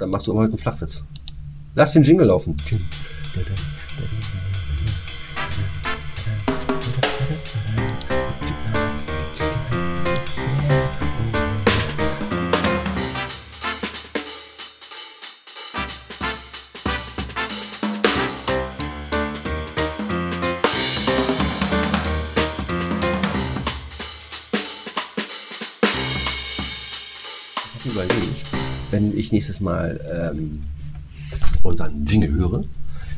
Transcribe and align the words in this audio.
Dann 0.00 0.08
machst 0.08 0.26
du 0.26 0.34
heute 0.34 0.52
einen 0.52 0.58
Flachwitz. 0.58 1.04
Lass 1.74 1.92
den 1.92 2.02
Jingle 2.02 2.26
laufen. 2.26 2.56
Ich 29.30 29.32
nächstes 29.32 29.60
Mal 29.60 30.00
ähm, 30.34 30.62
unseren 31.62 32.04
Jingle 32.04 32.32
höre, 32.32 32.64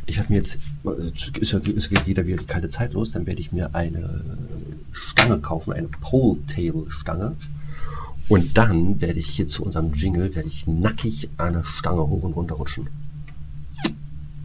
ich 0.05 0.19
habe 0.19 0.29
mir 0.31 0.37
jetzt, 0.37 0.59
es 1.11 1.29
ist 1.39 1.53
ja- 1.53 1.59
geht 1.61 2.07
wieder 2.07 2.27
wieder 2.27 2.39
die 2.39 2.45
kalte 2.45 2.69
Zeit 2.69 2.93
los, 2.93 3.13
dann 3.13 3.27
werde 3.27 3.41
ich 3.41 3.53
mir 3.53 3.75
eine 3.75 4.21
Stange 4.93 5.39
kaufen, 5.39 5.73
eine 5.73 5.89
Pole-Table-Stange. 6.01 7.33
Und 8.29 8.57
dann 8.59 9.01
werde 9.01 9.19
ich 9.21 9.27
hier 9.29 9.47
zu 9.49 9.63
unserem 9.65 9.93
Jingle, 9.93 10.35
werde 10.35 10.49
ich 10.49 10.67
nackig 10.67 11.29
eine 11.39 11.65
Stange 11.65 12.03
hoch 12.03 12.23
und 12.23 12.33
runter 12.33 12.55
rutschen. 12.57 12.89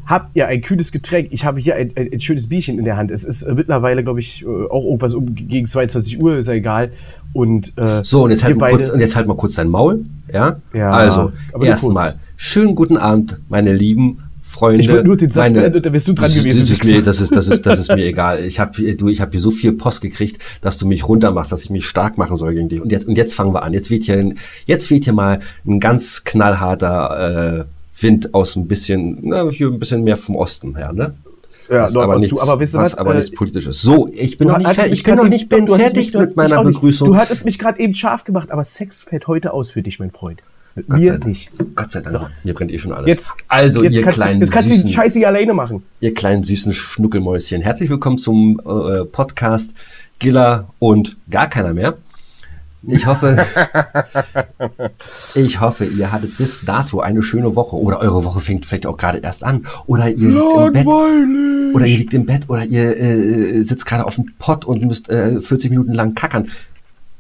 habt 0.06 0.30
ihr 0.36 0.48
ein 0.48 0.62
kühles 0.62 0.94
Getränk? 0.94 1.28
Ich 1.32 1.44
habe 1.44 1.60
hier 1.60 1.76
ein, 1.76 1.92
ein, 1.98 2.14
ein 2.14 2.22
schönes 2.22 2.48
Bierchen 2.48 2.80
in 2.80 2.86
der 2.86 2.96
Hand. 2.96 3.12
Es 3.12 3.26
ist 3.26 3.44
äh, 3.44 3.54
mittlerweile, 3.54 4.06
glaube 4.06 4.22
ich, 4.22 4.44
äh, 4.44 4.46
auch 4.48 4.86
irgendwas 4.86 5.14
um 5.16 5.36
gegen 5.36 5.68
22 5.68 6.18
Uhr, 6.20 6.38
ist 6.38 6.48
ja 6.48 6.54
egal. 6.54 6.94
Und 7.34 7.74
äh, 7.78 8.06
So, 8.06 8.24
und 8.24 8.32
jetzt, 8.32 8.46
halt 8.46 8.58
mal 8.58 8.70
kurz, 8.72 8.90
und 8.90 9.02
jetzt 9.02 9.18
halt 9.18 9.28
mal 9.28 9.36
kurz 9.36 9.56
dein 9.56 9.68
Maul. 9.68 10.06
Ja? 10.34 10.56
Ja, 10.74 10.92
also, 10.92 11.34
erstmal. 11.62 12.14
Schönen 12.40 12.74
guten 12.74 12.96
Abend, 12.98 13.38
meine 13.50 13.74
lieben 13.74 14.24
Freunde. 14.44 14.82
Ich 14.82 14.90
wollte 14.90 15.06
nur 15.06 15.18
den 15.18 15.30
Satz 15.30 15.52
meine, 15.52 15.60
beenden 15.62 15.76
und 15.78 15.86
dann 15.86 15.94
wärst 15.94 16.08
du 16.08 16.14
dran 16.14 16.26
das, 16.26 16.36
gewesen, 16.36 16.62
Das 16.62 16.70
ist, 16.72 16.84
mir, 16.86 17.04
das, 17.04 17.20
ist, 17.20 17.36
das, 17.36 17.48
ist, 17.50 17.66
das 17.66 17.80
ist 17.80 17.90
mir 17.90 18.06
egal. 18.06 18.44
Ich 18.44 18.60
habe 18.60 18.96
du, 18.96 19.10
ich 19.10 19.22
hab 19.22 19.32
hier 19.32 19.42
so 19.42 19.52
viel 19.52 19.74
Post 19.74 20.02
gekriegt, 20.02 20.40
dass 20.62 20.78
du 20.78 20.88
mich 20.88 21.08
runtermachst, 21.08 21.52
dass 21.52 21.64
ich 21.64 21.70
mich 21.70 21.86
stark 21.86 22.18
machen 22.18 22.38
soll 22.38 22.54
gegen 22.54 22.70
dich. 22.70 22.82
Und 22.82 22.92
jetzt, 22.92 23.08
und 23.08 23.18
jetzt 23.18 23.36
fangen 23.36 23.54
wir 23.54 23.62
an. 23.62 23.74
Jetzt 23.74 23.92
weht 23.92 24.06
hier, 24.06 24.16
ein- 24.18 24.38
jetzt 24.66 24.90
weht 24.90 25.04
hier 25.04 25.14
mal 25.14 25.40
ein 25.68 25.80
ganz 25.80 26.24
knallharter 26.24 27.60
äh, 27.60 28.02
Wind 28.02 28.34
aus 28.34 28.56
ein 28.56 28.68
bisschen, 28.68 29.20
na, 29.22 29.50
hier 29.50 29.68
ein 29.68 29.78
bisschen 29.78 30.04
mehr 30.04 30.18
vom 30.18 30.36
Osten 30.36 30.76
her, 30.78 30.94
ne? 30.94 31.14
Ja, 31.70 31.84
was 31.84 31.96
aber 31.96 32.16
nichts, 32.16 32.30
du, 32.30 32.42
aber 32.42 32.60
weißt 32.60 32.74
du 32.74 32.78
was 32.80 32.94
was, 32.94 32.98
aber 32.98 33.12
äh, 33.12 33.18
nichts 33.18 33.32
Politisches. 33.32 33.82
So, 33.84 34.10
ich 34.12 34.40
bin 34.40 34.48
noch 34.48 34.58
nicht, 34.58 34.72
fertig, 34.72 34.94
ich 34.94 35.04
bin 35.04 35.16
noch 35.16 35.28
nicht 35.28 35.50
bin 35.50 35.68
fertig 35.68 36.14
mit 36.16 36.36
meiner. 36.36 36.64
Begrüßung. 36.64 37.10
Du 37.10 37.18
hattest 37.18 37.46
mich 37.46 37.60
gerade 37.60 37.80
eben 37.80 37.94
scharf 37.94 38.24
gemacht, 38.24 38.52
aber 38.52 38.66
Sex 38.66 39.04
fällt 39.04 39.28
heute 39.28 39.54
aus 39.54 39.70
für 39.72 39.84
dich, 39.84 40.00
mein 40.00 40.10
Freund. 40.10 40.42
Gott 40.88 41.04
Dank. 41.04 41.26
nicht. 41.26 41.52
Gott 41.76 41.92
sei 41.92 42.02
Dank. 42.02 42.12
So. 42.12 42.28
Mir 42.44 42.54
brennt 42.54 42.72
eh 42.72 42.78
schon 42.78 42.92
alles. 42.92 43.08
Jetzt, 43.08 43.30
also, 43.48 43.84
jetzt 43.84 43.96
ihr 43.96 44.04
kannst, 44.04 44.18
du, 44.18 44.22
kleinen 44.22 44.42
jetzt 44.42 44.52
kannst 44.52 44.70
du 44.70 44.74
diesen 44.74 44.88
süßen, 44.88 45.02
Scheiß 45.02 45.14
hier 45.14 45.28
alleine 45.28 45.54
machen. 45.54 45.84
ihr 46.00 46.14
kleinen 46.14 46.44
süßen 46.44 46.74
Schnuckelmäuschen. 46.74 47.62
Herzlich 47.62 47.90
willkommen 47.90 48.18
zum 48.18 48.60
äh, 48.60 49.06
Podcast 49.06 49.72
Giller 50.20 50.70
und 50.80 51.18
gar 51.30 51.48
keiner 51.48 51.74
mehr. 51.74 51.98
Ich 52.88 53.06
hoffe, 53.06 53.46
ich 55.36 55.60
hoffe, 55.60 55.84
ihr 55.84 56.14
hattet 56.14 56.38
bis 56.38 56.64
dato 56.64 57.02
eine 57.02 57.22
schöne 57.24 57.54
Woche 57.56 57.76
oder 57.76 58.00
eure 58.00 58.24
Woche 58.24 58.40
fängt 58.40 58.66
vielleicht 58.66 58.86
auch 58.86 58.96
gerade 58.96 59.18
erst 59.18 59.44
an 59.44 59.66
oder 59.86 60.10
ihr 60.10 60.30
liegt 60.30 60.56
im 60.56 60.74
Bett 60.74 60.88
oder 61.76 61.86
ihr 61.86 61.98
liegt 61.98 62.14
im 62.14 62.26
Bett 62.26 62.50
oder 62.50 62.64
ihr 62.64 62.98
äh, 62.98 63.62
sitzt 63.64 63.86
gerade 63.86 64.06
auf 64.06 64.16
dem 64.16 64.28
Pott 64.40 64.64
und 64.64 64.86
müsst 64.86 65.10
äh, 65.10 65.42
40 65.42 65.72
Minuten 65.72 65.94
lang 65.94 66.16
kackern. 66.16 66.50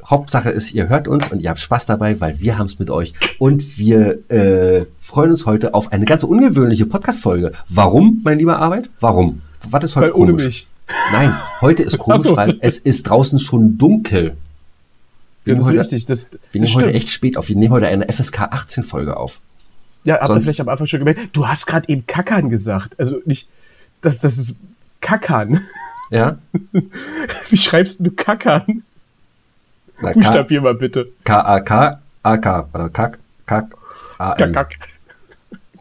Hauptsache 0.09 0.50
ist, 0.50 0.74
ihr 0.74 0.90
hört 0.90 1.08
uns 1.08 1.28
und 1.31 1.42
ihr 1.42 1.50
habt 1.50 1.59
Spaß 1.59 1.86
dabei, 1.86 2.20
weil 2.20 2.40
wir 2.40 2.58
haben 2.58 2.66
es 2.66 2.80
mit 2.80 2.90
euch 2.90 3.14
und 3.38 3.78
wir 3.78 4.18
äh, 4.31 4.86
freuen 5.00 5.31
uns 5.31 5.46
heute 5.46 5.74
auf 5.74 5.92
eine 5.92 6.06
ganz 6.06 6.24
ungewöhnliche 6.24 6.86
Podcast-Folge. 6.88 7.52
Warum, 7.68 8.22
mein 8.24 8.40
lieber 8.40 8.58
Arbeit? 8.59 8.90
Warum? 9.00 9.42
Was 9.70 9.84
ist 9.84 9.96
heute 9.96 10.08
Weil 10.08 10.14
ohne 10.14 10.31
komisch? 10.31 10.46
mich. 10.46 10.68
Nein, 11.12 11.36
heute 11.62 11.84
ist 11.84 11.97
komisch, 12.00 12.28
so. 12.28 12.36
weil 12.38 12.58
es 12.62 12.80
ist 12.80 13.03
draußen 13.03 13.38
schon 13.38 13.78
dunkel. 13.78 14.36
Wir 15.44 15.56
Das 15.56 15.64
ist 15.66 15.70
nehmen 15.70 15.80
heute, 15.80 15.92
richtig. 15.92 16.06
Das, 16.08 16.31
Wir 16.52 16.62
das 16.62 16.70
nehmen 16.72 16.86
heute 16.86 16.94
echt 16.96 17.09
spät 17.12 17.38
auf. 17.38 17.47
Wir 17.47 17.56
nehmen 17.56 17.72
heute 17.72 17.88
eine 17.88 18.12
FSK 18.12 18.41
18 18.41 18.84
Folge 18.84 19.16
auf. 19.16 19.40
Ja, 20.06 20.20
habt 20.20 20.30
ihr 20.30 20.41
vielleicht 20.41 20.62
am 20.62 20.70
Anfang 20.70 20.88
schon 20.88 21.00
gemerkt. 21.00 21.20
Du 21.34 21.47
hast 21.47 21.68
gerade 21.68 21.88
eben 21.88 22.08
Kackern 22.08 22.50
gesagt. 22.50 23.00
Also 23.00 23.20
nicht, 23.26 23.47
das, 24.02 24.22
das 24.22 24.40
ist 24.40 24.56
Kackern. 25.02 25.62
Ja? 26.09 26.40
Wie 27.50 27.58
schreibst 27.58 28.00
du 28.00 28.09
Kackern? 28.09 28.84
Na, 30.01 30.11
Buchstabier 30.11 30.61
mal 30.61 30.75
bitte. 30.75 31.07
K-A-K, 31.23 31.99
A-K, 32.23 32.69
oder 32.73 32.89
Kack, 32.89 33.19
Kack. 33.45 33.75
Kack, 34.17 34.53
kack. 34.53 34.77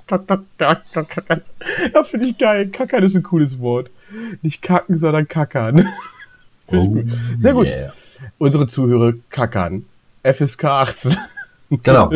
Kack, 0.06 0.26
kack, 0.58 1.26
kack. 1.26 1.42
Ja, 1.94 2.02
finde 2.02 2.26
ich 2.26 2.38
geil. 2.38 2.68
Kackern 2.68 3.02
ist 3.02 3.14
ein 3.14 3.22
cooles 3.22 3.58
Wort. 3.58 3.90
Nicht 4.42 4.62
kacken, 4.62 4.96
sondern 4.98 5.28
kackern. 5.28 5.86
Finde 6.68 7.00
ich 7.02 7.06
gut. 7.10 7.18
Sehr 7.38 7.52
gut. 7.52 7.66
Oh, 7.66 7.68
yeah. 7.70 7.92
Unsere 8.38 8.66
Zuhörer 8.66 9.12
kackern. 9.30 9.84
FSK 10.22 10.64
18. 10.64 11.16
Genau. 11.82 12.10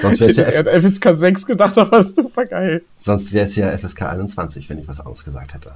Sonst 0.00 0.20
wäre 0.20 0.30
es 0.30 0.36
ja, 0.38 0.46
an 0.46 0.66
FSK 0.82 1.14
6 1.14 1.46
gedacht, 1.46 1.76
aber 1.76 2.02
super 2.02 2.46
geil. 2.46 2.82
sonst 2.96 3.30
wär's 3.34 3.54
ja 3.56 3.76
FSK 3.76 4.02
21, 4.06 4.70
wenn 4.70 4.78
ich 4.78 4.88
was 4.88 5.00
anderes 5.00 5.22
gesagt 5.22 5.52
hätte. 5.52 5.72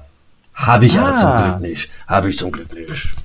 Habe 0.55 0.85
ich 0.87 0.97
aber 0.97 1.13
Ah. 1.13 1.15
zum 1.15 1.31
Glück 1.43 1.59
nicht. 1.69 1.91
Habe 2.07 2.29
ich 2.29 2.37
zum 2.39 2.51
Glück 2.51 2.73
nicht. 2.73 3.15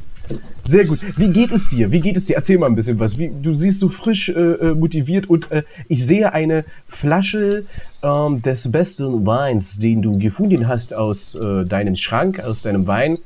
Sehr 0.64 0.84
gut. 0.84 0.98
Wie 1.16 1.28
geht 1.28 1.52
es 1.52 1.68
dir? 1.68 1.92
Wie 1.92 2.00
geht 2.00 2.16
es 2.16 2.26
dir? 2.26 2.36
Erzähl 2.36 2.58
mal 2.58 2.66
ein 2.66 2.74
bisschen 2.74 2.98
was. 2.98 3.18
Wie, 3.18 3.30
du 3.30 3.54
siehst 3.54 3.80
so 3.80 3.88
frisch 3.88 4.28
äh, 4.28 4.32
äh, 4.32 4.74
motiviert 4.74 5.30
und 5.30 5.50
äh, 5.50 5.62
ich 5.88 6.04
sehe 6.04 6.32
eine 6.32 6.64
Flasche 6.88 7.64
ähm, 8.02 8.42
des 8.42 8.70
besten 8.72 9.26
Weins, 9.26 9.78
den 9.78 10.02
du 10.02 10.18
gefunden 10.18 10.66
hast 10.66 10.94
aus 10.94 11.34
äh, 11.34 11.64
deinem 11.64 11.96
Schrank, 11.96 12.40
aus 12.40 12.62
deinem 12.62 12.86
Weinkeller, 12.86 13.20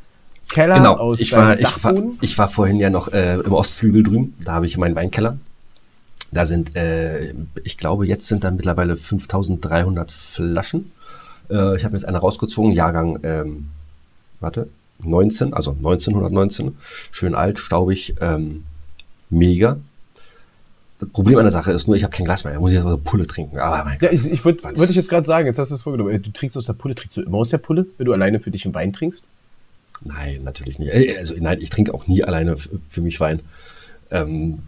Genau, 0.75 0.97
aus 0.97 1.21
ich 1.21 1.33
war, 1.33 1.59
ich, 1.59 1.84
war, 1.84 1.94
ich 2.21 2.37
war 2.38 2.49
vorhin 2.49 2.78
ja 2.78 2.91
noch 2.91 3.09
äh, 3.09 3.34
im 3.34 3.53
Ostflügel 3.53 4.03
drüben. 4.03 4.34
Da 4.44 4.53
habe 4.53 4.67
ich 4.67 4.77
meinen 4.77 4.94
Weinkeller. 4.94 5.38
Da 6.32 6.47
sind, 6.47 6.77
äh, 6.77 7.34
ich 7.65 7.78
glaube, 7.78 8.06
jetzt 8.06 8.28
sind 8.28 8.44
da 8.44 8.50
mittlerweile 8.50 8.97
5300 8.97 10.12
Flaschen. 10.12 10.93
Ich 11.53 11.84
habe 11.84 11.97
jetzt 11.97 12.05
eine 12.05 12.19
rausgezogen, 12.19 12.71
Jahrgang, 12.71 13.19
ähm, 13.25 13.67
warte, 14.38 14.69
19, 15.05 15.55
also 15.55 15.72
1919. 15.72 16.77
Schön 17.12 17.34
alt, 17.34 17.59
staubig, 17.59 18.15
ähm, 18.21 18.65
mega. 19.31 19.77
Das 20.99 21.09
Problem 21.11 21.38
an 21.38 21.44
der 21.44 21.50
Sache 21.53 21.72
ist 21.72 21.87
nur, 21.87 21.97
ich 21.97 22.03
habe 22.05 22.15
kein 22.15 22.27
Glas 22.27 22.44
mehr. 22.44 22.53
Da 22.53 22.61
muss 22.61 22.71
ich 22.72 22.77
jetzt 22.77 22.84
also 22.84 22.99
Pulle 22.99 23.27
trinken. 23.27 23.59
Aber 23.59 23.84
mein 23.84 23.99
Ja, 24.03 24.09
Gott. 24.09 24.12
ich, 24.12 24.31
ich 24.31 24.44
wollt 24.44 24.62
ich 24.65 24.94
jetzt 24.97 25.09
gerade 25.09 25.27
sagen, 25.27 25.47
jetzt 25.47 25.59
hast 25.59 25.71
du 25.71 25.75
es 25.75 25.83
vorgenommen. 25.83 26.11
Äh, 26.15 26.19
Du 26.19 26.31
trinkst 26.31 26.56
aus 26.59 26.66
der 26.66 26.75
Pulle, 26.75 26.94
trinkst 26.94 27.16
du 27.16 27.22
immer 27.22 27.38
aus 27.38 27.49
der 27.49 27.59
Pulle, 27.59 27.87
wenn 27.97 28.05
du 28.05 28.12
alleine 28.12 28.38
für 28.41 28.50
dich 28.50 28.65
einen 28.66 28.75
Wein 28.75 28.93
trinkst? 28.93 29.22
Nein, 30.05 30.41
natürlich 30.44 30.78
nicht. 30.78 30.93
Äh, 30.93 31.17
Also 31.19 31.34
nein, 31.38 31.59
ich 31.61 31.71
trinke 31.71 31.94
auch 31.94 32.06
nie 32.06 32.22
alleine 32.22 32.56
für 32.56 33.00
mich 33.00 33.19
Wein. 33.21 33.41
Ähm, 34.11 34.59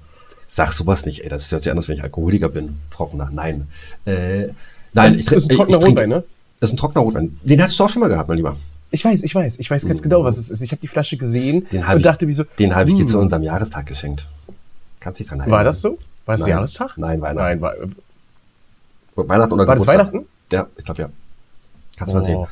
sag 0.46 0.72
sowas 0.72 1.04
nicht, 1.04 1.22
ey. 1.22 1.28
Das 1.28 1.52
ist 1.52 1.64
ja 1.66 1.72
anders, 1.72 1.88
wenn 1.88 1.96
ich 1.96 2.02
Alkoholiker 2.02 2.48
bin. 2.48 2.76
Trockener. 2.90 3.28
Nein. 3.32 3.66
Äh, 4.06 4.46
nein, 4.94 5.10
Das 5.10 5.16
ist- 5.16 5.28
trin- 5.28 5.38
ist 5.38 5.50
ein 5.50 5.56
trockener 5.56 5.78
ich 5.78 5.84
trinke- 5.84 6.00
Rotwein, 6.00 6.08
ne? 6.08 6.24
Das 6.60 6.70
ist 6.70 6.74
ein 6.74 6.76
trockener 6.78 7.02
Rotwein. 7.02 7.38
Den 7.44 7.60
hattest 7.60 7.78
du 7.78 7.84
auch 7.84 7.88
schon 7.90 8.00
mal 8.00 8.08
gehabt, 8.08 8.28
mein 8.28 8.36
Lieber. 8.38 8.56
Ich 8.92 9.04
weiß, 9.04 9.22
ich 9.24 9.34
weiß, 9.34 9.58
ich 9.58 9.70
weiß 9.70 9.86
ganz 9.86 10.02
genau, 10.02 10.22
was 10.22 10.36
es 10.38 10.50
ist. 10.50 10.62
Ich 10.62 10.70
habe 10.70 10.80
die 10.80 10.86
Flasche 10.88 11.16
gesehen 11.16 11.66
Den 11.72 11.86
habe 11.86 11.96
und 11.96 12.00
ich, 12.00 12.04
dachte 12.04 12.26
mir 12.26 12.34
so, 12.34 12.44
den 12.58 12.74
habe 12.74 12.88
ich 12.90 12.94
dir 12.94 13.02
hm, 13.02 13.08
zu 13.08 13.18
unserem 13.18 13.42
Jahrestag 13.42 13.86
geschenkt. 13.86 14.26
Kannst 15.00 15.18
dich 15.18 15.26
dran 15.26 15.40
erinnern? 15.40 15.56
War 15.58 15.64
das 15.64 15.80
so? 15.80 15.98
War 16.26 16.34
es 16.36 16.42
Nein. 16.42 16.50
Jahrestag? 16.50 16.96
Nein, 16.98 17.20
Weihnachten. 17.20 17.60
Nein, 17.60 17.60
war, 17.60 19.28
Weihnachten 19.28 19.52
oder 19.52 19.66
War 19.66 19.74
das 19.74 19.84
Geburtstag? 19.86 20.12
Weihnachten? 20.12 20.28
Ja, 20.52 20.66
ich 20.76 20.84
glaube 20.84 21.02
ja. 21.02 21.08
Kannst 21.96 22.12
du 22.12 22.16
mal 22.18 22.22
Oh. 22.22 22.26
sehen. 22.26 22.46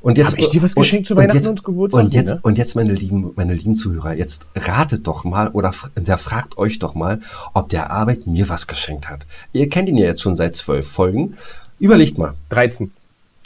Und 0.00 0.16
jetzt, 0.16 0.32
Hab 0.32 0.38
ich 0.38 0.48
dir 0.50 0.62
was 0.62 0.74
geschenkt 0.76 1.08
zu 1.08 1.16
Weihnachten 1.16 1.38
jetzt, 1.38 1.48
und 1.48 1.64
Geburtstag? 1.64 2.04
Und 2.04 2.14
jetzt, 2.14 2.28
ne? 2.30 2.38
und 2.42 2.58
jetzt, 2.58 2.76
meine 2.76 2.92
lieben, 2.92 3.32
meine 3.34 3.54
lieben 3.54 3.76
Zuhörer, 3.76 4.14
jetzt 4.14 4.46
ratet 4.54 5.06
doch 5.08 5.24
mal 5.24 5.48
oder 5.48 5.72
der 5.96 6.18
fragt 6.18 6.56
euch 6.56 6.78
doch 6.78 6.94
mal, 6.94 7.20
ob 7.52 7.68
der 7.68 7.90
Arbeit 7.90 8.26
mir 8.26 8.48
was 8.48 8.68
geschenkt 8.68 9.08
hat. 9.08 9.26
Ihr 9.52 9.68
kennt 9.68 9.88
ihn 9.88 9.96
ja 9.96 10.06
jetzt 10.06 10.22
schon 10.22 10.36
seit 10.36 10.54
zwölf 10.54 10.88
Folgen. 10.88 11.36
Überlegt 11.80 12.16
mal. 12.16 12.34
13. 12.50 12.92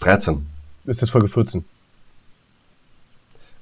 13. 0.00 0.46
Ist 0.84 1.00
das 1.00 1.10
Folge 1.10 1.28
14? 1.28 1.64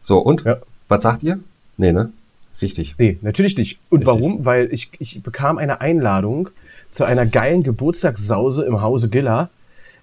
So, 0.03 0.19
und? 0.19 0.45
Ja. 0.45 0.59
Was 0.89 1.03
sagt 1.03 1.23
ihr? 1.23 1.39
Nee, 1.77 1.93
ne? 1.93 2.13
Richtig. 2.61 2.95
Nee, 2.99 3.19
natürlich 3.23 3.57
nicht. 3.57 3.79
Und 3.89 4.01
Richtig. 4.01 4.07
warum? 4.07 4.45
Weil 4.45 4.73
ich, 4.73 4.91
ich 4.99 5.23
bekam 5.23 5.59
eine 5.59 5.81
Einladung 5.81 6.51
zu 6.91 7.05
einer 7.05 7.27
geilen 7.27 7.63
Geburtstagssause 7.63 8.65
im 8.65 8.83
Hause 8.83 9.09
Giller 9.09 9.51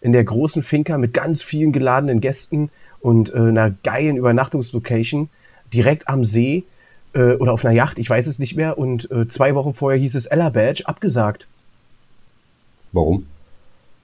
in 0.02 0.14
der 0.14 0.24
großen 0.24 0.64
Finca 0.64 0.98
mit 0.98 1.14
ganz 1.14 1.42
vielen 1.42 1.72
geladenen 1.72 2.22
Gästen 2.22 2.70
und 3.00 3.34
äh, 3.34 3.38
einer 3.38 3.72
geilen 3.84 4.18
Übernachtungslocation 4.18 5.30
direkt 5.74 6.08
am 6.08 6.24
See 6.24 6.64
äh, 7.14 7.34
oder 7.34 7.54
auf 7.54 7.66
einer 7.66 7.74
Yacht, 7.74 8.00
ich 8.00 8.10
weiß 8.10 8.28
es 8.28 8.40
nicht 8.40 8.56
mehr. 8.56 8.78
Und 8.78 9.10
äh, 9.12 9.28
zwei 9.28 9.56
Wochen 9.56 9.74
vorher 9.74 10.00
hieß 10.00 10.16
es 10.16 10.26
Ella 10.26 10.50
Badge, 10.50 10.84
abgesagt. 10.86 11.48
Warum? 12.92 13.28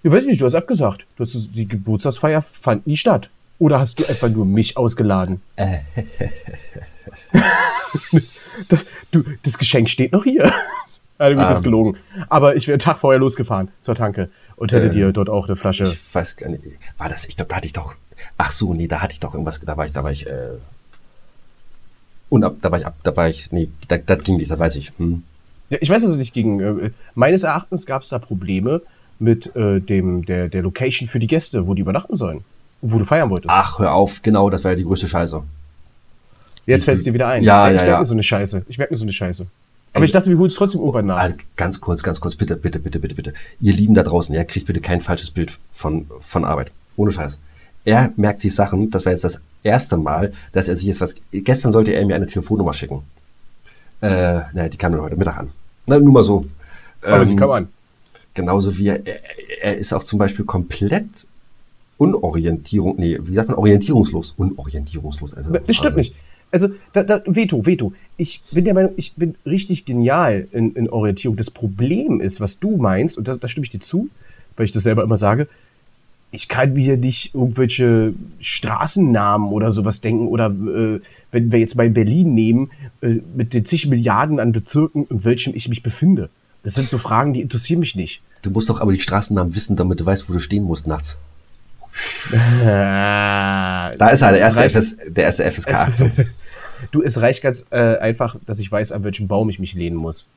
Ich 0.03 0.11
weiß 0.11 0.25
nicht, 0.25 0.41
du 0.41 0.45
hast 0.45 0.55
abgesagt. 0.55 1.05
Du 1.15 1.23
hast, 1.23 1.55
die 1.55 1.67
Geburtstagsfeier 1.67 2.41
fand 2.41 2.85
nie 2.85 2.97
statt. 2.97 3.29
Oder 3.63 3.80
hast 3.80 3.98
du 4.01 4.04
etwa 4.04 4.27
nur 4.27 4.45
mich 4.45 4.75
ausgeladen? 4.75 5.42
das, 8.68 8.86
du, 9.12 9.24
das 9.44 9.57
Geschenk 9.57 9.89
steht 9.89 10.12
noch 10.12 10.25
hier. 10.25 10.51
Also 11.19 11.39
gut, 11.39 11.48
das 11.48 11.57
ist 11.57 11.63
gelogen. 11.63 11.95
Aber 12.27 12.56
ich 12.56 12.68
wäre 12.68 12.74
einen 12.74 12.80
Tag 12.80 12.98
vorher 12.98 13.19
losgefahren 13.19 13.69
zur 13.81 13.94
Tanke 13.95 14.30
und 14.57 14.71
hätte 14.74 14.89
dir 14.89 15.13
dort 15.13 15.30
auch 15.30 15.45
eine 15.45 15.56
Flasche. 15.56 15.86
Ich 15.86 16.13
weiß 16.13 16.36
gar 16.36 16.50
nicht. 16.50 16.63
War 16.98 17.07
das, 17.07 17.25
ich 17.25 17.38
glaube, 17.38 17.50
da 17.50 17.57
hatte 17.57 17.68
ich 17.68 17.71
doch. 17.71 17.94
Ach 18.38 18.51
so, 18.51 18.74
nee, 18.74 18.88
da 18.88 19.00
hatte 19.00 19.13
ich 19.13 19.19
doch 19.21 19.33
irgendwas, 19.33 19.60
da 19.62 19.77
war 19.77 19.86
ich, 19.86 19.94
da 19.94 20.04
war 20.04 20.12
ich, 20.12 20.25
äh, 20.27 20.57
und 22.30 22.44
ab, 22.44 22.56
da 22.62 22.71
war 22.71 22.80
ich 22.80 22.86
ab, 22.88 22.95
da 23.04 23.15
war 23.15 23.30
ich, 23.30 23.51
nee, 23.54 23.69
da, 23.88 23.98
das 23.98 24.24
ging 24.24 24.38
nicht, 24.38 24.51
das 24.51 24.60
weiß 24.60 24.75
ich. 24.75 24.92
Hm. 24.98 25.24
Ja, 25.69 25.77
ich 25.80 25.89
weiß, 25.89 26.01
dass 26.01 26.12
es 26.12 26.18
nicht 26.18 26.33
ging. 26.33 26.60
Äh, 26.60 26.92
meines 27.15 27.44
Erachtens 27.44 27.86
gab 27.86 28.01
es 28.01 28.10
da 28.10 28.19
Probleme 28.19 28.81
mit 29.19 29.56
äh, 29.56 29.80
dem, 29.80 30.25
der, 30.25 30.50
der 30.50 30.63
Location 30.63 31.07
für 31.07 31.19
die 31.19 31.27
Gäste, 31.27 31.68
wo 31.68 31.74
die 31.75 31.83
übernachten 31.83 32.18
sollen. 32.18 32.44
Wo 32.85 33.00
du 33.00 33.06
feiern 33.06 33.30
wolltest. 33.30 33.50
Ach, 33.50 33.80
hör 33.80 33.94
auf, 33.94 34.21
genau, 34.21 34.50
das 34.50 34.63
war 34.65 34.71
ja 34.71 34.77
die 34.77 34.83
größte 34.83 35.07
Scheiße. 35.07 35.41
Jetzt 36.65 36.83
fällt 36.83 36.97
es 36.97 37.06
dir 37.06 37.13
wieder 37.13 37.30
ein. 37.30 37.41
Ja, 37.41 37.68
ich 37.69 37.75
ja, 37.75 37.83
merke 37.83 37.91
ja. 37.91 38.00
mir 38.00 38.06
so 38.06 38.13
eine 38.13 38.24
Scheiße. 38.24 38.65
Ich 38.68 38.77
merke 38.77 38.94
mir 38.94 38.97
so 38.97 39.06
eine 39.06 39.13
Scheiße. 39.13 39.47
Aber 39.94 40.03
ich 40.03 40.12
dachte, 40.12 40.30
wir 40.30 40.38
holen 40.38 40.50
es 40.50 40.56
trotzdem 40.56 40.81
irgendwann 40.81 41.06
nach. 41.06 41.18
Also 41.18 41.35
ganz 41.56 41.80
kurz, 41.80 42.03
ganz 42.03 42.19
kurz, 42.19 42.35
bitte, 42.35 42.57
bitte, 42.57 42.80
bitte, 42.80 43.00
bitte, 43.00 43.15
bitte. 43.15 43.33
Ihr 43.62 43.74
Lieben 43.74 43.94
da 43.94 44.03
draußen, 44.03 44.35
ja, 44.35 44.44
kriegt 44.44 44.68
bitte 44.68 44.81
kein 44.81 45.01
falsches 45.01 45.31
Bild 45.31 45.57
von, 45.74 46.07
von 46.19 46.44
Arbeit. 46.44 46.71
Ohne 46.97 47.12
Scheiß. 47.12 47.39
Er 47.85 48.12
merkt 48.18 48.41
sich 48.41 48.53
Sachen, 48.53 48.91
das 48.91 49.06
war 49.06 49.13
jetzt 49.13 49.24
das 49.24 49.39
erste 49.62 49.95
Mal, 49.97 50.33
dass 50.51 50.68
er 50.68 50.75
sich 50.75 50.86
jetzt 50.86 51.00
was. 51.00 51.15
Gestern 51.31 51.71
sollte 51.71 51.91
er 51.91 52.06
mir 52.06 52.15
eine 52.15 52.27
Telefonnummer 52.27 52.74
schicken. 52.74 53.03
Äh, 54.01 54.41
naja, 54.53 54.69
die 54.69 54.77
kam 54.77 54.91
dann 54.91 55.01
heute 55.01 55.15
Mittag 55.15 55.38
an. 55.38 55.51
Na, 55.86 56.00
nur 56.00 56.12
mal 56.12 56.24
so. 56.24 56.45
Aber 57.01 57.24
Ähm, 57.24 57.36
kam 57.38 57.51
an. 57.51 57.68
Genauso 58.33 58.77
wie 58.77 58.88
er, 58.88 59.06
er, 59.06 59.19
er 59.62 59.77
ist 59.77 59.94
auch 59.94 60.03
zum 60.03 60.19
Beispiel 60.19 60.44
komplett 60.44 61.27
Unorientierung, 62.03 62.95
nee, 62.97 63.17
wie 63.23 63.33
sagt 63.33 63.50
man, 63.50 63.57
orientierungslos. 63.57 64.33
Unorientierungslos. 64.38 65.33
Also, 65.33 65.51
Das 65.51 65.75
stimmt 65.75 65.97
also, 65.97 65.97
nicht. 65.97 66.15
Also, 66.51 66.67
da, 66.91 67.03
da, 67.03 67.21
Veto, 67.25 67.65
Veto. 67.65 67.94
Ich 68.17 68.41
bin 68.51 68.65
der 68.65 68.73
Meinung, 68.73 68.91
ich 68.97 69.13
bin 69.13 69.35
richtig 69.45 69.85
genial 69.85 70.47
in, 70.51 70.75
in 70.75 70.89
Orientierung. 70.89 71.38
Das 71.38 71.50
Problem 71.50 72.19
ist, 72.19 72.41
was 72.41 72.59
du 72.59 72.77
meinst, 72.77 73.17
und 73.17 73.27
da, 73.27 73.35
da 73.38 73.47
stimme 73.47 73.63
ich 73.63 73.71
dir 73.71 73.79
zu, 73.79 74.09
weil 74.55 74.65
ich 74.65 74.71
das 74.71 74.83
selber 74.83 75.03
immer 75.03 75.17
sage, 75.17 75.47
ich 76.31 76.47
kann 76.47 76.73
mir 76.73 76.97
nicht 76.97 77.33
irgendwelche 77.35 78.13
Straßennamen 78.39 79.50
oder 79.50 79.71
sowas 79.71 80.01
denken 80.01 80.27
oder 80.27 80.47
äh, 80.47 81.00
wenn 81.31 81.51
wir 81.51 81.59
jetzt 81.59 81.75
mal 81.75 81.89
Berlin 81.89 82.33
nehmen, 82.33 82.71
äh, 83.01 83.19
mit 83.35 83.53
den 83.53 83.65
zig 83.65 83.88
Milliarden 83.88 84.39
an 84.39 84.51
Bezirken, 84.51 85.05
in 85.09 85.23
welchem 85.23 85.55
ich 85.55 85.69
mich 85.69 85.83
befinde. 85.83 86.29
Das 86.63 86.73
sind 86.73 86.89
so 86.89 86.97
Fragen, 86.97 87.33
die 87.33 87.41
interessieren 87.41 87.79
mich 87.79 87.95
nicht. 87.95 88.21
Du 88.41 88.50
musst 88.50 88.69
doch 88.69 88.81
aber 88.81 88.91
die 88.91 89.00
Straßennamen 89.00 89.53
wissen, 89.55 89.75
damit 89.75 90.00
du 90.00 90.05
weißt, 90.05 90.27
wo 90.27 90.33
du 90.33 90.39
stehen 90.39 90.63
musst 90.63 90.88
nachts. 90.88 91.17
Da 92.31 93.91
Da 93.97 94.09
ist 94.09 94.21
er, 94.21 94.31
der 94.31 94.41
erste, 94.41 94.63
FS, 94.69 94.97
der 95.07 95.23
erste 95.25 95.49
FSK 95.51 95.73
18. 95.73 96.11
Du, 96.91 97.01
es 97.01 97.21
reicht 97.21 97.41
ganz 97.43 97.67
äh, 97.71 97.97
einfach, 97.97 98.35
dass 98.45 98.59
ich 98.59 98.71
weiß, 98.71 98.91
an 98.91 99.03
welchem 99.03 99.27
Baum 99.27 99.49
ich 99.49 99.59
mich 99.59 99.73
lehnen 99.73 99.95
muss. 99.95 100.27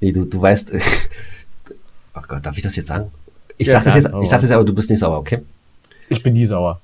Nee, 0.00 0.12
du, 0.12 0.24
du 0.24 0.40
weißt. 0.40 0.72
Oh 2.14 2.20
Gott, 2.28 2.44
darf 2.44 2.54
ich 2.58 2.62
das 2.62 2.76
jetzt 2.76 2.88
sagen? 2.88 3.10
Ich 3.56 3.68
Ja, 3.68 3.74
sag 3.80 3.84
das 3.84 3.94
jetzt, 3.94 4.10
ich 4.22 4.28
sag 4.28 4.42
das 4.42 4.50
aber 4.50 4.64
du 4.66 4.74
bist 4.74 4.90
nicht 4.90 4.98
sauer, 4.98 5.16
okay? 5.16 5.40
Ich 6.10 6.22
bin 6.22 6.34
nie 6.34 6.44
sauer. 6.44 6.78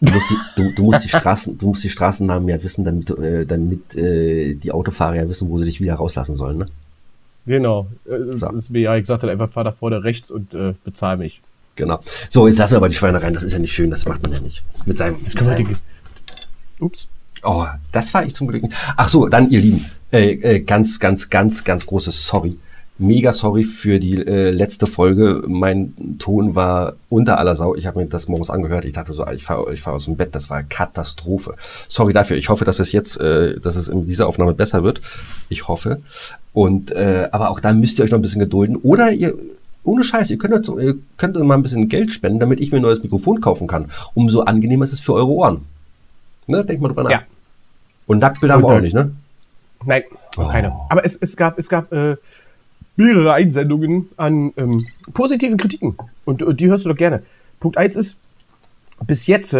Du 0.00 0.10
musst 0.14 0.30
die, 0.30 0.36
du, 0.56 0.72
du 0.74 0.82
musst 0.84 1.04
die 1.04 1.10
Straßen, 1.10 1.58
du 1.58 1.66
musst 1.66 1.84
die 1.84 1.90
Straßennamen 1.90 2.48
ja 2.48 2.62
wissen, 2.62 2.86
damit, 2.86 3.10
äh, 3.10 3.44
damit 3.44 3.94
äh, 3.96 4.54
die 4.54 4.72
Autofahrer 4.72 5.16
ja 5.16 5.28
wissen, 5.28 5.50
wo 5.50 5.58
sie 5.58 5.66
dich 5.66 5.82
wieder 5.82 5.92
rauslassen 5.96 6.36
sollen, 6.36 6.56
ne? 6.56 6.66
Genau. 7.44 7.86
Äh, 8.06 8.32
So. 8.32 8.46
Das 8.46 8.54
ist 8.54 8.70
mir 8.70 8.80
ja, 8.80 8.96
ich 8.96 9.04
sagte 9.06 9.30
einfach, 9.30 9.50
fahr 9.50 9.64
da 9.64 9.72
vorne 9.72 10.02
rechts 10.02 10.30
und 10.30 10.54
äh, 10.54 10.72
bezahl 10.84 11.18
mich. 11.18 11.42
Genau. 11.78 12.00
So, 12.28 12.48
jetzt 12.48 12.58
lassen 12.58 12.72
wir 12.72 12.78
aber 12.78 12.88
die 12.88 12.96
Schweine 12.96 13.22
rein. 13.22 13.32
Das 13.32 13.44
ist 13.44 13.52
ja 13.52 13.58
nicht 13.60 13.72
schön. 13.72 13.88
Das 13.88 14.04
macht 14.04 14.20
man 14.22 14.32
ja 14.32 14.40
nicht. 14.40 14.64
Mit 14.84 14.98
seinem. 14.98 15.22
Das 15.22 15.34
können 15.34 15.50
wir 15.50 15.56
die, 15.56 15.76
Ups. 16.80 17.08
oh, 17.44 17.66
das 17.92 18.12
war 18.12 18.26
ich 18.26 18.34
zum 18.34 18.48
Glück 18.48 18.64
nicht. 18.64 18.74
Ach 18.96 19.08
so, 19.08 19.28
dann 19.28 19.48
ihr 19.50 19.60
Lieben, 19.60 19.86
äh, 20.12 20.32
äh, 20.32 20.60
ganz, 20.60 20.98
ganz, 20.98 21.30
ganz, 21.30 21.64
ganz 21.64 21.86
großes 21.86 22.26
Sorry. 22.26 22.58
Mega 23.00 23.32
sorry 23.32 23.62
für 23.62 24.00
die 24.00 24.16
äh, 24.26 24.50
letzte 24.50 24.88
Folge. 24.88 25.44
Mein 25.46 25.94
Ton 26.18 26.56
war 26.56 26.94
unter 27.08 27.38
aller 27.38 27.54
Sau. 27.54 27.76
Ich 27.76 27.86
habe 27.86 28.00
mir 28.00 28.06
das 28.06 28.26
morgens 28.26 28.50
angehört. 28.50 28.84
Ich 28.84 28.92
dachte 28.92 29.12
so, 29.12 29.24
ich 29.28 29.44
fahre 29.44 29.72
ich 29.72 29.80
fahr 29.80 29.94
aus 29.94 30.06
dem 30.06 30.16
Bett. 30.16 30.34
Das 30.34 30.50
war 30.50 30.64
Katastrophe. 30.64 31.54
Sorry 31.86 32.12
dafür. 32.12 32.36
Ich 32.36 32.48
hoffe, 32.48 32.64
dass 32.64 32.80
es 32.80 32.90
jetzt, 32.90 33.20
äh, 33.20 33.60
dass 33.60 33.76
es 33.76 33.86
in 33.86 34.06
dieser 34.06 34.26
Aufnahme 34.26 34.52
besser 34.52 34.82
wird. 34.82 35.00
Ich 35.48 35.68
hoffe. 35.68 36.00
Und 36.52 36.90
äh, 36.90 37.28
aber 37.30 37.50
auch 37.50 37.60
da 37.60 37.72
müsst 37.72 38.00
ihr 38.00 38.04
euch 38.04 38.10
noch 38.10 38.18
ein 38.18 38.22
bisschen 38.22 38.40
gedulden. 38.40 38.74
Oder 38.74 39.12
ihr 39.12 39.32
ohne 39.84 40.04
Scheiß, 40.04 40.30
ihr 40.30 40.38
könnt, 40.38 40.68
ihr 40.68 40.96
könnt 41.16 41.36
mal 41.36 41.54
ein 41.54 41.62
bisschen 41.62 41.88
Geld 41.88 42.12
spenden, 42.12 42.40
damit 42.40 42.60
ich 42.60 42.72
mir 42.72 42.78
ein 42.78 42.82
neues 42.82 43.02
Mikrofon 43.02 43.40
kaufen 43.40 43.66
kann. 43.66 43.90
Umso 44.14 44.40
angenehmer 44.40 44.84
ist 44.84 44.92
es 44.92 45.00
für 45.00 45.14
eure 45.14 45.28
Ohren. 45.28 45.64
Ne? 46.46 46.64
Denkt 46.64 46.82
mal 46.82 46.88
drüber 46.88 47.04
nach. 47.04 47.10
Ja. 47.10 47.22
Und 48.06 48.18
Nacktbilder 48.18 48.54
haben 48.54 48.62
wir 48.62 48.68
auch 48.68 48.80
nicht, 48.80 48.94
ne? 48.94 49.12
Nein, 49.84 50.02
Oh. 50.38 50.48
keine. 50.48 50.72
Aber 50.88 51.04
es, 51.04 51.16
es 51.16 51.36
gab, 51.36 51.58
es 51.58 51.68
gab 51.68 51.92
äh, 51.92 52.16
mehrere 52.96 53.32
Einsendungen 53.32 54.08
an 54.16 54.52
ähm, 54.56 54.86
positiven 55.14 55.56
Kritiken. 55.56 55.96
Und, 56.24 56.42
und 56.42 56.60
die 56.60 56.68
hörst 56.68 56.84
du 56.84 56.90
doch 56.90 56.96
gerne. 56.96 57.22
Punkt 57.60 57.76
eins 57.76 57.96
ist, 57.96 58.20
bis 59.06 59.26
jetzt, 59.26 59.56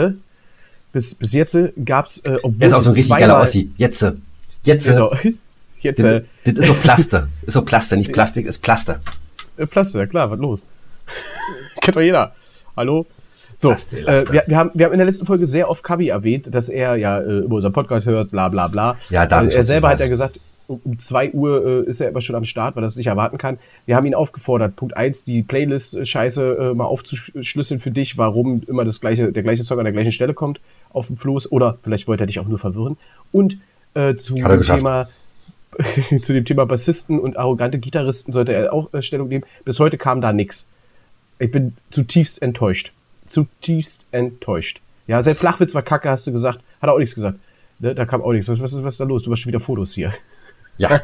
bis, 0.93 1.15
bis 1.15 1.33
jetzt 1.33 1.57
gab 1.85 2.07
es, 2.07 2.21
äh, 2.21 2.39
obwohl 2.43 2.63
Er 2.63 2.67
ist 2.69 2.73
auch 2.75 2.81
so 2.81 2.91
ein 2.91 2.95
richtig 2.95 3.17
geiler 3.17 3.41
Ossi. 3.41 3.71
Jetzt. 3.77 4.07
Jetzt. 4.63 4.87
Genau. 4.87 5.13
Jetzt, 5.81 6.03
Das, 6.03 6.05
äh, 6.13 6.23
das 6.45 6.55
ist 6.57 6.67
so 6.67 6.75
Plaster. 6.75 7.29
Ist 7.47 7.55
so 7.55 7.63
Plaster, 7.63 7.95
nicht 7.95 8.13
Plastik, 8.13 8.47
ist 8.47 8.59
Plaster. 8.59 9.01
Äh, 9.59 9.67
Plaste, 9.67 9.99
ja 9.99 10.07
klar, 10.07 10.31
was 10.31 10.39
los? 10.39 10.67
Kennt 11.81 11.97
doch 11.97 12.01
jeder. 12.03 12.33
Hallo? 12.77 13.07
So, 13.57 13.73
äh, 13.73 14.25
wir, 14.31 14.45
wir, 14.47 14.57
haben, 14.57 14.71
wir 14.75 14.87
haben 14.87 14.93
in 14.93 14.99
der 14.99 15.07
letzten 15.07 15.27
Folge 15.27 15.47
sehr 15.49 15.69
oft 15.69 15.83
Kabi 15.83 16.09
erwähnt, 16.09 16.55
dass 16.55 16.69
er 16.69 16.95
ja 16.97 17.19
äh, 17.21 17.39
über 17.41 17.57
unseren 17.57 17.73
Podcast 17.73 18.07
hört, 18.07 18.31
bla 18.31 18.49
bla 18.49 18.69
bla. 18.69 18.97
Ja, 19.11 19.27
Datenschutz, 19.27 19.57
Äh, 19.57 19.61
Er 19.61 19.65
selber 19.65 19.89
hat 19.89 19.99
ja 20.01 20.07
gesagt, 20.07 20.39
um, 20.69 20.81
um 20.85 20.99
2 20.99 21.33
Uhr 21.33 21.67
äh, 21.87 21.91
ist 21.91 22.01
er 22.01 22.11
immer 22.11 22.21
schon 22.21 22.37
am 22.37 22.45
Start, 22.45 22.77
weil 22.77 22.85
er 22.85 22.87
es 22.87 22.95
nicht 22.97 23.09
erwarten 23.09 23.37
kann. 23.37 23.59
Wir 23.87 23.97
haben 23.97 24.07
ihn 24.07 24.15
aufgefordert, 24.15 24.77
Punkt 24.77 24.97
1, 24.97 25.25
die 25.25 25.43
Playlist-Scheiße 25.43 26.71
äh, 26.71 26.75
mal 26.75 26.85
aufzuschlüsseln 26.85 27.81
für 27.81 27.91
dich, 27.91 28.17
warum 28.17 28.63
immer 28.69 28.85
das 28.85 29.01
gleiche, 29.01 29.33
der 29.33 29.43
gleiche 29.43 29.65
Song 29.65 29.79
an 29.79 29.85
der 29.87 29.93
gleichen 29.93 30.13
Stelle 30.13 30.35
kommt 30.35 30.61
auf 30.93 31.09
dem 31.09 31.17
Floß. 31.17 31.51
Oder 31.51 31.79
vielleicht 31.83 32.07
wollte 32.07 32.25
er 32.25 32.27
dich 32.29 32.39
auch 32.39 32.47
nur 32.47 32.59
verwirren. 32.61 32.97
Und 33.33 33.57
äh, 33.95 34.15
zu 34.15 34.35
Hat 34.45 34.53
dem 34.53 34.59
geschafft. 34.59 34.79
Thema 34.79 35.09
zu 36.23 36.33
dem 36.33 36.45
Thema 36.45 36.67
Bassisten 36.67 37.19
und 37.19 37.37
arrogante 37.37 37.79
Gitarristen 37.79 38.33
sollte 38.33 38.53
er 38.53 38.73
auch 38.73 38.93
äh, 38.95 39.03
Stellung 39.03 39.29
nehmen. 39.29 39.45
Bis 39.65 39.79
heute 39.81 39.99
kam 39.99 40.21
da 40.21 40.33
nichts. 40.33 40.69
Ich 41.39 41.51
bin 41.51 41.77
zutiefst 41.91 42.43
enttäuscht. 42.43 42.93
Zutiefst 43.27 44.07
enttäuscht. 44.11 44.81
Ja, 45.07 45.23
sein 45.23 45.35
Flachwitz 45.35 45.75
war 45.75 45.83
kacke, 45.83 46.09
hast 46.11 46.27
du 46.27 46.33
gesagt. 46.33 46.61
Hat 46.81 46.89
er 46.89 46.95
auch 46.95 46.99
nichts 46.99 47.15
gesagt. 47.15 47.39
Ne, 47.79 47.95
da 47.95 48.05
kam 48.07 48.23
auch 48.23 48.33
nichts. 48.33 48.49
Was, 48.49 48.61
was, 48.61 48.73
ist- 48.73 48.83
was 48.85 48.95
ist 48.95 49.01
da 49.01 49.05
los? 49.05 49.23
Du 49.23 49.31
machst 49.31 49.43
schon 49.43 49.51
wieder 49.51 49.61
Fotos 49.61 49.95
hier. 49.95 50.13
Ja. 50.79 51.01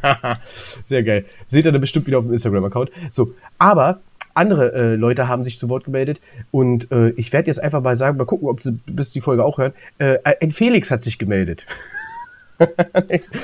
Sehr 0.85 1.02
geil. 1.02 1.25
Seht 1.47 1.64
ihr 1.66 1.73
dann 1.73 1.80
bestimmt 1.80 2.06
wieder 2.06 2.18
auf 2.18 2.25
dem 2.25 2.33
Instagram-Account. 2.33 2.90
So, 3.11 3.35
aber 3.59 4.00
andere 4.35 4.73
äh, 4.73 4.94
Leute 4.97 5.28
haben 5.28 5.44
sich 5.44 5.59
zu 5.59 5.68
Wort 5.68 5.85
gemeldet 5.85 6.21
und 6.50 6.90
äh, 6.90 7.11
ich 7.11 7.33
werde 7.33 7.47
jetzt 7.47 7.61
einfach 7.62 7.80
mal 7.83 7.97
sagen, 7.97 8.16
mal 8.16 8.25
gucken, 8.25 8.49
ob 8.49 8.61
sie 8.62 8.78
bis 8.87 9.12
die 9.12 9.21
Folge 9.21 9.44
auch 9.44 9.59
hören. 9.59 9.73
Äh, 9.99 10.18
ein 10.40 10.50
Felix 10.50 10.90
hat 10.90 11.02
sich 11.02 11.18
gemeldet. 11.18 11.66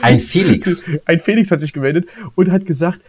Ein 0.03 0.21
Felix. 0.21 0.83
Ein 1.05 1.21
Felix 1.21 1.51
hat 1.51 1.61
sich 1.61 1.73
gemeldet 1.73 2.07
und 2.35 2.51
hat 2.51 2.67
gesagt, 2.67 3.01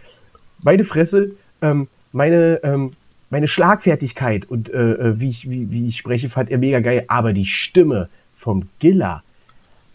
meine 0.63 0.83
Fresse, 0.83 1.31
ähm, 1.61 1.87
meine, 2.11 2.59
ähm, 2.63 2.91
meine 3.29 3.47
Schlagfertigkeit 3.47 4.45
und 4.45 4.69
äh, 4.69 4.93
äh, 4.93 5.19
wie, 5.19 5.29
ich, 5.29 5.49
wie, 5.49 5.71
wie 5.71 5.87
ich 5.87 5.97
spreche, 5.97 6.29
fand 6.29 6.49
er 6.49 6.57
mega 6.57 6.79
geil, 6.79 7.05
aber 7.07 7.33
die 7.33 7.45
Stimme 7.45 8.09
vom 8.35 8.67
Giller, 8.79 9.23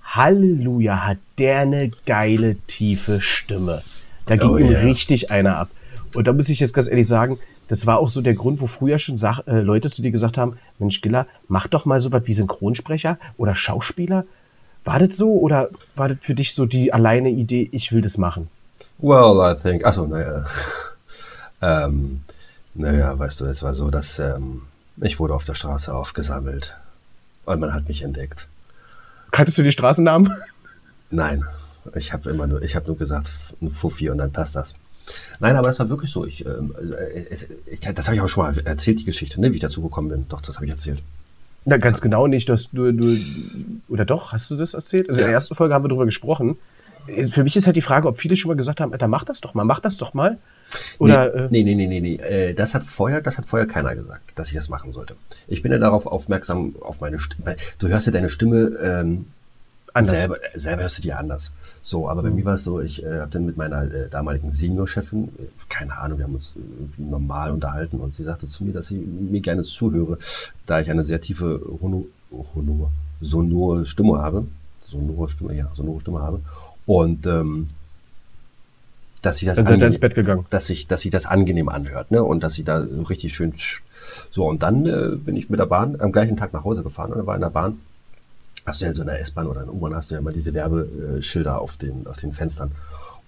Halleluja, 0.02 1.04
hat 1.04 1.18
der 1.38 1.60
eine 1.60 1.90
geile, 2.06 2.56
tiefe 2.66 3.20
Stimme. 3.20 3.82
Da 4.26 4.36
ging 4.36 4.50
Oh, 4.50 4.56
ihm 4.58 4.70
ja. 4.70 4.80
richtig 4.80 5.30
einer 5.30 5.56
ab. 5.56 5.70
Und 6.14 6.26
da 6.26 6.32
muss 6.32 6.48
ich 6.48 6.60
jetzt 6.60 6.72
ganz 6.72 6.88
ehrlich 6.88 7.06
sagen, 7.06 7.38
das 7.68 7.86
war 7.86 7.98
auch 7.98 8.08
so 8.08 8.22
der 8.22 8.34
Grund, 8.34 8.60
wo 8.60 8.68
früher 8.68 8.98
schon 8.98 9.18
Sach 9.18 9.46
äh, 9.46 9.60
Leute 9.60 9.90
zu 9.90 10.00
dir 10.00 10.12
gesagt 10.12 10.38
haben, 10.38 10.56
Mensch, 10.78 11.00
Giller, 11.00 11.26
mach 11.48 11.66
doch 11.66 11.84
mal 11.84 12.00
so 12.00 12.12
was 12.12 12.26
wie 12.26 12.32
Synchronsprecher 12.32 13.18
oder 13.36 13.54
Schauspieler. 13.54 14.24
War 14.86 15.00
das 15.00 15.16
so 15.16 15.32
oder 15.32 15.68
war 15.96 16.08
das 16.08 16.18
für 16.20 16.36
dich 16.36 16.54
so 16.54 16.64
die 16.64 16.92
alleine 16.92 17.28
Idee, 17.28 17.68
ich 17.72 17.90
will 17.92 18.02
das 18.02 18.18
machen? 18.18 18.48
Well, 18.98 19.40
I 19.42 19.60
think. 19.60 19.84
Achso, 19.84 20.06
naja. 20.06 20.44
ähm, 21.60 22.22
naja, 22.74 23.18
weißt 23.18 23.40
du, 23.40 23.46
es 23.46 23.64
war 23.64 23.74
so, 23.74 23.90
dass 23.90 24.20
ähm, 24.20 24.62
ich 24.98 25.18
wurde 25.18 25.34
auf 25.34 25.44
der 25.44 25.54
Straße 25.54 25.92
aufgesammelt. 25.92 26.76
Und 27.46 27.58
man 27.58 27.74
hat 27.74 27.88
mich 27.88 28.02
entdeckt. 28.02 28.46
Kanntest 29.32 29.58
du 29.58 29.64
die 29.64 29.72
Straßennamen? 29.72 30.32
Nein, 31.10 31.44
ich 31.96 32.12
habe 32.12 32.30
immer 32.30 32.46
nur, 32.46 32.62
ich 32.62 32.76
habe 32.76 32.86
nur 32.86 32.96
gesagt, 32.96 33.28
ein 33.60 33.72
Fuffi 33.72 34.08
und 34.08 34.18
dann 34.18 34.32
passt 34.32 34.54
das. 34.54 34.76
Nein, 35.40 35.56
aber 35.56 35.68
es 35.68 35.80
war 35.80 35.88
wirklich 35.88 36.12
so. 36.12 36.24
Ich, 36.24 36.46
äh, 36.46 36.50
es, 37.28 37.46
ich, 37.66 37.80
das 37.80 38.06
habe 38.06 38.14
ich 38.14 38.22
auch 38.22 38.28
schon 38.28 38.44
mal 38.44 38.58
erzählt, 38.64 39.00
die 39.00 39.04
Geschichte, 39.04 39.40
ne, 39.40 39.50
wie 39.50 39.56
ich 39.56 39.62
dazu 39.62 39.82
gekommen 39.82 40.10
bin. 40.10 40.26
Doch, 40.28 40.40
das 40.40 40.56
habe 40.56 40.66
ich 40.66 40.70
erzählt. 40.70 41.02
Na, 41.66 41.76
ganz 41.78 42.00
genau 42.00 42.28
nicht, 42.28 42.48
dass 42.48 42.70
du, 42.70 42.92
du, 42.92 43.16
oder 43.88 44.04
doch, 44.04 44.32
hast 44.32 44.50
du 44.50 44.56
das 44.56 44.74
erzählt? 44.74 45.08
Also 45.08 45.20
in 45.20 45.26
der 45.26 45.34
ersten 45.34 45.56
Folge 45.56 45.74
haben 45.74 45.84
wir 45.84 45.88
darüber 45.88 46.04
gesprochen. 46.04 46.56
Für 47.28 47.42
mich 47.42 47.56
ist 47.56 47.66
halt 47.66 47.76
die 47.76 47.82
Frage, 47.82 48.08
ob 48.08 48.18
viele 48.18 48.36
schon 48.36 48.50
mal 48.50 48.56
gesagt 48.56 48.80
haben, 48.80 48.92
Alter, 48.92 49.08
mach 49.08 49.24
das 49.24 49.40
doch 49.40 49.54
mal, 49.54 49.64
mach 49.64 49.80
das 49.80 49.96
doch 49.96 50.14
mal. 50.14 50.38
Oder, 50.98 51.48
nee, 51.50 51.60
äh, 51.60 51.64
nee, 51.64 51.74
nee, 51.74 51.86
nee, 51.86 52.00
nee, 52.00 52.00
nee. 52.00 52.16
Äh, 52.16 52.54
das 52.54 52.74
hat 52.74 52.84
vorher, 52.84 53.20
das 53.20 53.38
hat 53.38 53.46
vorher 53.46 53.66
keiner 53.66 53.94
gesagt, 53.94 54.38
dass 54.38 54.48
ich 54.48 54.54
das 54.54 54.68
machen 54.68 54.92
sollte. 54.92 55.14
Ich 55.48 55.62
bin 55.62 55.72
ja 55.72 55.78
darauf 55.78 56.06
aufmerksam, 56.06 56.74
auf 56.80 57.00
meine 57.00 57.18
Stimme. 57.18 57.56
Du 57.78 57.88
hörst 57.88 58.06
ja 58.06 58.12
deine 58.12 58.28
Stimme 58.28 58.76
ähm, 58.80 59.26
Anders. 59.96 60.20
Selber, 60.20 60.36
selber 60.54 60.82
hörst 60.82 60.98
du 60.98 61.02
die 61.02 61.12
anders. 61.12 61.52
So, 61.82 62.08
aber 62.08 62.22
bei 62.22 62.30
mir 62.30 62.44
war 62.44 62.54
es 62.54 62.64
so, 62.64 62.80
ich 62.80 63.02
äh, 63.04 63.20
habe 63.20 63.30
dann 63.30 63.46
mit 63.46 63.56
meiner 63.56 63.82
äh, 63.82 64.08
damaligen 64.10 64.52
Seniorchefin, 64.52 65.28
äh, 65.38 65.46
keine 65.68 65.96
Ahnung, 65.96 66.18
wir 66.18 66.24
haben 66.24 66.34
uns 66.34 66.54
irgendwie 66.56 67.02
normal 67.02 67.50
unterhalten 67.52 67.98
und 67.98 68.14
sie 68.14 68.24
sagte 68.24 68.48
zu 68.48 68.64
mir, 68.64 68.72
dass 68.72 68.88
sie 68.88 68.96
mir 68.96 69.40
gerne 69.40 69.62
zuhöre, 69.62 70.18
da 70.66 70.80
ich 70.80 70.90
eine 70.90 71.02
sehr 71.02 71.20
tiefe 71.20 71.60
Hono, 71.80 72.06
Hono, 72.54 72.90
sonore 73.20 73.86
Stimme 73.86 74.18
habe. 74.18 74.46
Sonore 74.82 75.28
Stimme, 75.28 75.54
ja, 75.54 75.68
sonore 75.74 76.00
Stimme 76.00 76.20
habe. 76.20 76.40
Und 76.86 77.26
ähm, 77.26 77.68
dass 79.22 79.38
sie 79.38 79.46
das 79.46 79.56
Dann 79.56 79.66
seid 79.66 79.72
ihr 79.72 79.76
angenehm- 79.78 79.86
ins 79.86 79.98
Bett 79.98 80.14
gegangen. 80.14 80.46
dass 80.50 80.66
sich, 80.66 80.86
dass 80.86 81.00
sie 81.00 81.10
das 81.10 81.26
angenehm 81.26 81.68
anhört, 81.68 82.10
ne? 82.12 82.22
Und 82.22 82.42
dass 82.44 82.54
sie 82.54 82.62
da 82.64 82.84
richtig 83.08 83.34
schön. 83.34 83.54
So, 84.30 84.48
und 84.48 84.62
dann 84.62 84.86
äh, 84.86 85.16
bin 85.16 85.36
ich 85.36 85.50
mit 85.50 85.58
der 85.58 85.66
Bahn 85.66 86.00
am 86.00 86.12
gleichen 86.12 86.36
Tag 86.36 86.52
nach 86.52 86.62
Hause 86.64 86.82
gefahren 86.84 87.12
und 87.12 87.26
war 87.26 87.34
in 87.34 87.40
der 87.40 87.50
Bahn, 87.50 87.80
hast 88.66 88.80
du 88.80 88.86
ja 88.86 88.92
so 88.92 89.02
in 89.02 89.08
der 89.08 89.20
S-Bahn 89.20 89.46
oder 89.46 89.60
in 89.60 89.66
der 89.66 89.74
U-Bahn 89.74 89.94
hast 89.94 90.10
du 90.10 90.14
ja 90.14 90.20
immer 90.20 90.32
diese 90.32 90.52
Werbeschilder 90.52 91.60
auf 91.60 91.76
den, 91.76 92.06
auf 92.06 92.16
den 92.16 92.32
Fenstern. 92.32 92.72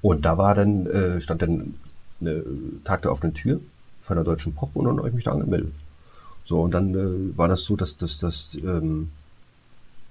Und 0.03 0.25
da 0.25 0.37
war 0.37 0.55
dann, 0.55 0.87
äh, 0.87 1.21
stand 1.21 1.43
dann 1.43 1.75
eine 2.21 2.43
Tag 2.85 3.03
der 3.03 3.13
offenen 3.13 3.35
Tür 3.35 3.61
von 4.03 4.17
der 4.17 4.25
Deutschen 4.25 4.55
Pop 4.55 4.75
und 4.75 4.85
dann 4.85 4.99
habe 4.99 5.09
ich 5.09 5.15
mich 5.15 5.25
da 5.25 5.33
angemeldet. 5.33 5.73
So, 6.45 6.63
und 6.63 6.73
dann 6.73 6.95
äh, 6.95 7.37
war 7.37 7.49
das 7.49 7.63
so, 7.63 7.77
dass, 7.77 7.97
dass, 7.97 8.19
dass 8.19 8.55
ähm, 8.55 9.11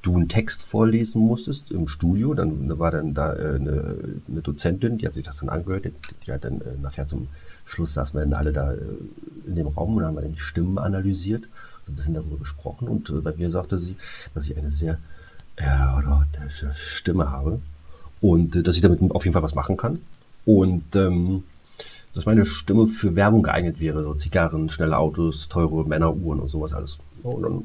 du 0.04 0.16
einen 0.16 0.30
Text 0.30 0.64
vorlesen 0.64 1.22
musstest 1.22 1.72
im 1.72 1.88
Studio. 1.88 2.34
Dann 2.34 2.68
da 2.68 2.80
war 2.80 2.92
dann 2.92 3.14
da 3.14 3.34
äh, 3.34 3.56
eine, 3.56 3.96
eine 4.28 4.42
Dozentin, 4.42 4.98
die 4.98 5.08
hat 5.08 5.16
sich 5.16 5.24
das 5.24 5.38
dann 5.38 5.50
angehört. 5.50 5.86
Die, 5.86 5.94
die 6.26 6.32
hat 6.32 6.46
dann 6.46 6.62
äh, 6.62 6.78
nachher 6.82 7.08
zum 7.08 7.28
Schluss 7.66 7.94
saßen 7.96 8.18
wir 8.18 8.24
dann 8.24 8.34
alle 8.34 8.54
da 8.54 8.74
äh, 8.74 8.78
in 9.46 9.56
dem 9.56 9.68
Raum 9.68 9.98
und 9.98 10.06
haben 10.06 10.16
dann 10.16 10.32
die 10.32 10.40
Stimmen 10.40 10.78
analysiert, 10.78 11.46
so 11.84 11.92
ein 11.92 11.96
bisschen 11.96 12.14
darüber 12.14 12.38
gesprochen. 12.38 12.88
Und 12.88 13.10
äh, 13.10 13.14
bei 13.14 13.34
mir 13.34 13.50
sagte 13.50 13.78
sie, 13.78 13.96
dass 14.34 14.46
ich 14.46 14.58
eine 14.58 14.70
sehr 14.70 15.00
erotische 15.58 16.72
Stimme 16.74 17.32
habe 17.32 17.60
und 18.22 18.56
äh, 18.56 18.64
dass 18.64 18.76
ich 18.76 18.82
damit 18.82 19.00
auf 19.12 19.26
jeden 19.26 19.34
Fall 19.34 19.44
was 19.44 19.56
machen 19.56 19.78
kann. 19.78 20.00
Und 20.46 20.96
ähm, 20.96 21.44
dass 22.14 22.26
meine 22.26 22.46
Stimme 22.46 22.88
für 22.88 23.16
Werbung 23.16 23.44
geeignet 23.44 23.80
wäre, 23.80 24.04
so 24.04 24.14
Zigarren, 24.14 24.70
schnelle 24.70 24.98
Autos, 24.98 25.50
teure 25.50 25.86
Männeruhren 25.86 26.40
und 26.40 26.50
sowas 26.50 26.74
alles. 26.74 26.98
Und 27.24 27.44
dann 27.44 27.64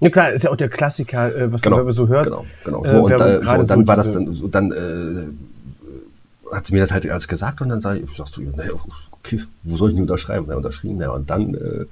ja 0.00 0.10
klar, 0.10 0.30
ist 0.32 0.44
ja 0.44 0.50
auch 0.50 0.56
der 0.56 0.68
Klassiker, 0.68 1.34
äh, 1.34 1.52
was 1.52 1.62
Genau, 1.62 1.82
man 1.82 1.92
so 1.92 2.08
hört. 2.08 2.26
Genau, 2.26 2.44
genau. 2.64 2.84
Äh, 2.84 2.90
So, 2.90 3.02
und, 3.04 3.12
äh, 3.12 3.16
so, 3.16 3.50
und 3.52 3.70
dann 3.70 3.80
so 3.80 3.86
war 3.86 3.96
das 3.96 4.12
dann, 4.12 4.34
so, 4.34 4.48
dann 4.48 4.72
äh, 4.72 6.54
hat 6.54 6.66
sie 6.66 6.74
mir 6.74 6.80
das 6.80 6.92
halt 6.92 7.08
alles 7.08 7.26
gesagt 7.26 7.60
und 7.62 7.68
dann 7.70 7.80
sag 7.80 7.96
ich, 7.96 8.04
ich 8.04 8.16
sag 8.16 8.26
zu 8.26 8.42
ihr, 8.42 8.52
naja, 8.54 8.72
okay, 9.12 9.40
wo 9.62 9.76
soll 9.76 9.90
ich 9.90 9.94
denn 9.94 10.02
unterschreiben? 10.02 10.46
Ja, 10.48 10.56
unterschrieben, 10.56 11.00
ja, 11.00 11.10
und 11.10 11.30
dann, 11.30 11.54
äh, 11.54 11.86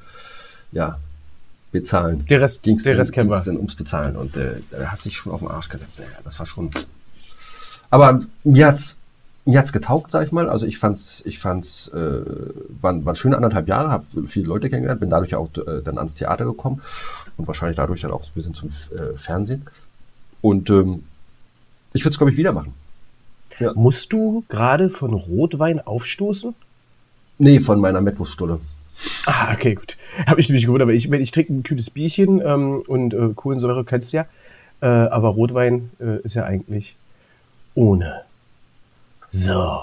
ja, 0.72 0.98
bezahlen. 1.72 2.24
Der 2.26 2.40
Rest- 2.40 2.62
ging's 2.62 2.82
der 2.84 2.92
dann, 2.92 3.00
Rest 3.00 3.12
kennen 3.12 3.28
ging's 3.30 3.40
wir. 3.40 3.52
dann 3.52 3.56
ums 3.56 3.74
Bezahlen 3.74 4.16
und 4.16 4.36
äh, 4.36 4.60
da 4.70 4.90
hast 4.92 5.04
du 5.04 5.08
dich 5.08 5.16
schon 5.18 5.32
auf 5.32 5.40
den 5.40 5.48
Arsch 5.48 5.68
gesetzt. 5.68 5.98
Ja, 5.98 6.04
das 6.22 6.38
war 6.38 6.46
schon. 6.46 6.70
Aber 7.90 8.20
mir 8.44 8.66
hat's 8.68 8.98
mir 9.44 9.58
hat's 9.58 9.72
getaugt, 9.72 10.12
sag 10.12 10.24
ich 10.26 10.30
mal. 10.32 10.48
Also 10.48 10.66
ich 10.66 10.78
fand's, 10.78 11.20
ich 11.26 11.40
fand's, 11.40 11.88
äh, 11.88 12.20
waren, 12.80 13.04
waren 13.04 13.16
schöne 13.16 13.34
anderthalb 13.36 13.66
Jahre, 13.66 13.90
habe 13.90 14.04
viele 14.28 14.46
Leute 14.46 14.70
kennengelernt, 14.70 15.00
bin 15.00 15.10
dadurch 15.10 15.34
auch 15.34 15.48
äh, 15.56 15.82
dann 15.82 15.98
ans 15.98 16.14
Theater 16.14 16.44
gekommen 16.44 16.80
und 17.36 17.48
wahrscheinlich 17.48 17.76
dadurch 17.76 18.02
dann 18.02 18.12
auch 18.12 18.22
ein 18.22 18.30
bisschen 18.34 18.54
zum 18.54 18.68
äh, 18.68 19.16
Fernsehen. 19.16 19.66
Und 20.42 20.70
ähm, 20.70 21.02
ich 21.92 22.02
würde 22.04 22.12
es, 22.12 22.18
glaube 22.18 22.30
ich, 22.30 22.36
wieder 22.36 22.52
machen. 22.52 22.72
Ja. 23.58 23.72
Musst 23.74 24.12
du 24.12 24.44
gerade 24.48 24.88
von 24.90 25.12
Rotwein 25.12 25.80
aufstoßen? 25.80 26.54
Nee, 27.38 27.58
von 27.58 27.80
meiner 27.80 28.00
Metwurststulle. 28.00 28.60
Ah, 29.26 29.52
okay, 29.52 29.74
gut. 29.74 29.96
Habe 30.26 30.40
ich 30.40 30.48
nämlich 30.48 30.64
gewundert, 30.64 30.86
aber 30.86 30.92
ich, 30.92 31.10
ich 31.10 31.30
trinke 31.30 31.52
ein 31.52 31.62
kühles 31.62 31.90
Bierchen 31.90 32.40
ähm, 32.44 32.82
und 32.86 33.14
äh, 33.14 33.30
Kohlensäure 33.34 33.84
kennst 33.84 34.12
du 34.12 34.18
ja. 34.18 34.26
Äh, 34.80 34.86
aber 34.86 35.28
Rotwein 35.28 35.90
äh, 36.00 36.18
ist 36.22 36.34
ja 36.34 36.44
eigentlich 36.44 36.96
ohne. 37.74 38.22
So. 39.26 39.80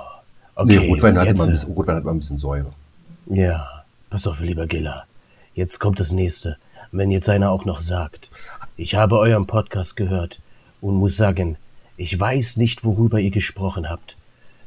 Okay, 0.56 0.78
nee, 0.78 0.90
Rotwein 0.90 1.18
hat, 1.18 1.28
jetzt, 1.28 1.40
immer 1.40 1.48
ein 1.48 1.52
bisschen, 1.52 1.74
Rotwein 1.74 1.96
hat 1.96 2.04
immer 2.04 2.12
ein 2.12 2.20
bisschen 2.20 2.38
Säure. 2.38 2.72
Ja, 3.28 3.84
pass 4.10 4.28
auf, 4.28 4.42
lieber 4.42 4.68
Giller. 4.68 5.06
Jetzt 5.56 5.80
kommt 5.80 6.00
das 6.00 6.12
nächste. 6.12 6.58
Wenn 6.92 7.12
jetzt 7.12 7.30
einer 7.30 7.52
auch 7.52 7.66
noch 7.66 7.82
sagt, 7.82 8.30
ich 8.76 8.96
habe 8.96 9.18
euren 9.18 9.48
Podcast 9.48 9.96
gehört 9.96 10.40
und 10.82 10.96
muss 10.96 11.18
sagen, 11.18 11.58
ich 11.98 12.18
weiß 12.18 12.58
nicht, 12.58 12.84
worüber 12.84 13.20
ihr 13.20 13.32
gesprochen 13.32 13.90
habt. 13.90 14.18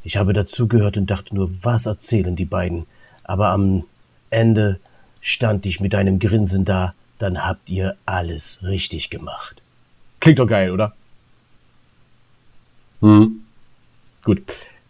Ich 0.05 0.17
habe 0.17 0.33
dazugehört 0.33 0.97
und 0.97 1.11
dachte 1.11 1.35
nur, 1.35 1.51
was 1.63 1.87
erzählen 1.87 2.37
die 2.37 2.45
beiden? 2.45 2.87
Aber 3.25 3.51
am 3.51 3.85
Ende 4.33 4.79
stand 5.21 5.67
ich 5.67 5.81
mit 5.81 5.95
einem 5.95 6.19
Grinsen 6.19 6.65
da, 6.65 6.95
dann 7.19 7.45
habt 7.45 7.71
ihr 7.71 7.97
alles 8.07 8.61
richtig 8.65 9.11
gemacht. 9.11 9.63
Klingt 10.21 10.39
doch 10.39 10.47
geil, 10.47 10.71
oder? 10.71 10.93
Hm. 13.01 13.41
Gut. 14.25 14.43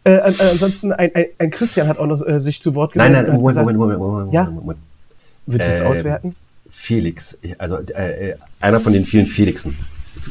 Äh, 0.04 0.18
an, 0.18 0.34
ansonsten, 0.38 0.92
ein, 0.92 1.14
ein, 1.14 1.26
ein 1.38 1.50
Christian 1.50 1.88
hat 1.88 1.98
auch 1.98 2.06
noch 2.06 2.20
äh, 2.26 2.40
sich 2.40 2.60
zu 2.60 2.74
Wort 2.74 2.96
Nein, 2.96 3.12
gemeldet. 3.12 3.28
nein, 3.28 3.36
und 3.36 3.42
Moment, 3.42 3.78
Moment, 3.78 3.78
gesagt, 3.78 3.98
Moment, 3.98 3.98
Moment, 4.00 4.32
Ja? 4.34 4.42
Moment, 4.44 4.60
Moment. 4.60 4.80
Willst 5.46 5.68
du 5.68 5.74
es 5.74 5.80
Ähm, 5.80 5.86
auswerten? 5.86 6.36
Felix, 6.70 7.38
also 7.58 7.76
äh, 7.78 8.30
äh, 8.30 8.36
einer 8.60 8.80
von 8.80 8.92
den 8.92 9.04
vielen 9.04 9.26
Felixen. 9.26 9.76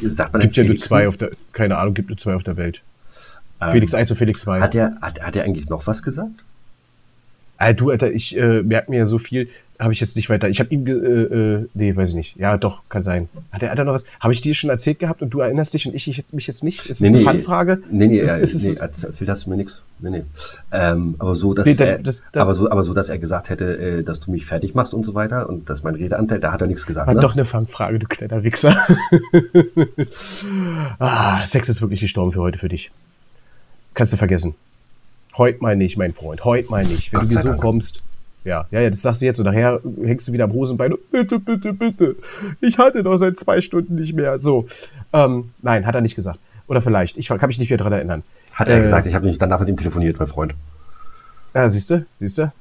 Sagt 0.04 0.34
man 0.34 0.42
Gibt 0.42 0.58
ja 0.58 0.64
nur 0.64 0.76
zwei 0.76 1.08
auf 1.08 1.18
der, 1.18 1.32
keine 1.54 1.78
Ahnung, 1.78 1.94
gibt 1.94 2.10
nur 2.10 2.18
zwei 2.18 2.36
auf 2.36 2.44
der 2.44 2.58
Welt. 2.58 2.82
Felix 3.72 3.94
1 3.94 4.10
und 4.10 4.18
Felix 4.18 4.42
2. 4.42 4.60
Hat 4.60 4.74
er, 4.74 4.96
hat, 5.02 5.22
hat 5.22 5.36
er 5.36 5.44
eigentlich 5.44 5.70
noch 5.70 5.86
was 5.86 6.02
gesagt? 6.02 6.32
Ah, 7.64 7.74
du, 7.74 7.92
Alter, 7.92 8.12
ich 8.12 8.36
äh, 8.36 8.64
merke 8.64 8.90
mir 8.90 8.98
ja 8.98 9.06
so 9.06 9.20
viel, 9.20 9.48
habe 9.78 9.94
ich 9.94 10.00
jetzt 10.00 10.16
nicht 10.16 10.32
weiter. 10.32 10.50
Ich 10.50 10.60
habe 10.60 10.74
ihm, 10.74 10.88
äh, 10.88 10.92
äh, 10.92 11.68
nee, 11.76 11.96
weiß 11.96 12.10
ich 12.10 12.16
nicht. 12.16 12.36
Ja, 12.38 12.58
doch, 12.58 12.82
kann 12.90 13.04
sein. 13.04 13.30
Hat 13.52 13.62
er, 13.62 13.70
hat 13.70 13.78
er 13.78 13.86
noch 13.86 13.94
was? 13.94 14.06
Habe 14.20 14.34
ich 14.34 14.42
dir 14.42 14.56
schon 14.56 14.72
erzählt 14.72 14.98
gehabt 14.98 15.22
und 15.22 15.30
du 15.30 15.42
erinnerst 15.42 15.76
dich 15.76 15.86
und 15.88 15.94
ich, 15.94 16.08
ich 16.08 16.26
mich 16.32 16.48
jetzt 16.48 16.64
nicht? 16.64 16.88
Ist 16.88 17.02
es 17.02 17.08
eine 17.08 17.20
Fanfrage? 17.22 17.78
Nee, 17.92 18.08
nee, 18.08 18.18
er, 18.18 18.40
Ist 18.40 18.64
nee 18.64 18.72
erz- 18.80 19.06
erzählt 19.06 19.30
hast 19.30 19.46
du 19.46 19.52
mir 19.52 19.58
nichts. 19.58 19.84
Nee, 20.00 20.10
nee. 20.10 20.24
Ähm, 20.72 21.14
aber 21.20 21.36
so, 21.36 21.54
dass 21.54 21.68
Nee, 21.68 21.76
dann- 21.76 21.88
er, 21.88 21.98
das- 22.00 22.24
dann- 22.32 22.42
aber 22.42 22.56
so, 22.56 22.68
aber 22.72 22.84
so, 22.84 22.96
dass 22.96 23.10
er 23.10 23.20
gesagt 23.20 23.52
hätte, 23.52 23.78
äh, 23.78 24.04
dass 24.04 24.20
du 24.22 24.32
mich 24.32 24.48
fertig 24.48 24.74
machst 24.74 24.96
und 24.96 25.04
so 25.06 25.14
weiter 25.14 25.48
und 25.48 25.70
dass 25.70 25.84
mein 25.84 25.94
Redeanteil, 25.94 26.40
da 26.40 26.54
hat 26.54 26.62
er 26.62 26.68
nichts 26.68 26.88
gesagt. 26.88 27.06
war 27.06 27.14
ne? 27.14 27.20
doch 27.22 27.34
eine 27.36 27.46
Fangfrage, 27.46 28.00
du 28.00 28.08
kleiner 28.08 28.44
Wichser. 28.44 28.76
ah, 30.98 31.46
Sex 31.46 31.70
ist 31.70 31.82
wirklich 31.82 32.02
gestorben 32.02 32.32
für 32.32 32.42
heute 32.42 32.58
für 32.58 32.70
dich. 32.70 32.90
Kannst 33.94 34.14
du 34.14 34.18
vergessen. 34.18 34.56
Heute 35.38 35.62
mal 35.62 35.76
nicht, 35.76 35.98
mein 35.98 36.14
Freund. 36.14 36.44
Heute 36.44 36.70
mal 36.70 36.86
nicht. 36.86 37.12
Wenn 37.14 37.22
Gott 37.22 37.32
du 37.32 37.36
dir 37.36 37.42
so 37.42 37.50
Dank. 37.50 37.62
kommst. 37.62 38.04
Ja, 38.44 38.66
ja, 38.72 38.82
ja, 38.82 38.90
das 38.90 39.04
sagst 39.04 39.22
du 39.22 39.26
jetzt 39.28 39.40
und 39.40 39.46
nachher 39.46 39.80
hängst 40.04 40.28
du 40.28 40.34
wieder 40.34 40.46
am 40.46 40.54
Hosenbein. 40.54 40.96
Bitte, 41.12 41.38
bitte, 41.40 41.74
bitte. 41.74 42.16
Ich 42.60 42.78
hatte 42.80 43.04
doch 43.04 43.16
seit 43.18 43.38
zwei 43.38 43.62
Stunden 43.62 43.96
nicht 43.96 44.14
mehr. 44.14 44.40
So. 44.40 44.66
Ähm, 45.14 45.52
nein, 45.62 45.86
hat 45.86 45.94
er 45.96 46.02
nicht 46.02 46.16
gesagt. 46.16 46.40
Oder 46.68 46.82
vielleicht. 46.82 47.18
Ich 47.18 47.28
kann 47.28 47.40
mich 47.48 47.60
nicht 47.60 47.70
mehr 47.70 47.78
daran 47.78 47.94
erinnern. 47.94 48.24
Hat 48.54 48.68
er 48.68 48.78
Äh, 48.80 48.82
gesagt, 48.82 49.06
ich 49.06 49.14
habe 49.14 49.26
nicht 49.28 49.42
danach 49.42 49.60
mit 49.60 49.70
ihm 49.70 49.78
telefoniert, 49.78 50.18
mein 50.18 50.28
Freund. 50.28 50.54
Ja, 51.54 51.70
siehst 51.70 51.90
du? 51.92 52.06
Siehst 52.20 52.38
du? 52.40 52.52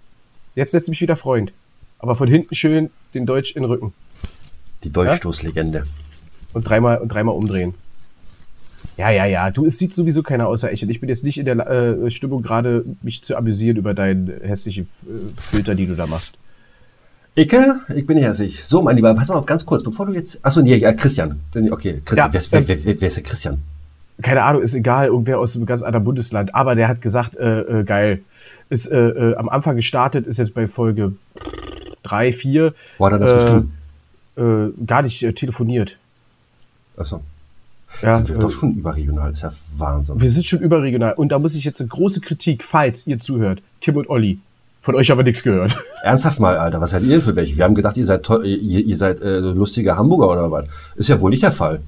Jetzt 0.55 0.73
lässt 0.73 0.89
mich 0.89 1.01
wieder 1.01 1.17
Freund. 1.17 1.53
Aber 1.99 2.15
von 2.15 2.29
hinten 2.29 2.55
schön 2.55 2.91
den 3.15 3.25
Deutsch 3.25 3.57
in 3.57 3.63
den 3.63 3.71
Rücken. 3.71 3.93
Die 4.85 4.91
Dolchstoßlegende. 4.93 5.87
Und 6.53 6.69
dreimal, 6.69 6.99
und 6.99 7.09
dreimal 7.09 7.35
umdrehen. 7.35 7.75
Ja, 8.97 9.11
ja, 9.11 9.25
ja. 9.25 9.51
Du, 9.51 9.65
es 9.65 9.79
sieht 9.79 9.95
sowieso 9.95 10.23
keiner 10.23 10.47
außer 10.49 10.73
ich. 10.73 10.83
Und 10.83 10.91
ich 10.91 11.01
bin 11.01 11.09
jetzt 11.09 11.25
nicht 11.25 11.39
in 11.39 11.47
der 11.47 11.57
äh, 11.69 12.11
Stimmung, 12.11 12.43
gerade 12.43 12.85
mich 13.03 13.23
zu 13.23 13.37
amüsieren 13.37 13.77
über 13.77 13.95
deinen 13.95 14.29
hässlichen 14.43 14.85
äh, 15.07 15.41
Filter, 15.41 15.75
die 15.75 15.87
du 15.87 15.95
da 15.95 16.07
machst. 16.07 16.35
Icke, 17.37 17.81
ich 17.95 18.07
bin 18.07 18.17
nicht 18.17 18.27
hässlich. 18.27 18.65
So, 18.65 18.83
mein 18.83 18.97
Lieber, 18.97 19.15
pass 19.15 19.29
mal 19.29 19.37
auf 19.37 19.47
ganz 19.47 19.65
kurz, 19.65 19.83
bevor 19.83 20.07
du 20.07 20.13
jetzt. 20.13 20.45
Achso, 20.45 20.61
nee, 20.61 20.75
ja, 20.77 20.93
Christian. 20.93 21.41
Okay, 21.71 22.03
Christian. 22.05 22.17
Ja, 22.17 22.33
wer, 22.33 22.39
ist- 22.41 22.53
wer, 22.53 22.69
wer, 22.69 22.85
wer, 23.01 23.09
ist 23.09 23.17
der 23.17 23.23
Christian? 23.25 23.63
Keine 24.21 24.43
Ahnung, 24.43 24.61
ist 24.63 24.75
egal, 24.75 25.07
irgendwer 25.07 25.39
aus 25.39 25.57
einem 25.57 25.65
ganz 25.65 25.83
anderen 25.83 26.05
Bundesland. 26.05 26.55
Aber 26.55 26.75
der 26.75 26.89
hat 26.89 27.01
gesagt, 27.01 27.37
äh, 27.37 27.61
äh, 27.81 27.85
geil. 27.85 28.21
Ist 28.69 28.91
äh, 28.91 28.99
äh, 28.99 29.37
am 29.37 29.49
Anfang 29.49 29.77
gestartet, 29.77 30.27
ist 30.27 30.39
jetzt 30.39 30.53
bei 30.53 30.67
Folge 30.67 31.13
drei, 32.03 32.33
vier. 32.33 32.75
Wo 32.99 33.07
hat 33.07 33.13
er 33.13 33.19
das 33.19 33.45
äh? 34.37 34.43
Äh, 34.43 34.73
gar 34.87 35.01
nicht 35.03 35.23
äh, 35.23 35.33
telefoniert. 35.33 35.97
Achso. 36.99 37.23
Ja, 38.03 38.17
sind 38.17 38.29
wir 38.29 38.37
doch 38.39 38.51
schon 38.51 38.73
überregional. 38.77 39.33
ist 39.33 39.43
ja 39.43 39.53
Wahnsinn. 39.77 40.21
Wir 40.21 40.31
sind 40.31 40.47
schon 40.47 40.61
überregional. 40.61 41.15
Und 41.15 41.33
da 41.33 41.39
muss 41.39 41.55
ich 41.55 41.65
jetzt 41.65 41.81
eine 41.81 41.89
große 41.89 42.21
Kritik, 42.21 42.65
falls 42.65 43.07
ihr 43.07 43.19
zuhört. 43.21 43.63
Tim 43.81 43.97
und 43.97 44.09
Olli. 44.09 44.39
Von 44.81 44.95
euch 44.95 45.13
aber 45.13 45.23
nichts 45.23 45.43
gehört. 45.43 45.77
Ernsthaft 46.03 46.41
mal, 46.41 46.57
Alter, 46.57 46.81
was 46.81 46.91
seid 46.91 47.03
ihr 47.03 47.21
für 47.21 47.37
welche? 47.37 47.57
Wir 47.57 47.65
haben 47.65 47.75
gedacht, 47.75 47.97
ihr 47.99 48.07
seid, 48.07 48.27
ihr, 48.31 48.45
ihr 48.47 48.97
seid 48.97 49.21
äh, 49.21 49.39
lustige 49.41 49.97
Hamburger 49.97 50.31
oder 50.31 50.51
was? 50.51 50.67
Ist 50.97 51.09
ja 51.09 51.21
wohl 51.21 51.31
nicht 51.31 51.43
der 51.43 51.53
Fall. 51.53 51.81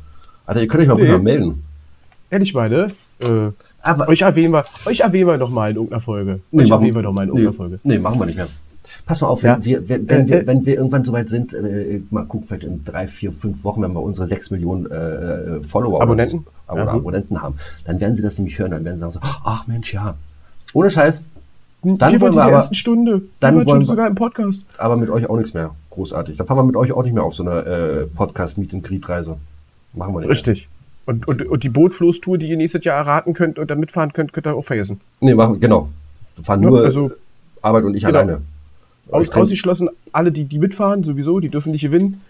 Alter, 0.44 0.60
ihr 0.60 0.68
könnt 0.68 0.82
euch 0.82 0.88
mal 0.88 0.96
Nee. 1.02 1.08
mal 1.12 1.18
melden. 1.18 1.64
Ehrlich 2.30 2.52
meine, 2.52 2.88
äh, 3.20 3.50
Aber- 3.80 4.08
euch 4.08 4.20
erwähnen 4.22 4.52
wir, 4.52 4.64
euch 4.84 5.00
erwähnen 5.00 5.26
wir 5.28 5.38
doch 5.38 5.50
mal 5.50 5.70
in 5.70 5.76
irgendeiner 5.76 6.00
Folge. 6.00 6.40
euch 6.52 6.68
machen- 6.68 6.70
erwähnen 6.82 6.94
wir 6.96 7.02
doch 7.02 7.12
mal 7.12 7.22
in 7.22 7.28
nee, 7.32 7.40
irgendeiner 7.40 7.56
Folge. 7.56 7.80
Nee, 7.84 7.98
machen 7.98 8.18
wir 8.20 8.26
nicht 8.26 8.36
mehr. 8.36 8.48
Pass 9.04 9.20
mal 9.20 9.26
auf, 9.28 9.42
wenn, 9.42 9.50
Ja. 9.50 9.64
wir, 9.64 9.88
wenn, 9.88 10.08
wenn, 10.08 10.20
Äh, 10.22 10.28
wir, 10.28 10.40
äh. 10.42 10.46
wenn 10.46 10.64
wir 10.66 10.74
irgendwann 10.76 11.04
soweit 11.04 11.28
sind, 11.28 11.54
äh, 11.54 12.00
mal 12.10 12.24
gucken, 12.24 12.46
vielleicht 12.46 12.64
in 12.64 12.84
drei, 12.84 13.06
vier, 13.08 13.32
fünf 13.32 13.64
Wochen, 13.64 13.82
wenn 13.82 13.92
wir 13.92 14.00
unsere 14.02 14.26
sechs 14.26 14.50
Millionen 14.50 14.90
äh, 14.90 15.60
Follower 15.62 16.00
Abonnenten? 16.02 16.46
oder, 16.68 16.84
Ja. 16.84 16.90
Abonnenten 16.92 17.42
haben, 17.42 17.56
dann 17.84 18.00
werden 18.00 18.16
sie 18.16 18.22
das 18.22 18.38
nämlich 18.38 18.58
hören, 18.58 18.70
dann 18.70 18.84
werden 18.84 18.96
sie 18.96 19.00
sagen 19.00 19.12
so, 19.12 19.20
ach 19.22 19.66
Mensch, 19.66 19.92
ja. 19.92 20.14
Ohne 20.72 20.90
Scheiß. 20.90 21.22
Dann 21.84 21.98
Dann 21.98 22.12
wir 22.12 22.20
wollen 22.20 22.34
wir 22.34 22.44
aber, 22.44 22.52
ersten 22.52 22.76
Stunde. 22.76 23.22
dann 23.40 23.54
wir 23.58 23.66
wollen 23.66 23.68
schon 23.68 23.80
wir- 23.80 23.86
sogar 23.86 24.06
im 24.06 24.14
Podcast. 24.14 24.64
aber 24.78 24.96
mit 24.96 25.10
euch 25.10 25.28
auch 25.28 25.36
nichts 25.36 25.52
mehr. 25.52 25.70
Großartig. 25.90 26.36
Dann 26.38 26.46
fahren 26.46 26.58
wir 26.58 26.62
mit 26.64 26.76
euch 26.76 26.92
auch 26.92 27.02
nicht 27.02 27.12
mehr 27.12 27.24
auf 27.24 27.34
so 27.34 27.42
eine 27.44 27.60
äh, 27.64 28.06
Podcast-Meet-and-Greet-Reise. 28.06 29.36
Machen 29.94 30.14
wir 30.14 30.20
nicht. 30.20 30.30
Richtig. 30.30 30.68
Und, 31.06 31.26
und, 31.26 31.42
und 31.44 31.64
die 31.64 31.68
Bootfloßtour, 31.68 32.38
die 32.38 32.48
ihr 32.48 32.56
nächstes 32.56 32.84
Jahr 32.84 32.98
erraten 32.98 33.34
könnt 33.34 33.58
und 33.58 33.68
da 33.68 33.74
mitfahren 33.74 34.12
könnt, 34.12 34.32
könnt 34.32 34.46
ihr 34.46 34.54
auch 34.54 34.64
vergessen. 34.64 35.00
Mehr. 35.20 35.30
Nee, 35.30 35.34
machen, 35.34 35.58
genau. 35.58 35.88
Wir 36.36 36.44
fahren 36.44 36.62
Ja, 36.62 36.70
nur 36.70 36.84
also- 36.84 37.10
Arbeit 37.60 37.84
und 37.84 37.94
ich 37.96 38.04
Genau. 38.04 38.18
alleine. 38.20 38.42
Aus, 39.12 39.30
ausgeschlossen, 39.30 39.88
alle, 40.12 40.32
die, 40.32 40.44
die 40.44 40.58
mitfahren, 40.58 41.04
sowieso, 41.04 41.40
die 41.40 41.48
dürfen 41.48 41.72
nicht 41.72 41.82
gewinnen. 41.82 42.20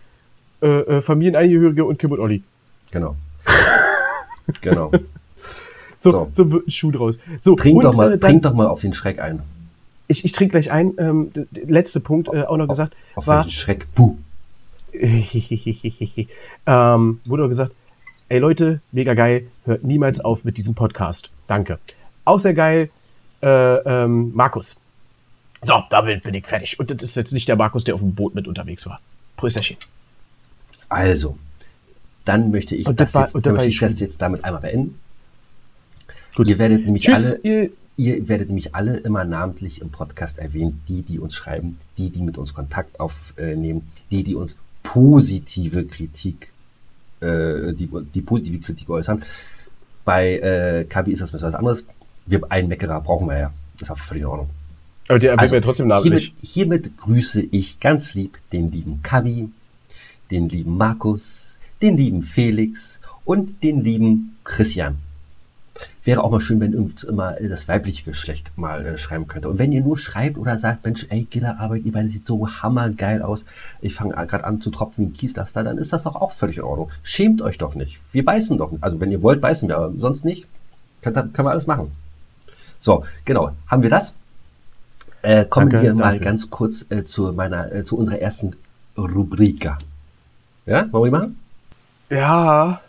Äh, 0.61 0.67
äh, 0.67 1.03
Familienangehörige 1.03 1.85
und 1.85 1.99
Kim 1.99 2.13
und 2.13 2.21
Olli. 2.21 2.43
Genau. 2.91 3.17
genau. 4.61 4.91
So, 5.99 6.11
So. 6.11 6.29
so. 6.31 6.53
wird 6.53 6.67
ein 6.69 6.71
Schuh 6.71 6.91
draus. 6.91 7.19
So, 7.41 7.55
Trink, 7.57 7.77
und, 7.79 7.85
doch 7.85 7.95
mal, 7.97 8.09
äh, 8.13 8.19
dann- 8.19 8.31
trink 8.31 8.43
doch 8.43 8.55
mal 8.55 8.67
auf 8.67 8.81
den 8.81 8.93
Schreck 8.95 9.19
ein. 9.21 9.43
Ich, 10.09 10.25
ich 10.25 10.33
trinke 10.33 10.53
gleich 10.53 10.71
ein. 10.71 10.93
Ähm, 10.99 11.33
d- 11.33 11.47
d- 11.51 11.63
letzte 11.73 12.01
Punkt, 12.01 12.29
äh, 12.33 12.43
auch 12.43 12.57
noch 12.57 12.69
gesagt, 12.69 12.95
Auf 13.15 13.27
war, 13.27 13.39
welchen 13.45 13.51
Schreck? 13.51 13.87
Puh. 13.95 14.17
ähm, 16.67 17.21
wurde 17.25 17.45
auch 17.45 17.49
gesagt, 17.49 17.73
ey 18.29 18.39
Leute, 18.39 18.81
mega 18.93 19.15
geil, 19.15 19.47
hört 19.65 19.85
niemals 19.85 20.21
auf 20.21 20.45
mit 20.45 20.59
diesem 20.59 20.75
Podcast. 20.75 21.31
Danke. 21.47 21.79
Auch 22.25 22.39
sehr 22.39 22.53
geil, 22.55 22.91
äh, 23.43 23.47
ähm, 23.77 24.33
Markus. 24.35 24.77
So, 25.63 25.83
damit 25.91 26.23
bin 26.25 26.35
ich 26.35 26.47
fertig. 26.47 26.79
Und 26.81 26.91
das 26.91 27.03
ist 27.03 27.15
jetzt 27.17 27.33
nicht 27.33 27.49
der 27.49 27.57
Markus, 27.57 27.85
der 27.85 27.95
auf 27.95 28.01
dem 28.01 28.15
Boot 28.15 28.35
mit 28.35 28.49
unterwegs 28.49 28.87
war. 28.87 29.01
Prösterchen. 29.37 29.77
Also, 30.89 31.39
dann 32.25 32.51
möchte 32.51 32.75
ich, 32.75 32.87
Und 32.87 33.01
das, 33.01 33.15
war- 33.15 33.23
jetzt, 33.25 33.35
und 33.35 33.47
möchte 33.47 33.67
ich 33.67 33.79
das 33.79 34.01
jetzt 34.01 34.21
damit 34.21 34.45
einmal 34.45 34.61
beenden. 34.61 34.99
Gut. 36.35 36.49
Ihr 36.49 36.59
werdet 36.59 36.85
nämlich 36.85 37.05
Tschüss, 37.05 37.33
alle, 37.33 37.41
ihr, 37.43 37.71
ihr 37.97 38.29
werdet 38.29 38.49
nämlich 38.49 38.75
alle 38.75 38.97
immer 38.99 39.25
namentlich 39.25 39.81
im 39.81 39.91
Podcast 39.91 40.39
erwähnt, 40.39 40.75
die, 40.89 41.03
die 41.03 41.19
uns 41.19 41.35
schreiben, 41.35 41.79
die, 41.99 42.11
die 42.11 42.23
mit 42.23 42.39
uns 42.39 42.55
Kontakt 42.55 42.99
aufnehmen, 43.01 43.89
die, 44.11 44.25
die 44.25 44.35
uns 44.35 44.57
positive 44.83 45.85
Kritik, 45.85 46.51
äh, 47.21 47.73
die, 47.73 47.89
die 48.15 48.23
positive 48.23 48.59
Kritik 48.65 48.89
äußern. 48.91 49.23
Bei 50.05 50.39
äh, 50.39 50.85
Kabi 50.89 51.13
ist 51.13 51.23
das 51.23 51.33
was 51.33 51.55
anderes. 51.55 51.87
Wir 52.27 52.41
einen 52.51 52.69
Meckerer 52.69 53.01
brauchen 53.01 53.29
wir 53.29 53.39
ja. 53.39 53.53
Das 53.79 53.89
ist 53.89 53.91
auch 53.93 53.99
völlig 53.99 54.23
in 54.23 54.29
Ordnung. 54.29 54.51
Aber 55.09 55.19
der 55.19 55.39
Also, 55.39 55.55
mir 55.55 55.61
trotzdem 55.61 55.89
namentlich. 55.89 56.35
hiermit, 56.41 56.85
hiermit 56.85 56.97
grüße 56.99 57.43
ich 57.43 57.81
ganz 57.81 58.15
lieb 58.15 58.39
den 58.53 58.71
lieben 58.71 59.01
Kabi, 59.03 59.49
den 60.31 60.49
lieben 60.49 60.77
Markus, 60.77 61.57
den 61.81 61.97
lieben 61.97 62.23
Felix 62.23 63.01
und 63.25 63.63
den 63.63 63.83
lieben 63.83 64.37
Christian. 64.45 64.99
Wäre 66.05 66.25
auch 66.25 66.31
mal 66.31 66.41
schön, 66.41 66.61
wenn 66.61 66.73
irgend 66.73 67.05
immer 67.05 67.35
das 67.41 67.69
weibliche 67.69 68.05
Geschlecht 68.05 68.51
mal 68.57 68.85
äh, 68.85 68.99
schreiben 68.99 69.29
könnte. 69.29 69.49
Und 69.49 69.59
wenn 69.59 69.71
ihr 69.71 69.83
nur 69.83 69.97
schreibt 69.97 70.37
oder 70.37 70.59
sagt, 70.59 70.85
Mensch, 70.85 71.07
ey, 71.11 71.27
Gillerarbeit, 71.31 71.85
ihr 71.85 71.93
beide 71.93 72.09
sieht 72.09 72.27
so 72.27 72.49
hammergeil 72.49 73.23
aus, 73.23 73.45
ich 73.81 73.95
fange 73.95 74.15
gerade 74.15 74.45
an 74.45 74.61
zu 74.61 74.71
tropfen 74.71 75.05
wie 75.05 75.11
ein 75.11 75.13
Kieslaster, 75.13 75.63
dann 75.63 75.79
ist 75.79 75.93
das 75.93 76.03
doch 76.03 76.17
auch 76.17 76.33
völlig 76.33 76.59
in 76.59 76.65
Ordnung. 76.65 76.91
Schämt 77.05 77.41
euch 77.41 77.57
doch 77.57 77.75
nicht. 77.77 78.01
Wir 78.11 78.25
beißen 78.25 78.59
doch 78.59 78.73
nicht. 78.73 78.83
Also 78.83 78.99
wenn 79.01 79.13
ihr 79.13 79.23
wollt, 79.23 79.41
beißen 79.41 79.69
wir, 79.69 79.77
aber 79.77 79.93
sonst 79.97 80.25
nicht. 80.25 80.47
Kann, 81.03 81.15
können 81.15 81.47
wir 81.47 81.53
alles 81.53 81.67
machen. 81.67 81.93
So, 82.79 83.05
genau. 83.25 83.53
Haben 83.69 83.83
wir 83.83 83.91
das? 83.91 84.13
Äh, 85.23 85.45
kommen 85.45 85.71
Danke 85.71 85.87
wir 85.87 85.95
mal 85.95 86.03
dafür. 86.15 86.21
ganz 86.21 86.51
kurz 86.51 86.85
äh, 86.91 87.05
zu 87.05 87.33
meiner, 87.33 87.73
äh, 87.73 87.85
zu 87.85 87.97
unserer 87.97 88.19
ersten 88.19 88.57
Rubrik. 88.99 89.71
Ja, 90.67 90.89
wollen 90.93 91.13
wir 91.13 91.19
machen? 91.19 91.39
Ja, 92.11 92.81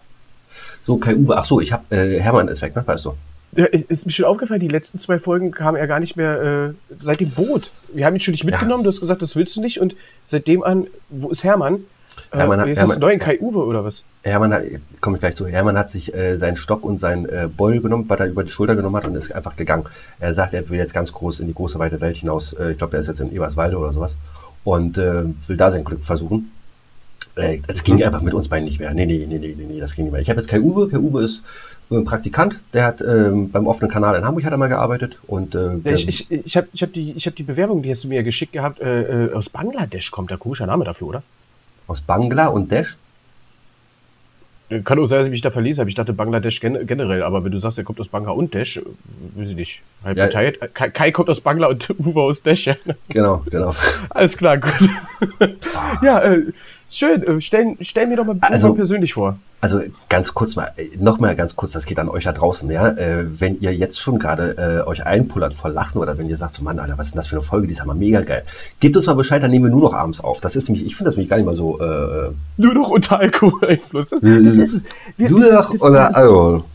So, 0.86 0.98
Kai 0.98 1.16
Uwe, 1.16 1.38
ach 1.38 1.46
so, 1.46 1.62
ich 1.62 1.72
habe 1.72 1.96
äh, 1.96 2.20
Hermann 2.20 2.48
ist 2.50 2.62
weg, 2.62 2.75
ne? 2.75 2.84
Weißt 2.86 3.06
du? 3.06 3.13
Ja, 3.56 3.66
ist 3.66 4.06
mir 4.06 4.12
schon 4.12 4.26
aufgefallen, 4.26 4.60
die 4.60 4.67
letzten 4.67 4.98
zwei 4.98 5.19
Folgen 5.19 5.52
kamen 5.52 5.78
er 5.78 5.86
gar 5.88 6.00
nicht 6.00 6.17
mehr 6.17 6.41
äh, 6.41 6.74
seit 6.98 7.19
dem 7.19 7.30
Boot. 7.30 7.72
Wir 7.93 8.06
haben 8.06 8.15
ihn 8.15 8.19
schon 8.19 8.32
nicht 8.32 8.43
mitgenommen, 8.43 8.84
du 8.84 8.89
hast 8.89 9.00
gesagt, 9.00 9.22
das 9.22 9.36
willst 9.36 9.56
du 9.56 9.62
nicht. 9.62 9.80
Und 9.80 9.96
seitdem 10.26 10.63
an, 10.63 10.88
wo 11.10 11.30
ist 11.30 11.43
Hermann? 11.43 11.82
Äh, 12.32 12.38
Hermann 12.38 12.60
hat- 12.62 12.67
du 12.67 12.76
Hermann- 12.76 12.99
neuen 12.99 13.19
Kai 13.19 13.39
Uwe 13.39 13.60
oder 13.65 13.84
was? 13.86 14.04
Hermann 14.23 14.54
hat, 14.54 14.63
komme 15.02 15.17
ich 15.17 15.21
gleich 15.21 15.36
zu. 15.36 15.47
Hermann 15.47 15.78
hat 15.78 15.89
sich 15.89 16.13
äh, 16.13 16.38
seinen 16.38 16.56
Stock 16.58 16.84
und 16.84 16.99
sein 16.99 17.28
äh, 17.28 17.47
Beul 17.56 17.80
genommen, 17.82 18.06
was 18.08 18.19
er 18.19 18.28
über 18.28 18.43
die 18.43 18.49
Schulter 18.52 18.76
genommen 18.76 18.95
hat 18.95 19.06
und 19.08 19.15
ist 19.15 19.32
einfach 19.32 19.56
gegangen. 19.56 19.86
Er 20.19 20.34
sagt, 20.34 20.54
er 20.54 20.67
will 20.69 20.78
jetzt 20.78 20.93
ganz 20.93 21.12
groß 21.12 21.39
in 21.41 21.47
die 21.47 21.54
große 21.54 21.80
weite 21.80 21.99
Welt 22.02 22.17
hinaus. 22.17 22.54
Äh, 22.54 22.71
ich 22.71 22.78
glaube, 22.78 22.95
er 22.95 22.99
ist 23.02 23.08
jetzt 23.08 23.19
in 23.19 23.34
Eberswalde 23.34 23.78
oder 23.78 23.91
sowas 23.91 24.15
und 24.63 24.97
äh, 24.97 25.23
will 25.47 25.58
da 25.58 25.71
sein 25.71 25.84
Glück 25.84 26.04
versuchen. 26.04 26.52
Äh, 27.36 27.60
das 27.67 27.84
ging 27.84 28.02
einfach 28.04 28.21
mit 28.21 28.34
uns 28.34 28.47
beiden 28.47 28.65
nicht 28.65 28.80
mehr. 28.80 28.93
Nee, 28.93 29.06
nee, 29.06 29.26
nee, 29.28 29.39
nee, 29.39 29.56
nee, 29.58 29.65
nee 29.67 29.80
das 29.80 29.95
ging 29.95 30.06
nicht 30.06 30.12
mehr. 30.12 30.21
Ich 30.21 30.30
habe 30.30 30.39
jetzt 30.39 30.49
Kai 30.49 30.60
Uwe. 30.62 30.88
Kai 30.89 30.97
Uwe 30.99 31.23
ist 31.23 31.41
äh, 31.89 31.99
Praktikant. 32.02 32.58
Der 32.73 32.86
hat 32.86 33.02
ähm, 33.02 33.49
beim 33.52 33.65
offenen 33.67 33.89
Kanal 33.91 34.15
in 34.15 34.23
Hamburg 34.23 34.45
hat 34.45 34.52
er 34.52 34.58
mal 34.58 34.69
gearbeitet 34.69 35.17
und 35.28 35.56
äh, 35.56 35.78
Ja, 35.84 35.91
ich 35.91 36.08
ich, 36.08 36.32
ich 36.32 36.56
habe 36.58 36.67
ich 36.71 36.82
hab 36.84 36.93
die, 36.93 37.12
ich 37.13 37.26
hab 37.26 37.36
die 37.36 37.43
Bewerbung, 37.43 37.82
die 37.82 37.89
hast 37.89 38.04
du 38.04 38.08
mir 38.08 38.21
geschickt 38.23 38.54
gehabt, 38.54 38.80
äh, 38.80 39.26
äh, 39.26 39.34
aus 39.34 39.49
Bangladesch 39.49 40.12
kommt 40.12 40.30
der 40.30 40.38
komischer 40.38 40.67
Name 40.67 40.86
dafür, 40.86 41.08
oder? 41.08 41.23
Aus 41.88 42.02
Bangla 42.02 42.48
und 42.48 42.72
Dash. 42.72 42.98
Äh, 44.69 44.80
Kann 44.82 45.00
auch 45.00 45.06
sein, 45.06 45.19
dass 45.19 45.28
ich 45.28 45.32
mich 45.32 45.41
da 45.41 45.52
verlesen 45.52 45.82
habe. 45.82 45.89
Ich 45.89 45.96
dachte 45.96 46.13
Bangladesch 46.13 46.60
gen 46.60 46.88
generell, 46.88 47.24
aber 47.24 47.43
wenn 47.43 47.52
du 47.52 47.58
sagst, 47.60 47.78
er 47.78 47.84
kommt 47.84 48.00
aus 48.00 48.08
Bangla 48.08 48.32
und 48.32 48.54
Dash, 48.56 48.78
äh, 48.78 48.82
weiß 49.36 49.50
ich 49.50 49.56
nicht. 49.56 49.82
Halb 50.04 50.17
Ja. 50.17 50.26
geteilt. 50.28 50.60
Kai, 50.74 50.89
Kai 50.89 51.12
kommt 51.12 51.30
aus 51.30 51.41
Bangla 51.41 51.67
und 51.67 51.89
Uwe 52.00 52.22
aus 52.22 52.41
Dash. 52.43 52.65
Ja. 52.65 52.76
Genau, 53.10 53.43
genau. 53.50 53.76
Alles 54.10 54.38
klar, 54.38 54.58
gut. 54.58 54.74
ja, 56.02 56.20
äh, 56.22 56.44
schön. 56.90 57.24
Äh, 57.24 57.42
stell, 57.42 57.76
stell 57.82 58.08
mir 58.08 58.18
doch 58.18 58.26
mal 58.26 58.38
Also- 58.42 58.74
persönlich 58.74 59.14
vor. 59.14 59.38
Also 59.62 59.80
ganz 60.10 60.34
kurz 60.34 60.58
mal, 60.58 60.72
äh, 60.76 60.90
noch 61.00 61.20
mal 61.22 61.38
ganz 61.38 61.56
kurz, 61.56 61.72
das 61.72 61.86
geht 61.86 61.98
an 61.98 62.10
euch 62.10 62.26
da 62.26 62.34
draußen, 62.34 62.70
ja. 62.70 62.90
Äh, 62.90 63.40
wenn 63.40 63.62
ihr 63.62 63.74
jetzt 63.74 63.98
schon 63.98 64.20
gerade 64.20 64.58
äh, 64.86 64.86
euch 64.90 65.06
einpullert 65.06 65.54
vor 65.54 65.70
Lachen 65.70 66.00
oder 66.02 66.18
wenn 66.18 66.28
ihr 66.28 66.36
sagt, 66.36 66.54
so 66.56 66.64
Mann, 66.64 66.80
Alter, 66.80 66.98
was 66.98 67.08
ist 67.08 67.14
denn 67.14 67.20
das 67.20 67.28
für 67.28 67.38
eine 67.38 67.44
Folge, 67.44 67.68
die 67.68 67.72
ist 67.74 67.80
aber 67.82 67.94
mega 67.94 68.20
geil. 68.22 68.44
Gebt 68.82 68.98
uns 68.98 69.06
mal 69.06 69.14
Bescheid, 69.14 69.42
dann 69.42 69.52
nehmen 69.52 69.64
wir 69.66 69.72
nur 69.72 69.80
noch 69.80 69.94
abends 69.94 70.20
auf. 70.20 70.42
Das 70.42 70.58
ist 70.58 70.68
nämlich, 70.68 70.86
ich 70.86 70.98
finde 70.98 71.08
das 71.12 71.16
nämlich 71.16 71.30
gar 71.30 71.38
nicht 71.38 71.46
mal 71.46 71.56
so. 71.56 71.80
Äh, 71.80 72.32
Nur 72.58 72.74
noch 72.74 72.90
unter 72.90 73.20
Alkoholeinfluss. 73.20 74.10
Das, 74.10 74.20
das 74.20 74.58
ist. 74.58 74.86
Wir- 75.16 75.34
oder 75.34 75.50
das 75.50 75.72
ist- 75.74 75.82
also, 75.82 76.66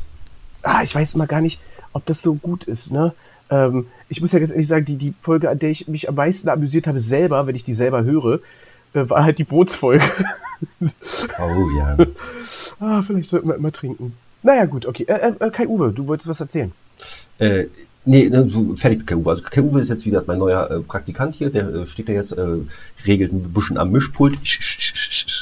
ah, 0.63 0.81
ich 0.83 0.95
weiß 0.95 1.15
mal 1.17 1.27
gar 1.27 1.43
nicht, 1.43 1.61
ob 1.93 2.07
das 2.07 2.23
so 2.23 2.37
gut 2.37 2.65
ist, 2.65 2.91
ne? 2.91 3.13
Ähm, 3.51 3.87
ich 4.09 4.21
muss 4.21 4.33
ja 4.33 4.39
ganz 4.39 4.51
ehrlich 4.51 4.69
sagen, 4.69 4.85
die, 4.85 4.97
die 4.97 5.15
Folge, 5.21 5.51
an 5.51 5.59
der 5.59 5.71
ich 5.71 5.89
mich 5.89 6.09
am 6.09 6.15
meisten 6.15 6.49
amüsiert 6.49 6.87
habe, 6.87 7.01
selber, 7.01 7.47
wenn 7.47 7.55
ich 7.55 7.65
die 7.65 7.75
selber 7.75 8.05
höre, 8.05 8.41
äh, 8.95 9.09
war 9.09 9.25
halt 9.25 9.39
die 9.39 9.45
Bootsfolge. 9.45 10.05
Oh 11.39 11.71
ja. 11.79 11.97
ah, 12.81 13.01
vielleicht 13.01 13.31
sollten 13.31 13.47
wir 13.47 13.55
immer 13.55 13.71
trinken. 13.71 14.13
Naja, 14.43 14.65
gut, 14.65 14.87
okay. 14.87 15.05
Äh, 15.05 15.33
äh, 15.39 15.51
Kai 15.51 15.69
Uwe, 15.69 15.93
du 15.93 16.09
wolltest 16.09 16.29
was 16.29 16.41
erzählen. 16.41 16.73
Äh, 17.39 17.67
nee, 18.05 18.29
ne, 18.29 18.49
so 18.49 18.75
fertig 18.75 18.99
mit 18.99 19.07
Kai-Uwe. 19.07 19.31
Also 19.31 19.43
Kai-Uwe 19.45 19.81
ist 19.81 19.89
jetzt 19.89 20.07
wieder 20.07 20.23
mein 20.27 20.39
neuer 20.39 20.71
äh, 20.71 20.81
Praktikant 20.81 21.37
hier. 21.37 21.51
Der 21.51 21.69
äh, 21.69 21.87
steht 21.87 22.09
da 22.09 22.13
jetzt, 22.13 22.33
äh, 22.33 22.47
regelt 23.07 23.33
ein 23.33 23.53
bisschen 23.53 23.79
am 23.79 23.93
Mischpult. 23.93 24.39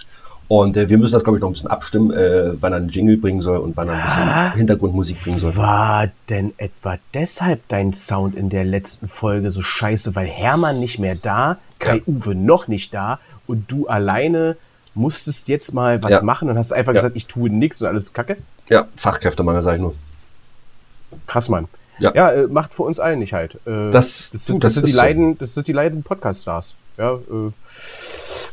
Und 0.48 0.76
äh, 0.76 0.88
wir 0.88 0.96
müssen 0.98 1.12
das, 1.14 1.24
glaube 1.24 1.38
ich, 1.38 1.42
noch 1.42 1.48
ein 1.50 1.54
bisschen 1.54 1.70
abstimmen, 1.70 2.12
äh, 2.12 2.52
wann 2.60 2.72
er 2.72 2.76
einen 2.76 2.88
Jingle 2.88 3.16
bringen 3.16 3.40
soll 3.40 3.58
und 3.58 3.76
wann 3.76 3.88
er 3.88 3.94
ein 3.94 4.02
bisschen 4.04 4.52
Hintergrundmusik 4.58 5.20
bringen 5.22 5.38
soll. 5.38 5.56
War 5.56 6.08
denn 6.28 6.52
etwa 6.56 6.98
deshalb 7.14 7.66
dein 7.68 7.92
Sound 7.92 8.36
in 8.36 8.48
der 8.48 8.62
letzten 8.64 9.08
Folge 9.08 9.50
so 9.50 9.62
scheiße, 9.62 10.14
weil 10.14 10.26
Hermann 10.28 10.78
nicht 10.78 10.98
mehr 11.00 11.16
da, 11.16 11.58
Kai 11.80 11.96
Ja. 11.96 12.02
Uwe 12.06 12.34
noch 12.36 12.68
nicht 12.68 12.94
da 12.94 13.18
und 13.48 13.70
du 13.72 13.88
alleine 13.88 14.56
musstest 14.94 15.48
jetzt 15.48 15.74
mal 15.74 16.02
was 16.02 16.10
Ja. 16.12 16.22
machen 16.22 16.48
und 16.48 16.56
hast 16.56 16.72
einfach 16.72 16.92
Ja. 16.94 17.00
gesagt, 17.00 17.16
ich 17.16 17.26
tue 17.26 17.50
nichts 17.50 17.82
und 17.82 17.88
alles 17.88 18.12
Kacke? 18.12 18.36
Ja, 18.70 18.86
Fachkräftemangel, 18.96 19.62
sage 19.62 19.76
ich 19.76 19.82
nur. 19.82 19.94
Krass, 21.26 21.48
Mann. 21.48 21.66
Ja. 21.98 22.12
Ja, 22.14 22.30
äh, 22.30 22.46
macht 22.46 22.72
für 22.74 22.82
uns 22.84 22.98
allen 23.00 23.18
nicht 23.18 23.32
halt. 23.32 23.54
Äh, 23.66 23.90
Das- 23.90 24.30
das 24.30 24.46
sind, 24.46 24.62
das 24.62 24.74
das 24.74 24.74
sind 24.74 24.86
die 24.86 24.92
so. 24.92 24.98
Leiden, 24.98 25.38
das 25.38 25.54
sind 25.54 25.66
die 25.66 25.72
Leiden 25.72 26.02
Podcast-Stars. 26.02 26.76
Ja, 26.98 27.14
äh, 27.14 27.50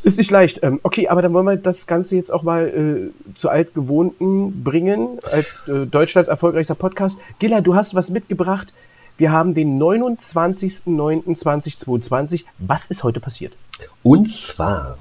ist 0.04 0.18
nicht 0.18 0.30
leicht. 0.30 0.62
Ähm, 0.62 0.80
okay, 0.82 1.08
aber 1.08 1.22
dann 1.22 1.32
wollen 1.32 1.46
wir 1.46 1.56
das 1.56 1.86
Ganze 1.86 2.16
jetzt 2.16 2.30
auch 2.30 2.42
mal 2.42 2.66
äh, 2.68 3.10
zu 3.34 3.48
altgewohnten 3.48 4.62
bringen, 4.62 5.18
als 5.32 5.64
äh, 5.68 5.86
Deutschlands 5.86 6.28
erfolgreichster 6.28 6.74
Podcast. 6.74 7.18
Gilla, 7.38 7.60
du 7.60 7.74
hast 7.74 7.94
was 7.94 8.10
mitgebracht. 8.10 8.72
Wir 9.16 9.32
haben 9.32 9.54
den 9.54 9.80
29.09.2022. 9.80 12.44
Was 12.58 12.88
ist 12.88 13.04
heute 13.04 13.20
passiert? 13.20 13.54
Und 14.02 14.30
zwar, 14.30 14.98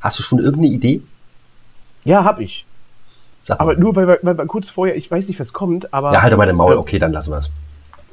hast 0.00 0.18
du 0.18 0.22
schon 0.22 0.38
irgendeine 0.38 0.68
Idee? 0.68 1.02
Ja, 2.04 2.24
hab 2.24 2.40
ich. 2.40 2.64
Aber 3.48 3.76
nur, 3.76 3.94
weil 3.96 4.08
wir, 4.08 4.18
weil 4.22 4.38
wir 4.38 4.46
kurz 4.46 4.70
vorher, 4.70 4.96
ich 4.96 5.10
weiß 5.10 5.28
nicht, 5.28 5.38
was 5.38 5.52
kommt, 5.52 5.92
aber 5.92 6.12
Ja, 6.12 6.22
halt 6.22 6.32
doch 6.32 6.38
mal 6.38 6.46
den 6.46 6.56
Maul. 6.56 6.76
Okay, 6.76 6.98
dann 6.98 7.12
lassen 7.12 7.30
wir 7.30 7.38
es. 7.38 7.50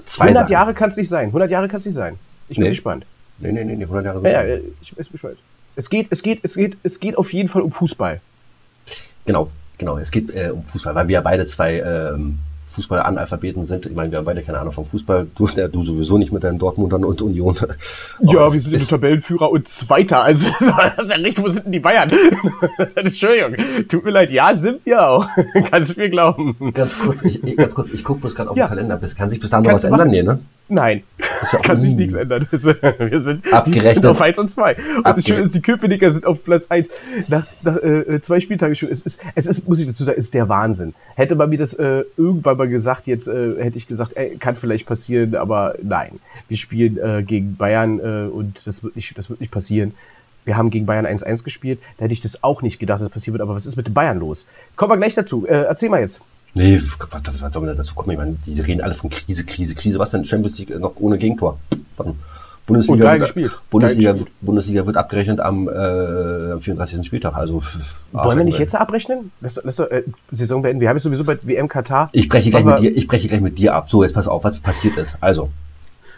Zwei 0.06 0.26
100 0.26 0.44
Sachen. 0.44 0.52
Jahre 0.52 0.74
kann 0.74 0.90
es 0.90 0.98
nicht 0.98 1.08
sein. 1.10 1.28
100 1.28 1.50
Jahre 1.50 1.68
kann 1.70 1.78
es 1.78 1.86
nicht 1.86 1.96
sein. 1.96 2.18
Ich 2.50 2.58
bin 2.58 2.64
Nee. 2.66 2.70
gespannt. 2.72 3.06
Nee, 3.40 3.52
nee, 3.54 3.64
nee, 3.64 3.76
nee 3.78 3.84
100 3.86 4.04
Jahre. 4.06 4.22
Ja, 4.30 4.44
ja, 4.44 4.58
ich 4.82 4.98
weiß 4.98 5.08
Bescheid. 5.10 5.38
Es 5.76 5.90
geht, 5.90 6.08
es 6.10 6.22
geht, 6.24 6.40
es 6.44 6.56
geht, 6.56 6.78
es 6.84 7.00
geht 7.00 7.18
auf 7.18 7.32
jeden 7.34 7.50
Fall 7.50 7.62
um 7.62 7.72
Fußball. 7.72 8.20
Genau, 9.26 9.50
genau. 9.78 9.98
Es 9.98 10.12
geht 10.12 10.30
äh, 10.36 10.52
um 10.52 10.64
Fußball, 10.66 10.96
weil 10.96 11.08
wir 11.08 11.14
ja 11.16 11.22
beide 11.22 11.46
zwei 11.46 11.80
ähm, 11.80 12.40
Fußball-Analphabeten 12.72 13.66
sind. 13.66 13.86
Ich 13.86 13.94
meine, 13.94 14.12
wir 14.12 14.20
haben 14.20 14.26
beide 14.26 14.42
keine 14.42 14.60
Ahnung 14.60 14.74
vom 14.74 14.86
Fußball. 14.86 15.28
Du, 15.36 15.48
der, 15.48 15.68
du 15.68 15.84
sowieso 15.84 16.18
nicht 16.18 16.32
mit 16.32 16.44
deinen 16.44 16.58
Dortmundern 16.58 17.04
und 17.04 17.22
Union. 17.22 17.56
Ja, 18.22 18.52
wir 18.52 18.62
sind 18.62 18.74
im 18.74 18.88
Tabellenführer 18.88 19.52
und 19.52 19.68
Zweiter. 19.68 20.24
Also, 20.24 20.48
das 20.60 21.06
ist 21.06 21.12
ja 21.12 21.18
nicht, 21.18 21.42
wo 21.42 21.50
sind 21.50 21.66
denn 21.66 21.74
die 21.74 21.80
Bayern? 21.80 22.12
Entschuldigung. 22.96 23.56
Tut 23.90 24.06
mir 24.06 24.12
leid. 24.12 24.32
Ja, 24.32 24.56
sind 24.56 24.86
wir 24.86 25.06
auch. 25.06 25.28
Kannst 25.70 25.96
du 25.98 26.02
mir 26.02 26.10
glauben. 26.10 26.56
Ganz 26.74 27.00
kurz, 27.00 27.24
ich, 27.24 27.42
ganz 27.58 27.76
kurz, 27.76 27.92
ich 27.92 28.04
gucke 28.04 28.22
bloß 28.22 28.36
gerade 28.36 28.50
auf 28.50 28.58
Ja. 28.58 28.68
den 28.68 28.70
Kalender. 28.70 29.00
Kann 29.18 29.30
sich 29.30 29.40
bis 29.40 29.50
dahin 29.50 29.66
noch 29.66 29.74
was 29.74 29.84
ändern? 29.84 30.00
machen. 30.00 30.12
Nee, 30.12 30.24
ne? 30.24 30.40
Nein, 30.74 31.04
kann 31.64 31.82
sich 31.82 31.94
Uh. 31.94 31.98
nichts 31.98 32.14
ändern. 32.14 32.48
Wir 32.52 33.20
sind, 33.20 33.52
Abgerechnet. 33.52 33.96
sind 33.96 34.06
auf 34.06 34.22
1 34.22 34.40
und 34.40 34.50
2. 34.50 34.78
Und 34.98 35.06
das. 35.06 35.28
Schöne 35.28 35.42
ist, 35.42 35.54
die 35.54 35.62
Köpenicker 35.62 36.10
sind 36.10 36.26
auf 36.26 36.44
Platz 36.46 36.72
1 36.72 36.90
nach, 37.28 37.46
nach 37.64 37.76
äh, 37.84 38.22
zwei 38.22 38.40
Spieltagen 38.40 38.74
schon. 38.74 38.90
Es 38.90 39.02
ist, 39.04 39.22
es 39.36 39.48
ist, 39.48 39.68
muss 39.68 39.80
ich 39.80 39.88
dazu 39.88 40.06
sagen, 40.06 40.18
ist 40.18 40.34
der 40.34 40.48
Wahnsinn. 40.48 40.94
Hätte 41.16 41.36
man 41.36 41.50
mir 41.50 41.58
das 41.58 41.74
äh, 41.74 42.04
irgendwann 42.16 42.56
mal 42.56 42.70
gesagt, 42.70 43.08
jetzt 43.08 43.28
äh, 43.28 43.62
hätte 43.62 43.78
ich 43.78 43.88
gesagt, 43.88 44.14
ey, 44.16 44.38
kann 44.38 44.56
vielleicht 44.56 44.86
passieren, 44.86 45.36
aber 45.36 45.76
nein. 45.84 46.20
Wir 46.48 46.56
spielen 46.56 46.98
äh, 46.98 47.22
gegen 47.22 47.58
Bayern 47.58 48.00
äh, 48.00 48.30
und 48.30 48.66
das 48.66 48.82
wird, 48.82 48.96
nicht, 48.96 49.18
das 49.18 49.30
wird 49.30 49.42
nicht 49.42 49.52
passieren. 49.52 49.94
Wir 50.46 50.56
haben 50.56 50.70
gegen 50.70 50.86
Bayern 50.86 51.06
1-1 51.06 51.44
gespielt. 51.44 51.82
Da 51.98 52.06
hätte 52.06 52.14
ich 52.14 52.22
das 52.22 52.44
auch 52.46 52.62
nicht 52.62 52.80
gedacht, 52.80 53.02
dass 53.02 53.08
das 53.08 53.14
passieren 53.14 53.34
wird. 53.34 53.42
Aber 53.42 53.56
was 53.56 53.66
ist 53.66 53.76
mit 53.76 53.88
den 53.88 53.94
Bayern 53.94 54.20
los? 54.20 54.48
Kommen 54.78 54.94
wir 54.94 54.98
gleich 54.98 55.16
dazu. 55.16 55.46
Äh, 55.46 55.64
erzähl 55.64 55.90
mal 55.90 56.00
jetzt. 56.00 56.22
Nee, 56.54 56.82
was, 57.00 57.24
was, 57.26 57.42
was 57.42 57.54
soll 57.54 57.62
man 57.62 57.70
da 57.70 57.76
dazu 57.76 57.96
kommen? 57.96 58.12
Ich 58.12 58.18
meine, 58.18 58.36
die 58.46 58.60
reden 58.60 58.82
alle 58.82 58.94
von 58.94 59.10
Krise, 59.10 59.46
Krise, 59.46 59.76
Krise. 59.76 60.00
Was 60.00 60.12
denn? 60.12 60.26
Champions 60.26 60.60
League 60.60 60.78
noch 60.80 60.94
ohne 60.98 61.18
Gegentor. 61.18 61.58
Bundesliga, 62.68 62.94
Und 62.94 63.00
geil 63.20 63.20
wird. 63.36 63.70
Bundesliga. 63.70 64.16
Bundesliga 64.42 64.86
wird 64.86 64.98
abgerechnet 64.98 65.40
am, 65.40 65.68
äh, 65.68 66.52
am 66.52 66.62
34. 66.62 67.06
Spieltag. 67.06 67.36
Also, 67.36 67.64
Wollen 68.12 68.38
wir 68.38 68.46
nicht 68.46 68.60
jetzt 68.60 68.76
abrechnen? 68.76 69.32
Lass, 69.42 69.60
lass, 69.64 69.80
äh, 69.80 70.04
Saison 70.32 70.62
beenden. 70.62 70.80
Wir 70.82 70.90
haben 70.90 70.98
jetzt 70.98 71.04
sowieso 71.04 71.24
bei 71.24 71.38
WM 71.42 71.68
Katar. 71.68 72.10
Ich 72.12 72.30
breche 72.30 72.50
gleich 72.52 72.66
mit 72.66 72.80
dir, 72.80 72.96
ich 72.96 73.08
breche 73.08 73.28
gleich 73.28 73.42
mit 73.42 73.58
dir 73.58 73.74
ab. 73.74 73.90
So, 73.90 74.04
jetzt 74.04 74.14
pass 74.14 74.28
auf, 74.28 74.44
was 74.44 74.60
passiert 74.60 74.98
ist. 74.98 75.18
Also, 75.22 75.50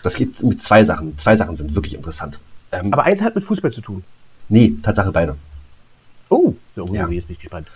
das 0.03 0.15
geht 0.15 0.43
mit 0.43 0.61
zwei 0.61 0.83
Sachen. 0.83 1.17
Zwei 1.17 1.37
Sachen 1.37 1.55
sind 1.55 1.75
wirklich 1.75 1.93
interessant. 1.95 2.39
Ähm, 2.71 2.91
Aber 2.91 3.03
eins 3.03 3.21
hat 3.21 3.35
mit 3.35 3.43
Fußball 3.43 3.71
zu 3.71 3.81
tun. 3.81 4.03
nee, 4.49 4.73
Tatsache 4.83 5.11
beide. 5.11 5.35
Oh, 6.29 6.53
so, 6.75 6.85
Ja. 6.87 7.07
jetzt 7.07 7.27
bin 7.27 7.33
ich 7.35 7.39
gespannt. 7.39 7.67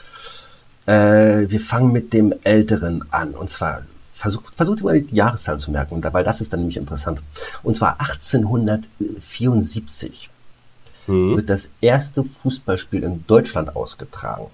Äh, 0.88 1.50
wir 1.50 1.60
fangen 1.60 1.91
mit 1.91 2.13
dem 2.13 2.34
Älteren 2.43 3.04
an. 3.12 3.32
Und 3.32 3.50
zwar, 3.50 3.84
versucht 4.13 4.56
versucht 4.56 4.84
mal 4.84 5.00
die 5.00 5.15
Jahreszahl 5.15 5.60
zu 5.60 5.69
merken, 5.69 6.04
weil 6.04 6.23
das 6.23 6.41
ist 6.41 6.54
dann 6.54 6.62
nämlich 6.62 6.78
interessant. 6.78 7.21
Und 7.62 7.78
zwar 7.78 8.00
1874 8.00 10.32
wird 11.08 11.50
das 11.50 11.69
erste 11.80 12.23
Fußballspiel 12.23 13.04
in 13.04 13.23
Deutschland 13.28 13.76
ausgetragen. 13.76 14.47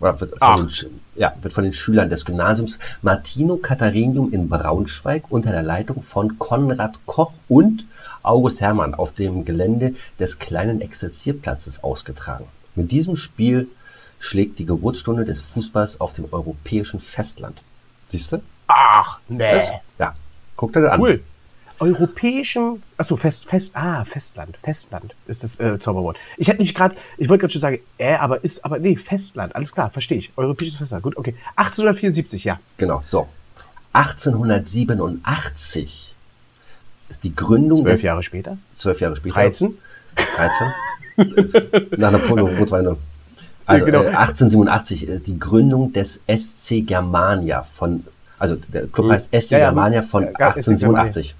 Oder 0.00 0.20
wird 0.20 0.38
von, 0.38 0.66
den, 0.66 1.00
ja, 1.14 1.34
wird 1.42 1.52
von 1.52 1.64
den 1.64 1.74
Schülern 1.74 2.08
des 2.08 2.24
Gymnasiums 2.24 2.78
Martino 3.02 3.58
Katharinium 3.58 4.32
in 4.32 4.48
Braunschweig 4.48 5.24
unter 5.28 5.50
der 5.50 5.62
Leitung 5.62 6.02
von 6.02 6.38
Konrad 6.38 6.98
Koch 7.04 7.32
und 7.48 7.84
August 8.22 8.60
Hermann 8.60 8.94
auf 8.94 9.12
dem 9.12 9.44
Gelände 9.44 9.94
des 10.18 10.38
kleinen 10.38 10.80
Exerzierplatzes 10.80 11.84
ausgetragen. 11.84 12.46
Mit 12.74 12.92
diesem 12.92 13.16
Spiel 13.16 13.68
schlägt 14.20 14.60
die 14.60 14.66
Geburtsstunde 14.66 15.24
des 15.24 15.40
Fußballs 15.40 16.00
auf 16.00 16.12
dem 16.12 16.32
europäischen 16.32 17.00
Festland. 17.00 17.60
Siehst 18.10 18.32
du? 18.32 18.42
Ach, 18.68 19.18
nee. 19.28 19.60
Ja. 19.98 20.14
Guck 20.54 20.74
dir 20.74 20.82
das 20.82 20.92
an. 20.92 21.00
Cool. 21.00 21.24
Europäischen, 21.80 22.80
achso, 22.98 23.16
Fest, 23.16 23.48
Fest, 23.48 23.74
ah, 23.74 24.04
Festland, 24.04 24.58
Festland 24.62 25.14
ist 25.26 25.42
das 25.42 25.58
äh, 25.60 25.78
Zauberwort. 25.78 26.18
Ich 26.36 26.48
hätte 26.48 26.60
mich 26.60 26.74
gerade, 26.74 26.94
ich 27.16 27.30
wollte 27.30 27.40
gerade 27.40 27.52
schon 27.52 27.62
sagen, 27.62 27.78
äh, 27.96 28.16
aber 28.16 28.44
ist, 28.44 28.62
aber 28.66 28.78
nee, 28.78 28.96
Festland, 28.96 29.56
alles 29.56 29.72
klar, 29.72 29.88
verstehe 29.90 30.18
ich. 30.18 30.30
Europäisches 30.36 30.76
Festland, 30.76 31.02
gut, 31.02 31.16
okay. 31.16 31.34
1874, 31.56 32.44
ja. 32.44 32.60
Genau, 32.76 33.02
so. 33.06 33.28
1887 33.94 36.14
ist 37.08 37.24
die 37.24 37.34
Gründung 37.34 37.80
Zwölf 37.80 37.94
des, 37.94 38.02
Jahre 38.02 38.22
später. 38.22 38.58
zwölf 38.74 39.00
Jahre 39.00 39.16
später. 39.16 39.36
13. 39.36 39.78
13. 40.36 40.66
Nach 41.98 42.12
Napoleon 42.12 42.58
Rotweine. 42.58 42.98
Also 43.70 43.86
genau. 43.90 44.02
äh, 44.02 44.08
1887 44.08 45.08
äh, 45.08 45.18
die 45.20 45.38
Gründung 45.38 45.92
des 45.92 46.20
SC 46.28 46.86
Germania 46.86 47.62
von, 47.62 48.04
also 48.38 48.56
der 48.56 48.86
Club 48.88 49.10
heißt 49.10 49.26
SC 49.28 49.32
Hm. 49.32 49.40
Ja, 49.50 49.58
ja, 49.58 49.64
Germania 49.70 50.00
hm. 50.02 50.08
von 50.08 50.22
Ja, 50.24 50.30
SC 50.52 50.56
1887. 50.70 51.34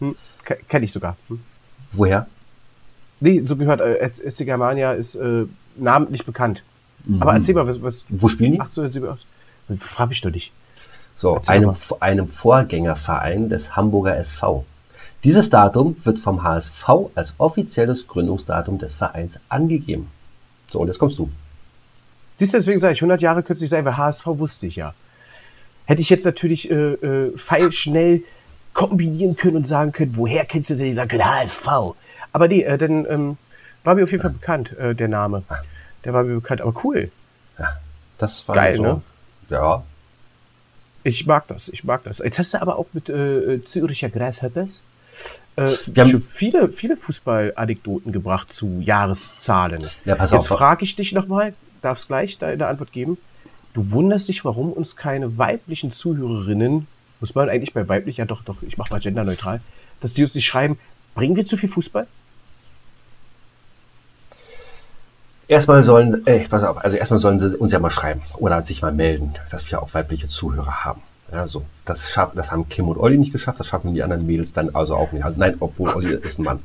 Hm, 0.00 0.14
ke- 0.44 0.58
Kenn 0.68 0.82
ich 0.82 0.92
sogar. 0.92 1.16
Hm. 1.28 1.40
Woher? 1.92 2.26
Nee, 3.20 3.40
so 3.42 3.56
gehört, 3.56 3.80
äh, 3.80 4.06
SC 4.08 4.44
Germania 4.44 4.92
ist 4.92 5.14
äh, 5.14 5.44
namentlich 5.76 6.24
bekannt. 6.26 6.62
Aber 7.20 7.34
erzähl 7.34 7.54
mal, 7.54 7.66
was, 7.66 7.80
was 7.82 8.04
Wo 8.08 8.26
spielen 8.28 8.52
die? 8.52 8.60
1887, 8.60 9.26
frag 9.80 10.08
mich 10.08 10.20
doch 10.20 10.30
nicht. 10.30 10.52
So, 11.14 11.36
Erzähl 11.36 11.56
einem, 11.56 11.66
mal. 11.68 11.76
einem 12.00 12.28
Vorgängerverein 12.28 13.48
des 13.48 13.76
Hamburger 13.76 14.16
SV. 14.16 14.64
Dieses 15.24 15.48
Datum 15.48 15.96
wird 16.04 16.18
vom 16.18 16.42
HSV 16.42 16.88
als 17.14 17.34
offizielles 17.38 18.06
Gründungsdatum 18.06 18.78
des 18.78 18.94
Vereins 18.96 19.38
angegeben. 19.48 20.08
So, 20.70 20.80
und 20.80 20.88
jetzt 20.88 20.98
kommst 20.98 21.18
du. 21.18 21.30
Siehst 22.36 22.52
du, 22.54 22.58
deswegen 22.58 22.78
sage 22.78 22.92
ich, 22.94 23.00
100 23.00 23.22
Jahre 23.22 23.42
kürzlich 23.42 23.70
sein, 23.70 23.84
weil 23.84 23.96
HSV 23.96 24.26
wusste 24.26 24.66
ich 24.66 24.76
ja. 24.76 24.94
Hätte 25.86 26.02
ich 26.02 26.10
jetzt 26.10 26.24
natürlich 26.24 26.70
äh, 26.70 26.74
äh, 26.74 27.38
feilschnell 27.38 28.22
kombinieren 28.74 29.36
können 29.36 29.56
und 29.56 29.66
sagen 29.66 29.92
können, 29.92 30.16
woher 30.16 30.44
kennst 30.44 30.68
du 30.70 30.74
denn? 30.74 30.86
Ich 30.86 30.96
sagen 30.96 31.08
können, 31.08 31.24
HSV. 31.24 31.66
Aber 32.32 32.48
nee, 32.48 32.62
äh, 32.62 32.76
dann 32.76 33.06
ähm, 33.08 33.36
war 33.84 33.94
mir 33.94 34.02
auf 34.04 34.10
jeden 34.10 34.22
Fall 34.22 34.32
bekannt, 34.32 34.76
äh, 34.78 34.94
der 34.94 35.08
Name. 35.08 35.44
Der 36.04 36.12
war 36.12 36.24
mir 36.24 36.34
bekannt, 36.34 36.60
aber 36.60 36.74
cool. 36.84 37.10
Ja, 37.58 37.68
das 38.18 38.46
war 38.48 38.54
Geil, 38.56 38.76
so. 38.76 38.82
ne? 38.82 39.02
Ja, 39.48 39.82
Ich 41.04 41.24
mag 41.26 41.46
das, 41.48 41.68
ich 41.68 41.84
mag 41.84 42.02
das. 42.04 42.18
Jetzt 42.18 42.38
hast 42.38 42.52
du 42.54 42.60
aber 42.60 42.76
auch 42.78 42.86
mit 42.92 43.08
äh, 43.08 43.62
Züricher 43.64 44.10
Grasshoppers 44.10 44.84
äh, 45.56 45.70
Wir 45.86 46.02
haben- 46.02 46.10
schon 46.10 46.20
viele, 46.22 46.70
viele 46.70 46.96
Fußballanekdoten 46.96 48.12
gebracht 48.12 48.52
zu 48.52 48.80
Jahreszahlen. 48.80 49.88
Ja, 50.04 50.16
pass 50.16 50.32
Jetzt 50.32 50.48
frage 50.48 50.84
ich 50.84 50.96
dich 50.96 51.12
nochmal, 51.12 51.54
darfst 51.82 52.08
gleich 52.08 52.38
deine 52.38 52.66
Antwort 52.66 52.92
geben. 52.92 53.18
Du 53.74 53.90
wunderst 53.90 54.28
dich, 54.28 54.44
warum 54.44 54.72
uns 54.72 54.96
keine 54.96 55.38
weiblichen 55.38 55.90
Zuhörerinnen, 55.90 56.86
muss 57.20 57.34
man 57.34 57.48
eigentlich 57.48 57.74
bei 57.74 57.88
weiblich, 57.88 58.18
ja 58.18 58.24
doch, 58.24 58.42
doch, 58.42 58.62
ich 58.62 58.78
mach 58.78 58.90
mal 58.90 59.00
genderneutral, 59.00 59.60
dass 60.00 60.14
die 60.14 60.22
uns 60.22 60.34
nicht 60.34 60.46
schreiben, 60.46 60.78
bringen 61.14 61.36
wir 61.36 61.44
zu 61.44 61.56
viel 61.56 61.68
Fußball? 61.68 62.06
Erstmal 65.48 65.84
sollen, 65.84 66.26
äh, 66.26 66.40
pass 66.48 66.64
auf, 66.64 66.78
also 66.78 66.96
erstmal 66.96 67.20
sollen 67.20 67.38
sie 67.38 67.56
uns 67.56 67.70
ja 67.72 67.78
mal 67.78 67.90
schreiben 67.90 68.22
oder 68.38 68.62
sich 68.62 68.82
mal 68.82 68.92
melden, 68.92 69.34
dass 69.50 69.70
wir 69.70 69.80
auch 69.80 69.94
weibliche 69.94 70.26
Zuhörer 70.26 70.84
haben. 70.84 71.02
Ja, 71.32 71.48
so. 71.48 71.62
Das, 71.84 72.10
schaff, 72.10 72.32
das 72.34 72.50
haben 72.52 72.68
Kim 72.68 72.88
und 72.88 72.98
Olli 72.98 73.18
nicht 73.18 73.32
geschafft, 73.32 73.60
das 73.60 73.66
schaffen 73.66 73.94
die 73.94 74.02
anderen 74.02 74.26
Mädels 74.26 74.52
dann 74.52 74.74
also 74.74 74.94
auch 74.94 75.12
nicht. 75.12 75.24
Also 75.24 75.38
nein, 75.38 75.56
obwohl 75.60 75.90
Olli 75.90 76.14
ist 76.22 76.38
ein 76.38 76.44
Mann. 76.44 76.60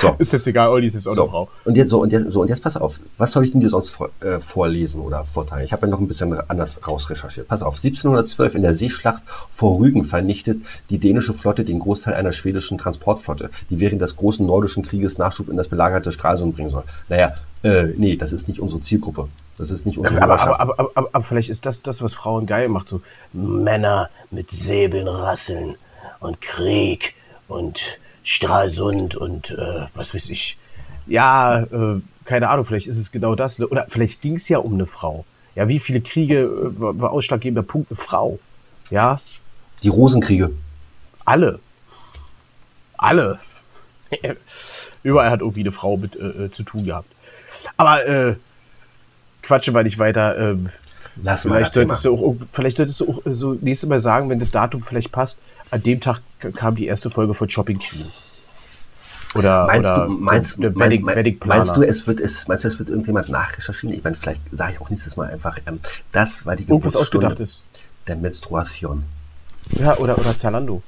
So. 0.00 0.14
Ist 0.18 0.32
jetzt 0.32 0.46
egal, 0.46 0.68
Olli 0.68 0.86
ist 0.86 0.94
jetzt 0.94 1.06
auch 1.06 1.12
eine 1.12 1.16
So, 1.16 1.28
Frau. 1.28 1.48
und 1.64 1.76
jetzt, 1.76 1.90
so, 1.90 2.00
und 2.00 2.12
jetzt, 2.12 2.30
so, 2.30 2.40
und 2.40 2.48
jetzt 2.48 2.62
pass 2.62 2.76
auf. 2.76 2.98
Was 3.18 3.32
soll 3.32 3.44
ich 3.44 3.52
denn 3.52 3.60
dir 3.60 3.70
sonst 3.70 3.90
vor, 3.90 4.10
äh, 4.20 4.38
vorlesen 4.40 5.00
oder 5.00 5.24
vorteilen? 5.24 5.64
Ich 5.64 5.72
habe 5.72 5.86
ja 5.86 5.90
noch 5.90 6.00
ein 6.00 6.08
bisschen 6.08 6.38
anders 6.48 6.80
rausrecherchiert. 6.86 7.48
Pass 7.48 7.62
auf. 7.62 7.74
1712 7.76 8.54
in 8.54 8.62
der 8.62 8.74
Seeschlacht 8.74 9.22
vor 9.50 9.78
Rügen 9.78 10.04
vernichtet 10.04 10.58
die 10.90 10.98
dänische 10.98 11.34
Flotte 11.34 11.64
den 11.64 11.78
Großteil 11.78 12.14
einer 12.14 12.32
schwedischen 12.32 12.78
Transportflotte, 12.78 13.50
die 13.70 13.80
während 13.80 14.00
des 14.02 14.16
großen 14.16 14.46
nordischen 14.46 14.82
Krieges 14.82 15.18
Nachschub 15.18 15.48
in 15.48 15.56
das 15.56 15.68
belagerte 15.68 16.12
Stralsund 16.12 16.56
bringen 16.56 16.70
soll. 16.70 16.84
Naja, 17.08 17.34
äh, 17.62 17.86
nee, 17.96 18.16
das 18.16 18.32
ist 18.32 18.48
nicht 18.48 18.60
unsere 18.60 18.80
Zielgruppe. 18.80 19.28
Das 19.58 19.70
ist 19.70 19.86
nicht 19.86 19.98
unsere 19.98 20.22
Aber, 20.22 20.40
aber, 20.40 20.60
aber, 20.60 20.78
aber, 20.94 21.08
aber 21.12 21.24
vielleicht 21.24 21.48
ist 21.48 21.64
das 21.64 21.82
das, 21.82 22.02
was 22.02 22.12
Frauen 22.14 22.46
geil 22.46 22.68
macht. 22.68 22.88
So 22.88 23.00
Männer 23.32 24.10
mit 24.30 24.50
Säbeln 24.50 25.08
rasseln 25.08 25.76
und 26.20 26.40
Krieg 26.40 27.14
und 27.48 27.98
Stralsund 28.22 29.16
und 29.16 29.50
äh, 29.52 29.86
was 29.94 30.14
weiß 30.14 30.28
ich. 30.28 30.58
Ja, 31.06 31.60
äh, 31.60 32.00
keine 32.24 32.50
Ahnung, 32.50 32.64
vielleicht 32.64 32.86
ist 32.88 32.98
es 32.98 33.12
genau 33.12 33.34
das. 33.34 33.58
Oder 33.60 33.86
vielleicht 33.88 34.20
ging 34.20 34.34
es 34.34 34.48
ja 34.48 34.58
um 34.58 34.74
eine 34.74 34.86
Frau. 34.86 35.24
Ja, 35.54 35.68
wie 35.68 35.78
viele 35.78 36.00
Kriege 36.00 36.40
äh, 36.42 36.80
war, 36.80 37.00
war 37.00 37.10
ausschlaggebender 37.12 37.62
Punkt 37.62 37.90
eine 37.90 37.96
Frau? 37.96 38.38
Ja, 38.90 39.20
Die 39.82 39.88
Rosenkriege. 39.88 40.50
alle. 41.24 41.60
Alle. 42.98 43.38
Überall 45.02 45.30
hat 45.30 45.40
irgendwie 45.40 45.60
eine 45.60 45.72
Frau 45.72 45.96
mit 45.96 46.16
äh, 46.16 46.44
äh, 46.46 46.50
zu 46.50 46.62
tun 46.62 46.84
gehabt. 46.84 47.10
Aber 47.76 48.06
äh, 48.06 48.36
quatsche 49.46 49.72
mal 49.72 49.84
nicht 49.84 49.98
weiter. 49.98 50.36
Ähm, 50.38 50.68
Lass 51.22 51.44
mal 51.46 51.56
Vielleicht 51.56 51.72
Thema. 51.72 51.94
solltest, 51.94 52.04
du 52.04 52.26
auch, 52.26 52.36
vielleicht 52.52 52.76
solltest 52.76 53.00
du 53.00 53.08
auch 53.10 53.26
äh, 53.26 53.34
so 53.34 53.56
nächstes 53.60 53.88
Mal 53.88 53.98
sagen, 54.00 54.28
wenn 54.28 54.38
das 54.38 54.50
Datum 54.50 54.82
vielleicht 54.82 55.12
passt, 55.12 55.38
an 55.70 55.82
dem 55.82 56.00
Tag 56.00 56.20
kam 56.54 56.74
die 56.74 56.86
erste 56.86 57.08
Folge 57.08 57.32
von 57.32 57.48
Shopping 57.48 57.78
Queen. 57.78 58.06
Oder, 59.34 59.66
Meinst 59.66 59.92
oder 59.92 60.06
du, 60.06 60.12
meinst, 60.12 60.56
der 60.58 60.70
meinst, 60.70 60.80
Wedding, 60.80 61.02
meinst, 61.02 61.16
Wedding 61.18 61.38
meinst 61.44 61.76
du, 61.76 61.82
es 61.82 62.06
wird, 62.06 62.20
es, 62.20 62.48
meinst 62.48 62.64
du, 62.64 62.68
es 62.68 62.78
wird 62.78 62.88
irgendjemand 62.90 63.28
nachrecherchieren? 63.30 63.96
Ich 63.96 64.04
meine, 64.04 64.16
vielleicht 64.16 64.40
sage 64.52 64.74
ich 64.74 64.80
auch 64.80 64.88
nächstes 64.90 65.16
Mal 65.16 65.30
einfach, 65.30 65.58
ähm, 65.66 65.80
das 66.12 66.44
war 66.46 66.56
die 66.56 66.64
Irgendwas 66.64 66.96
ausgedacht 66.96 67.40
ist. 67.40 67.62
der 68.06 68.16
Menstruation. 68.16 69.04
Ja, 69.70 69.96
oder, 69.98 70.18
oder 70.18 70.36
Zalando. 70.36 70.82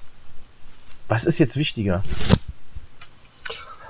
Was 1.08 1.24
ist 1.24 1.38
jetzt 1.38 1.56
wichtiger? 1.56 2.02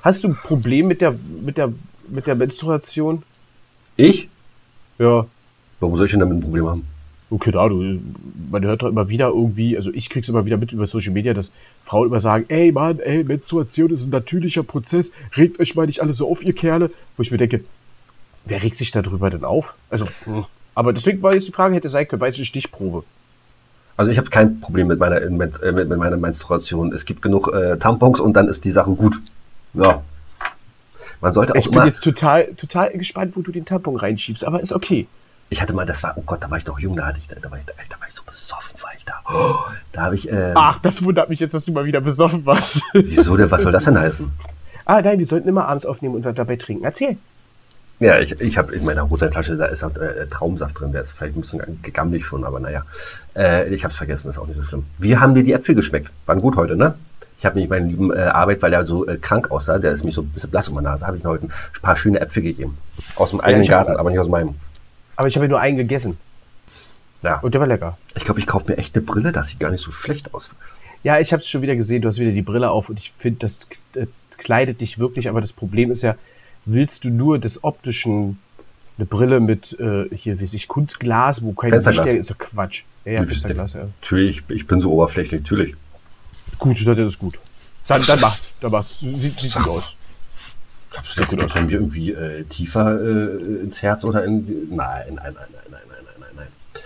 Hast 0.02 0.24
du 0.24 0.28
ein 0.28 0.36
Problem 0.36 0.86
mit 0.86 1.00
der, 1.00 1.14
mit 1.44 1.56
der, 1.56 1.72
mit 2.08 2.26
der 2.26 2.34
Menstruation? 2.36 3.22
Ich? 3.96 4.28
Ja. 4.98 5.26
Warum 5.80 5.96
soll 5.96 6.06
ich 6.06 6.12
denn 6.12 6.20
damit 6.20 6.38
ein 6.38 6.42
Problem 6.42 6.66
haben? 6.66 6.86
Okay, 7.30 7.50
da, 7.50 7.68
du, 7.68 8.00
man 8.50 8.64
hört 8.64 8.82
doch 8.82 8.88
immer 8.88 9.10
wieder 9.10 9.28
irgendwie, 9.28 9.76
also 9.76 9.92
ich 9.92 10.08
krieg's 10.08 10.30
immer 10.30 10.46
wieder 10.46 10.56
mit 10.56 10.72
über 10.72 10.86
Social 10.86 11.12
Media, 11.12 11.34
dass 11.34 11.52
Frauen 11.84 12.08
immer 12.08 12.20
sagen, 12.20 12.46
ey 12.48 12.72
Mann, 12.72 13.00
ey, 13.00 13.22
Menstruation 13.22 13.90
ist 13.90 14.04
ein 14.04 14.10
natürlicher 14.10 14.62
Prozess, 14.62 15.12
regt 15.36 15.60
euch 15.60 15.74
mal 15.74 15.86
nicht 15.86 16.00
alle 16.00 16.14
so 16.14 16.28
auf, 16.30 16.42
ihr 16.42 16.54
Kerle. 16.54 16.90
Wo 17.16 17.22
ich 17.22 17.30
mir 17.30 17.36
denke, 17.36 17.60
wer 18.46 18.62
regt 18.62 18.76
sich 18.76 18.90
darüber 18.92 19.28
denn 19.28 19.44
auf? 19.44 19.74
Also, 19.90 20.08
aber 20.74 20.94
deswegen 20.94 21.22
war 21.22 21.34
jetzt 21.34 21.46
die 21.46 21.52
Frage, 21.52 21.74
hätte 21.74 21.90
sein 21.90 22.08
können, 22.08 22.22
weil 22.22 22.30
es 22.30 22.36
eine 22.36 22.46
Stichprobe. 22.46 23.04
Also 23.98 24.10
ich 24.10 24.16
habe 24.16 24.30
kein 24.30 24.60
Problem 24.60 24.86
mit 24.86 24.98
meiner, 24.98 25.28
mit, 25.28 25.60
äh, 25.60 25.72
mit 25.72 25.88
meiner 25.98 26.16
Menstruation. 26.16 26.92
Es 26.92 27.04
gibt 27.04 27.20
genug 27.20 27.52
äh, 27.52 27.76
Tampons 27.78 28.20
und 28.20 28.34
dann 28.34 28.48
ist 28.48 28.64
die 28.64 28.70
Sache 28.70 28.92
gut. 28.92 29.20
Ja. 29.74 30.02
Man 31.20 31.32
sollte 31.32 31.52
auch 31.52 31.56
Ich 31.56 31.70
bin 31.70 31.84
jetzt 31.84 32.02
total, 32.02 32.46
total 32.54 32.90
gespannt, 32.92 33.36
wo 33.36 33.42
du 33.42 33.52
den 33.52 33.64
Tampon 33.64 33.96
reinschiebst, 33.96 34.44
aber 34.44 34.60
ist 34.60 34.72
okay. 34.72 35.06
ich 35.50 35.60
hatte 35.60 35.72
mal, 35.72 35.86
das 35.86 36.02
war, 36.02 36.14
oh 36.16 36.22
Gott, 36.24 36.42
da 36.42 36.50
war 36.50 36.58
ich 36.58 36.64
doch 36.64 36.78
jung, 36.78 36.96
da 36.96 37.06
hatte 37.06 37.18
ich, 37.18 37.28
da 37.28 37.50
war 37.50 37.58
ich, 37.58 37.64
da, 37.64 37.72
war 38.00 38.08
ich 38.08 38.14
so 38.14 38.22
besoffen, 38.24 38.80
war 38.82 38.90
ich 38.96 39.04
da. 39.04 39.14
Oh, 39.30 39.56
da 39.92 40.02
habe 40.02 40.14
ich, 40.14 40.30
äh, 40.30 40.52
Ach, 40.54 40.78
das 40.78 41.02
wundert 41.02 41.28
mich 41.28 41.40
jetzt, 41.40 41.54
dass 41.54 41.64
du 41.64 41.72
mal 41.72 41.84
wieder 41.84 42.00
besoffen 42.00 42.46
warst. 42.46 42.82
wieso 42.92 43.36
denn, 43.36 43.50
was 43.50 43.62
soll 43.62 43.72
das 43.72 43.84
denn 43.84 43.98
heißen? 43.98 44.30
ah, 44.84 45.02
nein, 45.02 45.18
wir 45.18 45.26
sollten 45.26 45.48
immer 45.48 45.68
abends 45.68 45.86
aufnehmen 45.86 46.14
und 46.14 46.24
dabei 46.24 46.56
trinken. 46.56 46.84
Erzähl. 46.84 47.18
Ja, 48.00 48.18
ich, 48.20 48.40
ich 48.40 48.56
habe 48.56 48.72
in 48.74 48.84
meiner 48.84 49.10
Hosentasche, 49.10 49.56
da 49.56 49.66
ist 49.66 49.82
halt, 49.82 49.98
äh, 49.98 50.26
Traumsaft 50.28 50.80
drin, 50.80 50.92
der 50.92 51.00
ist 51.00 51.12
vielleicht 51.12 51.36
ein 51.36 51.40
bisschen 51.40 51.82
gegammelig 51.82 52.24
schon, 52.24 52.44
aber 52.44 52.60
naja. 52.60 52.84
Äh, 53.34 53.74
ich 53.74 53.84
habe 53.84 53.90
es 53.92 53.98
vergessen, 53.98 54.30
ist 54.30 54.38
auch 54.38 54.46
nicht 54.46 54.56
so 54.56 54.62
schlimm. 54.62 54.86
Wie 54.98 55.16
haben 55.16 55.34
dir 55.34 55.42
die 55.42 55.52
Äpfel 55.52 55.74
geschmeckt? 55.74 56.10
Waren 56.26 56.40
gut 56.40 56.56
heute, 56.56 56.76
ne? 56.76 56.94
Ich 57.38 57.44
habe 57.46 57.54
nämlich 57.54 57.70
meinen 57.70 57.88
lieben 57.88 58.12
äh, 58.12 58.18
Arbeit, 58.20 58.60
weil 58.62 58.72
er 58.72 58.84
so 58.84 59.06
äh, 59.06 59.16
krank 59.16 59.50
aussah, 59.50 59.78
der 59.78 59.92
ist 59.92 60.04
mich 60.04 60.14
so 60.14 60.22
ein 60.22 60.28
bisschen 60.28 60.50
blass 60.50 60.68
um 60.68 60.76
die 60.76 60.82
Nase, 60.82 61.06
habe 61.06 61.16
ich 61.16 61.24
ihm 61.24 61.28
heute 61.28 61.46
ein 61.46 61.52
paar 61.82 61.96
schöne 61.96 62.20
Äpfel 62.20 62.42
gegeben. 62.42 62.76
Aus 63.14 63.30
dem 63.30 63.40
eigenen 63.40 63.62
hab- 63.64 63.86
Garten, 63.86 63.96
aber 63.96 64.10
nicht 64.10 64.18
aus 64.18 64.28
meinem. 64.28 64.54
Aber 65.16 65.28
ich 65.28 65.36
habe 65.36 65.46
ja 65.46 65.50
nur 65.50 65.60
einen 65.60 65.76
gegessen 65.76 66.18
Ja. 67.22 67.38
und 67.40 67.54
der 67.54 67.60
war 67.60 67.68
lecker. 67.68 67.96
Ich 68.16 68.24
glaube, 68.24 68.40
ich 68.40 68.46
kaufe 68.46 68.70
mir 68.70 68.78
echt 68.78 68.94
eine 68.96 69.04
Brille, 69.04 69.30
das 69.32 69.48
sieht 69.48 69.60
gar 69.60 69.70
nicht 69.70 69.82
so 69.82 69.90
schlecht 69.92 70.34
aus. 70.34 70.50
Ja, 71.04 71.18
ich 71.20 71.32
habe 71.32 71.40
es 71.40 71.48
schon 71.48 71.62
wieder 71.62 71.76
gesehen, 71.76 72.02
du 72.02 72.08
hast 72.08 72.18
wieder 72.18 72.32
die 72.32 72.42
Brille 72.42 72.70
auf 72.70 72.88
und 72.88 72.98
ich 72.98 73.12
finde, 73.16 73.38
das 73.40 73.68
äh, 73.94 74.06
kleidet 74.36 74.80
dich 74.80 74.98
wirklich, 74.98 75.28
aber 75.28 75.40
das 75.40 75.52
Problem 75.52 75.92
ist 75.92 76.02
ja, 76.02 76.16
willst 76.64 77.04
du 77.04 77.10
nur 77.10 77.38
des 77.38 77.62
optischen 77.62 78.38
eine 78.96 79.06
Brille 79.06 79.38
mit 79.38 79.78
äh, 79.78 80.06
hier, 80.12 80.40
wie 80.40 80.46
sich 80.46 80.66
Kunstglas, 80.66 81.42
wo 81.44 81.52
keine 81.52 81.74
Fensterglas. 81.74 82.04
Sichtstärke 82.06 82.18
ist, 82.18 82.30
doch 82.32 82.38
Quatsch. 82.38 82.82
Ja, 83.04 83.12
ja, 83.12 83.24
Fensterglas, 83.24 83.72
ja. 83.74 83.80
Natürlich, 84.02 84.42
ich 84.48 84.66
bin 84.66 84.80
so 84.80 84.92
oberflächlich, 84.92 85.42
natürlich. 85.42 85.76
Gut, 86.58 86.86
das 86.86 86.98
ist 86.98 87.18
gut. 87.18 87.40
Dann, 87.86 88.02
dann 88.02 88.20
mach's. 88.20 88.52
Dann 88.60 88.70
mach's. 88.70 89.00
Sieht, 89.00 89.40
sieht 89.40 89.54
gut 89.54 89.68
aus. 89.68 89.96
Glaubst 90.90 91.32
du, 91.32 91.36
das 91.36 91.52
kommt 91.52 91.66
mir 91.66 91.74
irgendwie 91.74 92.12
äh, 92.12 92.44
tiefer 92.44 93.00
äh, 93.00 93.62
ins 93.62 93.82
Herz 93.82 94.04
oder 94.04 94.24
in. 94.24 94.68
Nein, 94.74 95.14
nein, 95.14 95.16
nein, 95.16 95.34
nein, 95.34 95.34
nein, 95.34 95.46
nein, 95.70 95.80
nein, 95.88 96.14
nein. 96.18 96.28
nein. 96.36 96.82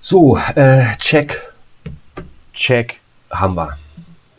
So, 0.00 0.36
äh, 0.36 0.96
check. 0.98 1.40
Check. 2.52 3.00
Haben 3.30 3.54
wir. 3.54 3.76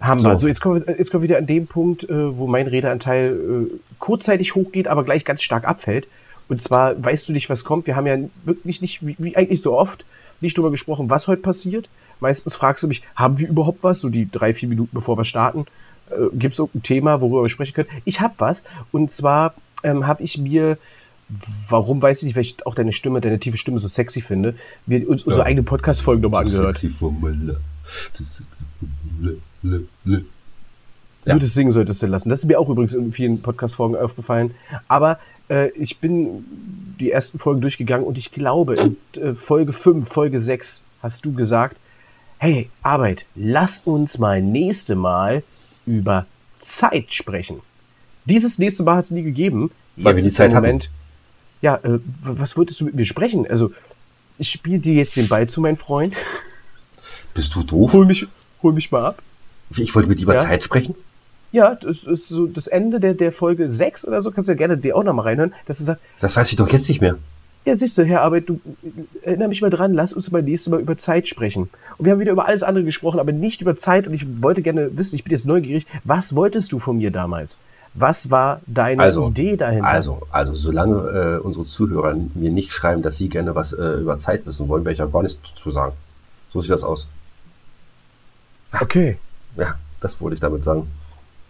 Haben 0.01 0.19
so. 0.19 0.27
wir. 0.27 0.35
So, 0.35 0.47
jetzt 0.47 0.61
kommen 0.61 0.85
wir, 0.85 0.97
jetzt 0.97 1.11
kommen 1.11 1.23
wir 1.23 1.29
wieder 1.29 1.37
an 1.37 1.47
dem 1.47 1.67
Punkt, 1.67 2.03
äh, 2.09 2.37
wo 2.37 2.47
mein 2.47 2.67
Redeanteil 2.67 3.31
äh, 3.31 3.79
kurzzeitig 3.99 4.55
hochgeht, 4.55 4.87
aber 4.87 5.03
gleich 5.03 5.23
ganz 5.23 5.41
stark 5.41 5.65
abfällt. 5.65 6.07
Und 6.53 6.61
zwar 6.61 7.03
weißt 7.03 7.29
du 7.29 7.33
nicht, 7.33 7.49
was 7.49 7.63
kommt. 7.63 7.87
Wir 7.87 7.95
haben 7.95 8.05
ja 8.05 8.15
wirklich 8.45 8.79
nicht, 8.79 9.03
wie, 9.03 9.15
wie 9.17 9.35
eigentlich 9.35 9.63
so 9.63 9.75
oft, 9.75 10.05
nicht 10.39 10.55
drüber 10.55 10.69
gesprochen, 10.69 11.09
was 11.09 11.27
heute 11.27 11.41
passiert. 11.41 11.89
Meistens 12.19 12.53
fragst 12.53 12.83
du 12.83 12.87
mich, 12.87 13.01
haben 13.15 13.39
wir 13.39 13.47
überhaupt 13.49 13.83
was? 13.83 14.01
So 14.01 14.09
die 14.09 14.29
drei, 14.29 14.53
vier 14.53 14.69
Minuten 14.69 14.91
bevor 14.93 15.17
wir 15.17 15.25
starten. 15.25 15.65
Äh, 16.11 16.27
Gibt 16.37 16.53
es 16.53 16.59
irgendein 16.59 16.83
Thema, 16.83 17.21
worüber 17.21 17.41
wir 17.41 17.49
sprechen 17.49 17.73
können? 17.73 17.89
Ich 18.05 18.21
habe 18.21 18.35
was. 18.37 18.65
Und 18.91 19.09
zwar 19.09 19.55
ähm, 19.83 20.05
habe 20.05 20.21
ich 20.21 20.37
mir, 20.37 20.77
warum 21.69 21.99
weiß 22.03 22.19
ich 22.19 22.25
nicht, 22.27 22.35
weil 22.35 22.43
ich 22.43 22.63
auch 22.67 22.75
deine 22.75 22.93
Stimme, 22.93 23.19
deine 23.19 23.39
tiefe 23.39 23.57
Stimme 23.57 23.79
so 23.79 23.87
sexy 23.87 24.21
finde, 24.21 24.53
mir 24.85 25.09
uns, 25.09 25.23
unsere 25.23 25.41
Ja. 25.41 25.47
eigene 25.47 25.63
Podcast-Folgen 25.63 26.21
nochmal 26.21 26.45
angehört. 26.45 26.77
Sexy 26.77 26.89
Formula. 26.89 27.55
Ja. 30.05 30.19
Nur 31.25 31.39
das 31.39 31.53
Singen 31.53 31.71
solltest 31.71 32.03
du 32.03 32.07
lassen. 32.07 32.29
Das 32.29 32.39
ist 32.39 32.45
mir 32.45 32.59
auch 32.59 32.69
übrigens 32.69 32.93
in 32.93 33.11
vielen 33.11 33.41
Podcast-Folgen 33.41 33.95
aufgefallen. 33.95 34.53
Aber 34.87 35.17
äh, 35.49 35.69
ich 35.71 35.99
bin 35.99 36.45
die 36.99 37.11
ersten 37.11 37.39
Folgen 37.39 37.61
durchgegangen 37.61 38.05
und 38.05 38.17
ich 38.17 38.31
glaube, 38.31 38.75
in 38.75 38.97
äh, 39.21 39.33
Folge 39.33 39.73
5, 39.73 40.07
Folge 40.07 40.39
6 40.39 40.83
hast 41.01 41.25
du 41.25 41.33
gesagt, 41.33 41.77
hey, 42.37 42.69
Arbeit, 42.81 43.25
lass 43.35 43.81
uns 43.81 44.17
mal 44.17 44.41
nächste 44.41 44.95
Mal 44.95 45.43
über 45.85 46.25
Zeit 46.57 47.13
sprechen. 47.13 47.61
Dieses 48.25 48.57
nächste 48.59 48.83
Mal 48.83 48.97
hat 48.97 49.05
es 49.05 49.11
nie 49.11 49.23
gegeben. 49.23 49.71
Weil 49.95 50.15
wir 50.15 50.23
die 50.23 50.29
Zeit 50.29 50.53
hatten. 50.53 50.65
Moment. 50.65 50.89
Ja, 51.61 51.75
äh, 51.83 51.99
was 52.21 52.57
wolltest 52.57 52.81
du 52.81 52.85
mit 52.85 52.95
mir 52.95 53.05
sprechen? 53.05 53.47
Also, 53.47 53.71
ich 54.37 54.49
spiele 54.49 54.79
dir 54.79 54.93
jetzt 54.93 55.15
den 55.15 55.27
Ball 55.27 55.47
zu, 55.47 55.61
mein 55.61 55.77
Freund. 55.77 56.15
Bist 57.33 57.53
du 57.55 57.63
doof? 57.63 57.93
Hol 57.93 58.05
mich, 58.05 58.27
hol 58.61 58.73
mich 58.73 58.91
mal 58.91 59.05
ab. 59.05 59.21
Ich 59.75 59.93
wollte 59.95 60.09
mit 60.09 60.19
dir 60.19 60.23
über 60.23 60.35
Ja. 60.35 60.41
Zeit 60.41 60.63
sprechen. 60.63 60.95
Ja, 61.53 61.75
das 61.75 62.03
ist 62.05 62.27
so 62.29 62.47
das 62.47 62.67
Ende 62.67 62.99
der, 62.99 63.13
der 63.13 63.31
Folge 63.31 63.69
6 63.69 64.05
oder 64.07 64.21
so. 64.21 64.31
Kannst 64.31 64.49
du 64.49 64.53
ja 64.53 64.57
gerne 64.57 64.75
dir 64.75 64.97
auch 64.97 65.03
noch 65.03 65.13
mal 65.13 65.21
reinhören, 65.21 65.53
dass 65.67 65.77
du 65.77 65.83
sagst, 65.85 66.01
Das 66.19 66.35
weiß 66.35 66.49
ich 66.49 66.55
doch 66.57 66.67
jetzt 66.67 66.89
nicht 66.89 66.99
mehr. 66.99 67.15
ja, 67.65 67.75
siehst 67.75 67.97
du, 67.97 68.03
Herr 68.03 68.21
Arbeit, 68.23 68.49
du 68.49 68.59
erinnere 69.21 69.47
mich 69.49 69.61
mal 69.61 69.69
dran, 69.69 69.93
lass 69.93 70.11
uns 70.13 70.31
mal 70.31 70.41
nächstes 70.41 70.71
Mal 70.71 70.81
über 70.81 70.97
Zeit 70.97 71.27
sprechen. 71.27 71.69
Und 71.97 72.05
wir 72.05 72.11
haben 72.11 72.19
wieder 72.19 72.31
über 72.33 72.47
alles 72.47 72.63
andere 72.63 72.83
gesprochen, 72.83 73.19
aber 73.19 73.31
nicht 73.31 73.61
über 73.61 73.77
Zeit. 73.77 74.07
Und 74.07 74.13
ich 74.15 74.25
wollte 74.41 74.61
gerne 74.63 74.97
wissen, 74.97 75.15
ich 75.15 75.23
bin 75.23 75.31
jetzt 75.31 75.45
neugierig, 75.45 75.85
was 76.03 76.35
wolltest 76.35 76.71
du 76.73 76.79
von 76.79 76.97
mir 76.97 77.11
damals? 77.11 77.59
Was 77.93 78.31
war 78.31 78.59
deine 78.65 79.03
Also, 79.03 79.27
Idee 79.29 79.55
dahinter? 79.55 79.87
Also, 79.87 80.23
also 80.31 80.55
solange 80.55 80.95
äh, 80.95 81.37
unsere 81.45 81.65
Zuhörer 81.65 82.15
mir 82.33 82.49
nicht 82.49 82.71
schreiben, 82.71 83.03
dass 83.03 83.19
sie 83.19 83.29
gerne 83.29 83.53
was 83.53 83.73
äh, 83.73 83.99
über 84.01 84.17
Zeit 84.17 84.47
wissen 84.47 84.67
wollen, 84.67 84.83
werde 84.83 84.93
ich 84.93 84.97
ja 84.99 85.05
gar 85.05 85.21
nichts 85.21 85.37
zu 85.53 85.69
sagen. 85.69 85.93
So 86.49 86.59
sieht 86.61 86.71
das 86.71 86.83
aus. 86.83 87.05
Okay. 88.81 89.19
Ja, 89.55 89.75
das 90.01 90.19
wollte 90.19 90.33
ich 90.33 90.39
damit 90.39 90.63
sagen. 90.63 90.87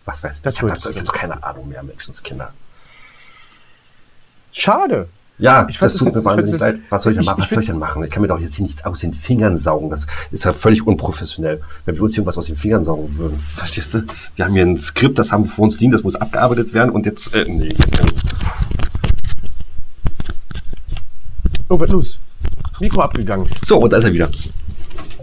Was 0.06 0.24
weiß 0.24 0.38
ich? 0.38 0.42
Das 0.42 0.56
ich 0.56 0.62
habe 0.62 0.74
du. 0.74 0.90
hab 1.00 1.14
keine 1.14 1.44
Ahnung 1.44 1.70
mehr, 1.70 1.82
Menschenskinder. 1.84 2.54
Schade. 4.52 5.08
Ja, 5.40 5.66
Ich 5.68 5.80
das 5.80 5.96
tut 5.96 6.08
jetzt- 6.08 6.16
mir 6.18 6.26
wahnsinnig 6.26 6.60
leid. 6.62 6.80
Was 6.90 7.04
soll 7.04 7.12
ich, 7.14 7.18
denn 7.18 7.22
ich- 7.24 7.26
machen? 7.26 7.40
ich 7.40 7.44
Was 7.46 7.50
soll 7.50 7.60
ich 7.62 7.68
denn 7.68 7.80
machen? 7.80 8.04
Ich 8.04 8.12
kann 8.12 8.22
mir 8.22 8.28
doch 8.28 8.40
jetzt 8.40 8.56
hier 8.56 8.64
nichts 8.66 8.86
aus 8.86 9.00
den 9.00 9.14
Fingern 9.14 9.58
saugen. 9.58 9.90
Das 9.90 10.06
ist 10.32 10.46
ja 10.46 10.54
völlig 10.54 10.86
unprofessionell, 10.86 11.62
wenn 11.86 11.96
wir 11.96 12.04
uns 12.04 12.14
irgendwas 12.16 12.38
aus 12.38 12.46
den 12.48 12.56
Fingern 12.56 12.84
saugen 12.84 13.18
würden. 13.18 13.44
Verstehst 13.56 13.96
du? 13.96 14.04
Wir 14.36 14.46
haben 14.46 14.54
hier 14.54 14.64
ein 14.64 14.78
Skript, 14.78 15.18
das 15.18 15.32
haben 15.32 15.46
wir 15.46 15.50
vor 15.50 15.64
uns 15.64 15.80
liegen, 15.80 15.92
das 15.92 16.04
muss 16.04 16.16
abgearbeitet 16.16 16.74
werden 16.74 16.92
und 16.92 17.06
jetzt, 17.08 17.34
äh, 17.34 17.46
nee. 17.46 17.74
Oh, 21.70 21.80
was 21.80 21.90
los? 21.90 22.20
Mikro 22.80 23.02
abgegangen. 23.02 23.48
So, 23.64 23.80
und 23.80 23.90
da 23.92 23.98
ist 23.98 24.04
er 24.04 24.14
wieder. 24.14 24.30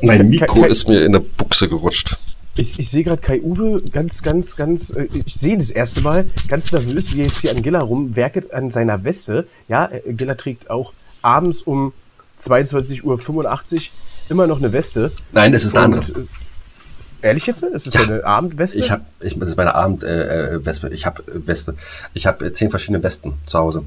Mein 0.02 0.28
Mikro 0.28 0.64
ist 0.64 0.88
mir 0.88 1.04
in 1.04 1.12
der 1.12 1.20
Buchse 1.20 1.68
gerutscht. 1.68 2.18
Ich, 2.60 2.78
ich 2.78 2.90
sehe 2.90 3.04
gerade 3.04 3.22
Kai 3.22 3.40
Uwe 3.40 3.82
ganz, 3.90 4.22
ganz, 4.22 4.54
ganz, 4.54 4.90
äh, 4.90 5.08
ich 5.24 5.34
sehe 5.34 5.54
ihn 5.54 5.60
das 5.60 5.70
erste 5.70 6.02
Mal 6.02 6.26
ganz 6.46 6.70
nervös, 6.72 7.10
wie 7.14 7.20
er 7.20 7.26
jetzt 7.26 7.38
hier 7.38 7.52
an 7.52 7.62
Gilla 7.62 7.80
rumwerket 7.80 8.52
an 8.52 8.70
seiner 8.70 9.02
Weste. 9.02 9.46
Ja, 9.68 9.86
äh, 9.86 10.12
Gilla 10.12 10.34
trägt 10.34 10.68
auch 10.68 10.92
abends 11.22 11.62
um 11.62 11.94
22.85 12.38 13.02
Uhr 13.04 13.80
immer 14.28 14.46
noch 14.46 14.58
eine 14.58 14.72
Weste. 14.72 15.10
Nein, 15.32 15.52
das 15.52 15.64
ist 15.64 15.74
eine 15.74 15.84
andere. 15.86 16.12
Und, 16.12 16.26
äh, 17.22 17.26
ehrlich 17.28 17.46
jetzt? 17.46 17.62
Ist 17.62 17.86
das 17.86 17.94
Ja. 17.94 18.02
eine 18.02 18.24
Abendweste? 18.24 18.78
Ich 18.78 18.90
habe, 18.90 19.02
ich, 19.20 19.38
das 19.38 19.48
ist 19.48 19.56
meine 19.56 19.74
Abend 19.74 20.04
äh. 20.04 20.58
Ich 20.90 21.06
habe 21.06 21.22
Weste. 21.26 21.76
Ich 22.12 22.26
habe 22.26 22.46
äh, 22.46 22.52
zehn 22.52 22.68
verschiedene 22.68 23.02
Westen 23.02 23.34
zu 23.46 23.58
Hause. 23.58 23.86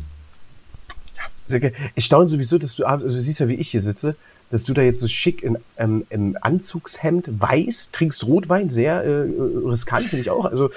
Sehr 1.46 1.60
geil. 1.60 1.74
Ich 1.96 2.06
staune 2.06 2.30
sowieso, 2.30 2.58
dass 2.58 2.76
du 2.76 2.86
abends, 2.86 3.04
also 3.06 3.16
du 3.16 3.22
siehst 3.22 3.40
ja, 3.40 3.48
wie 3.48 3.56
ich 3.56 3.70
hier 3.70 3.82
sitze, 3.82 4.16
dass 4.50 4.64
du 4.64 4.74
da 4.74 4.82
jetzt 4.82 5.00
so 5.00 5.08
schick 5.08 5.44
in, 5.44 5.58
ähm, 5.78 6.06
im 6.10 6.38
Anzugshemd 6.40 7.30
weiß, 7.42 7.90
trinkst 7.92 8.26
Rotwein, 8.26 8.70
sehr 8.70 9.04
äh, 9.04 9.26
riskant, 9.66 10.06
finde 10.06 10.22
ich 10.22 10.30
auch. 10.30 10.46
Also, 10.46 10.70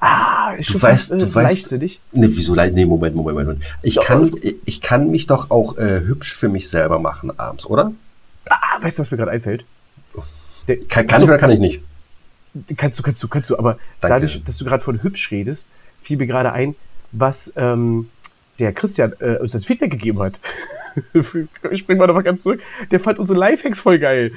ah, 0.00 0.52
ist 0.58 0.66
schon 0.66 0.80
Du 0.80 0.86
weißt, 0.86 1.10
fast, 1.10 1.12
äh, 1.12 1.18
du 1.18 1.34
weißt. 1.34 1.56
leichtsinnig. 1.56 2.00
Nee, 2.12 2.28
wieso 2.30 2.54
leid? 2.54 2.74
Nee, 2.74 2.86
Moment, 2.86 3.14
Moment, 3.14 3.38
Moment. 3.38 3.62
Ich 3.82 3.96
Doch, 3.96 4.04
kann, 4.06 4.30
ich 4.64 4.80
kann 4.80 5.10
mich 5.10 5.26
doch 5.26 5.50
auch 5.50 5.76
äh, 5.78 6.00
hübsch 6.00 6.34
für 6.34 6.48
mich 6.48 6.68
selber 6.68 6.98
machen 6.98 7.38
abends, 7.38 7.66
oder? 7.66 7.92
Ah, 8.48 8.82
weißt 8.82 8.98
du, 8.98 9.02
was 9.02 9.10
mir 9.10 9.16
gerade 9.18 9.30
einfällt? 9.32 9.64
Der, 10.68 10.76
Kann, 10.78 11.06
kann 11.06 11.14
Also, 11.14 11.26
ich 11.26 11.30
oder 11.30 11.38
kann 11.38 11.50
ich 11.50 11.60
nicht? 11.60 11.80
Kannst 12.76 12.98
du, 12.98 13.02
kannst 13.02 13.22
du, 13.22 13.28
kannst 13.28 13.50
du, 13.50 13.58
aber 13.58 13.72
Danke. 14.00 14.14
dadurch, 14.14 14.42
dass 14.42 14.56
du 14.58 14.64
gerade 14.64 14.82
von 14.82 15.02
hübsch 15.02 15.30
redest, 15.30 15.68
fiel 16.00 16.16
mir 16.16 16.26
gerade 16.26 16.52
ein, 16.52 16.74
was 17.12 17.52
ähm, 17.56 18.08
der 18.58 18.72
Christian 18.72 19.12
äh, 19.20 19.36
uns 19.36 19.54
als 19.54 19.66
Feedback 19.66 19.90
gegeben 19.90 20.20
hat. 20.20 20.40
ich 21.70 21.80
spring 21.80 21.98
mal 21.98 22.06
nochmal 22.06 22.22
ganz 22.22 22.42
zurück. 22.42 22.60
Der 22.90 22.98
fand 23.00 23.18
unsere 23.18 23.38
Lifehacks 23.38 23.80
voll 23.80 23.98
geil. 23.98 24.32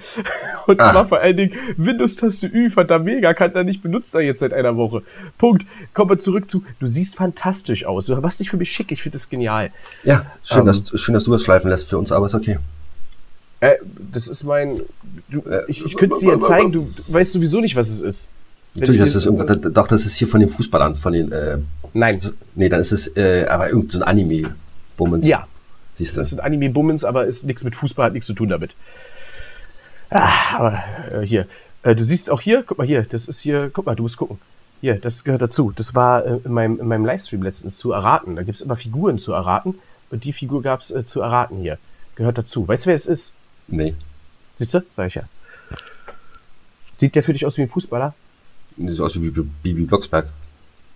Und 0.68 0.82
Ah. 0.82 0.92
zwar 0.92 1.08
vor 1.08 1.20
allen 1.22 1.38
Dingen 1.38 1.54
Windows-Taste 1.78 2.48
Ü, 2.48 2.70
fand 2.70 2.92
er 2.92 3.00
mega, 3.00 3.34
kann 3.34 3.56
er 3.56 3.64
nicht, 3.64 3.82
benutzt 3.82 4.14
er 4.14 4.22
jetzt 4.22 4.42
seit 4.42 4.52
einer 4.54 4.76
Woche. 4.76 5.02
Punkt. 5.38 5.66
Kommen 5.94 6.10
wir 6.12 6.18
zurück 6.18 6.52
zu, 6.52 6.64
du 6.80 6.86
siehst 6.86 7.16
fantastisch 7.16 7.86
aus. 7.86 8.08
Du 8.08 8.16
machst 8.18 8.42
dich 8.42 8.50
für 8.50 8.58
mich 8.58 8.70
schick, 8.72 8.92
ich 8.92 9.02
finde 9.02 9.18
das 9.18 9.30
genial. 9.30 9.72
Ja, 10.04 10.26
schön, 10.44 10.60
Ähm. 10.62 10.66
dass, 10.68 10.84
schön, 11.00 11.14
dass 11.14 11.24
du 11.24 11.32
das 11.32 11.44
schleifen 11.44 11.70
lässt 11.70 11.88
für 11.88 11.98
uns, 11.98 12.12
aber 12.12 12.26
ist 12.26 12.36
okay. 12.36 12.58
Äh, 13.62 13.76
das 14.12 14.28
ist 14.28 14.44
mein, 14.44 14.82
du, 15.30 15.44
ich, 15.68 15.86
ich 15.86 15.96
könnte 15.98 16.16
es 16.16 16.22
dir 16.22 16.32
ja 16.34 16.40
zeigen, 16.40 16.72
du, 16.72 16.90
du 16.96 17.14
weißt 17.14 17.34
sowieso 17.34 17.62
nicht, 17.62 17.76
was 17.76 17.90
es 17.90 18.02
ist. 18.02 18.32
Natürlich, 18.80 19.00
ich 19.02 19.06
das 19.06 19.16
ist 19.16 19.26
irgendwas, 19.26 19.60
das- 19.60 19.74
doch, 19.74 19.88
das 19.88 20.06
ist 20.06 20.16
hier 20.16 20.28
von 20.28 20.40
den 20.40 20.50
Fußballern, 20.50 20.96
von 20.96 21.14
den, 21.14 21.32
äh, 21.32 21.58
Nein. 21.94 22.20
nee, 22.56 22.70
dann 22.70 22.80
ist 22.80 22.92
es, 22.92 23.16
äh, 23.18 23.46
aber 23.50 23.70
irgendein 23.70 24.00
so 24.00 24.06
Anime-Bummens. 24.06 25.28
Ja. 25.28 25.48
Siehst 25.96 26.16
du. 26.16 26.22
Das 26.22 26.30
sind 26.30 26.40
Anime-Bummens, 26.40 27.04
aber 27.04 27.26
ist 27.26 27.46
nichts 27.46 27.64
mit 27.64 27.76
Fußball, 27.76 28.08
hat 28.08 28.14
nichts 28.14 28.28
zu 28.28 28.34
tun 28.34 28.50
damit. 28.50 28.76
Ah, 30.10 30.56
aber 30.58 30.84
äh, 31.12 31.26
hier. 31.26 31.46
Äh, 31.84 31.96
du 31.96 32.04
siehst 32.04 32.30
auch 32.32 32.42
hier, 32.42 32.64
guck 32.64 32.78
mal 32.78 32.88
hier, 32.88 33.04
das 33.04 33.28
ist 33.28 33.42
hier, 33.42 33.70
guck 33.72 33.86
mal, 33.86 33.96
du 33.96 34.04
musst 34.04 34.18
gucken. 34.18 34.40
Hier, 34.82 34.96
das 34.96 35.24
gehört 35.24 35.42
dazu. 35.42 35.72
Das 35.76 35.94
war 35.94 36.26
äh, 36.26 36.40
in, 36.44 36.52
meinem, 36.54 36.80
in 36.80 36.88
meinem 36.88 37.06
Livestream 37.06 37.44
letztens 37.44 37.78
zu 37.78 37.92
erraten. 37.92 38.36
Da 38.36 38.44
gibt's 38.44 38.62
immer 38.62 38.76
Figuren 38.76 39.20
zu 39.20 39.34
erraten. 39.34 39.76
Und 40.10 40.24
die 40.24 40.34
Figur 40.34 40.62
gab's 40.62 40.90
äh, 40.92 41.04
zu 41.06 41.22
erraten 41.22 41.58
hier. 41.60 41.78
Gehört 42.16 42.38
dazu. 42.38 42.68
Weißt 42.68 42.86
du, 42.86 42.88
wer 42.88 42.96
es 42.96 43.06
ist? 43.06 43.36
Nee. 43.68 43.94
Siehst 44.56 44.74
du? 44.74 44.82
Sag 44.92 45.08
ich 45.08 45.16
ja. 45.16 45.24
Sieht 46.98 47.16
der 47.16 47.24
für 47.24 47.34
dich 47.34 47.46
aus 47.46 47.58
wie 47.58 47.62
ein 47.62 47.70
Fußballer? 47.70 48.14
So 48.88 49.06
aus 49.06 49.16
wie 49.22 49.30
Bibi- 49.30 49.86
Blocksberg. 49.86 50.28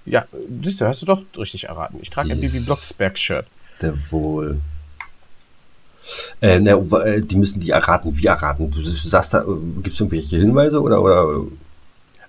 Ja, 0.06 0.26
siehst 0.64 0.82
du, 0.82 0.86
hast 0.88 1.02
du 1.02 1.06
doch 1.06 1.22
richtig 1.38 1.66
erraten. 1.66 2.00
Ich 2.02 2.10
trage 2.10 2.32
ein. 2.32 2.40
Bibi 2.40 2.60
Blocksberg-Shirt. 2.62 3.46
Der 3.82 3.94
wohl. 4.12 4.60
Äh, 6.42 6.60
w- 6.60 6.96
äh, 6.98 7.22
die 7.22 7.36
müssen 7.38 7.60
die 7.62 7.70
erraten. 7.72 8.18
Wie 8.18 8.26
erraten? 8.26 8.70
Du 8.72 8.82
sagst 8.82 9.34
da, 9.34 9.46
gibt 9.82 9.94
es 9.96 10.00
irgendwelche 10.00 10.38
Hinweise 10.38 10.82
oder, 10.82 11.02
oder 11.02 11.46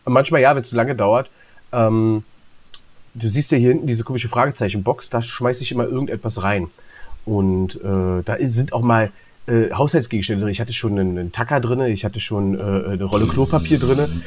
Manchmal 0.05 0.41
ja, 0.43 0.55
wenn 0.55 0.63
es 0.63 0.69
zu 0.69 0.77
lange 0.77 0.95
dauert. 0.95 1.31
Ähm, 1.73 2.25
du 3.15 3.29
siehst 3.29 3.51
ja 3.51 3.59
hier 3.59 3.71
hinten 3.71 3.87
diese 3.87 4.05
komische 4.05 4.29
Fragezeichen-Box, 4.29 5.11
da 5.11 5.23
schmeiße 5.23 5.63
ich 5.65 5.73
immer 5.73 5.85
irgendetwas 5.85 6.43
rein. 6.43 6.69
Und 7.25 7.77
äh, 7.77 8.23
da 8.25 8.37
sind 8.41 8.73
auch 8.73 8.83
mal 8.83 9.11
äh, 9.47 9.71
Haushaltsgegenstände 9.73 10.43
drin. 10.43 10.53
Ich 10.53 10.61
hatte 10.61 10.73
schon 10.75 10.99
einen, 10.99 11.19
einen 11.19 11.33
Tacker 11.33 11.59
drin, 11.59 11.81
ich 11.81 12.05
hatte 12.05 12.21
schon 12.21 12.55
äh, 12.59 12.63
eine 12.93 13.05
Rolle 13.05 13.27
Klopapier 13.27 13.79
drin. 13.79 14.23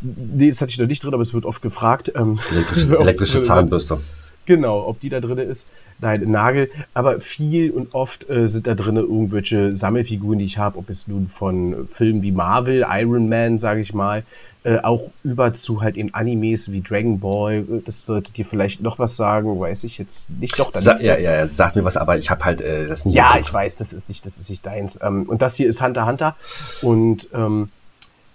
Nee, 0.00 0.48
das 0.48 0.60
hatte 0.60 0.70
ich 0.70 0.78
noch 0.78 0.86
nicht 0.86 1.02
drin, 1.04 1.12
aber 1.14 1.22
es 1.22 1.34
wird 1.34 1.44
oft 1.44 1.62
gefragt. 1.62 2.12
Ähm, 2.14 2.38
elektrische, 2.50 2.98
elektrische 2.98 3.40
Zahnbürste? 3.40 3.98
Genau, 4.46 4.86
ob 4.86 4.98
die 5.00 5.10
da 5.10 5.20
drin 5.20 5.38
ist. 5.38 5.68
Nein, 6.00 6.22
ein 6.22 6.30
Nagel. 6.30 6.70
Aber 6.94 7.20
viel 7.20 7.70
und 7.70 7.94
oft 7.94 8.28
äh, 8.30 8.48
sind 8.48 8.66
da 8.66 8.74
drin 8.74 8.96
irgendwelche 8.96 9.76
Sammelfiguren, 9.76 10.38
die 10.38 10.46
ich 10.46 10.58
habe, 10.58 10.78
ob 10.78 10.88
jetzt 10.88 11.08
nun 11.08 11.28
von 11.28 11.86
Filmen 11.88 12.22
wie 12.22 12.32
Marvel, 12.32 12.84
Iron 12.90 13.28
Man, 13.28 13.58
sage 13.58 13.80
ich 13.80 13.92
mal, 13.92 14.24
äh, 14.64 14.78
auch 14.78 15.10
über 15.22 15.54
zu 15.54 15.82
halt 15.82 15.96
eben 15.96 16.12
Animes 16.14 16.72
wie 16.72 16.80
Dragon 16.80 17.20
Ball. 17.20 17.58
Äh, 17.58 17.82
Das 17.84 18.06
sollte 18.06 18.32
dir 18.32 18.44
vielleicht 18.44 18.80
noch 18.80 18.98
was 18.98 19.14
sagen, 19.14 19.60
weiß 19.60 19.84
ich 19.84 19.98
jetzt 19.98 20.30
nicht. 20.30 20.58
Doch, 20.58 20.70
dann 20.70 20.82
Sa 20.82 20.96
ja, 20.96 21.16
ja, 21.18 21.32
ja, 21.32 21.46
sagt 21.46 21.76
mir 21.76 21.84
was, 21.84 21.96
aber 21.96 22.18
ich 22.18 22.30
habe 22.30 22.44
halt 22.44 22.60
äh, 22.60 22.88
das 22.88 23.04
nie. 23.04 23.14
ja, 23.14 23.36
ich 23.38 23.52
weiß, 23.52 23.76
das 23.76 23.92
ist 23.92 24.08
nicht, 24.08 24.24
das 24.26 24.38
ist 24.38 24.50
nicht 24.50 24.64
deins. 24.66 24.98
Ähm, 25.02 25.24
und 25.24 25.42
das 25.42 25.54
hier 25.54 25.68
ist 25.68 25.80
Hunter 25.80 26.06
Hunter. 26.06 26.34
Und 26.82 27.28
ähm, 27.34 27.68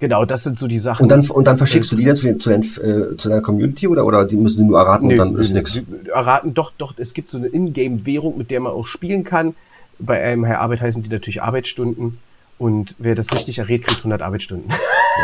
genau, 0.05 0.23
das 0.23 0.43
sind 0.43 0.59
so 0.59 0.67
die 0.67 0.77
Sachen. 0.77 1.03
Und 1.03 1.09
dann, 1.09 1.27
und 1.27 1.45
dann 1.45 1.57
verschickst 1.57 1.91
du 1.91 1.95
die 1.95 2.05
dann 2.05 2.15
zu, 2.15 2.27
den, 2.27 2.39
zu, 2.39 2.49
den, 2.51 2.61
äh, 2.61 3.17
zu 3.17 3.29
deiner 3.29 3.41
Community 3.41 3.87
oder, 3.87 4.05
oder 4.05 4.25
die 4.25 4.35
müssen 4.35 4.59
die 4.59 4.63
nur 4.63 4.79
erraten 4.79 5.05
und 5.05 5.09
Nee, 5.09 5.17
dann 5.17 5.33
nee, 5.33 5.41
ist? 5.41 5.73
Sie 5.73 5.83
Erraten, 6.13 6.53
doch, 6.53 6.71
doch, 6.77 6.93
es 6.97 7.13
gibt 7.15 7.31
so 7.31 7.39
eine 7.39 7.47
Ingame-Währung, 7.47 8.37
mit 8.37 8.51
der 8.51 8.59
man 8.59 8.71
auch 8.71 8.85
spielen 8.85 9.23
kann. 9.23 9.55
Bei 9.97 10.21
einem 10.21 10.45
Herr 10.45 10.61
Arbeit 10.61 10.81
heißen 10.81 11.01
die 11.01 11.09
natürlich 11.09 11.41
Arbeitsstunden. 11.41 12.19
Und 12.57 12.95
wer 12.99 13.15
das 13.15 13.33
richtig 13.33 13.57
errät, 13.57 13.85
kriegt 13.85 13.97
100 13.99 14.21
Arbeitsstunden. 14.21 14.71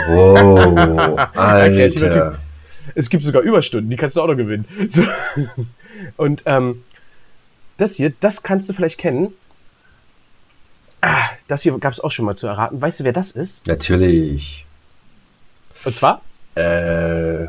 Wow, 0.07 1.17
Alter. 1.35 2.39
Es 2.95 3.09
gibt 3.09 3.23
sogar 3.23 3.43
Überstunden, 3.43 3.89
die 3.89 3.95
kannst 3.95 4.17
du 4.17 4.21
auch 4.21 4.27
noch 4.27 4.37
gewinnen. 4.37 4.65
So. 4.89 5.03
Und 6.17 6.41
ähm, 6.47 6.81
das 7.77 7.95
hier, 7.95 8.11
das 8.19 8.41
kannst 8.41 8.67
du 8.67 8.73
vielleicht 8.73 8.97
kennen. 8.97 9.27
Ah, 11.01 11.29
das 11.47 11.61
hier 11.61 11.77
gab 11.77 11.93
es 11.93 11.99
auch 11.99 12.09
schon 12.09 12.25
mal 12.25 12.35
zu 12.35 12.47
erraten. 12.47 12.81
Weißt 12.81 12.99
du, 12.99 13.03
wer 13.03 13.13
das 13.13 13.31
ist? 13.31 13.67
Natürlich. 13.67 14.65
Und 15.83 15.95
zwar? 15.95 16.21
Äh, 16.55 17.47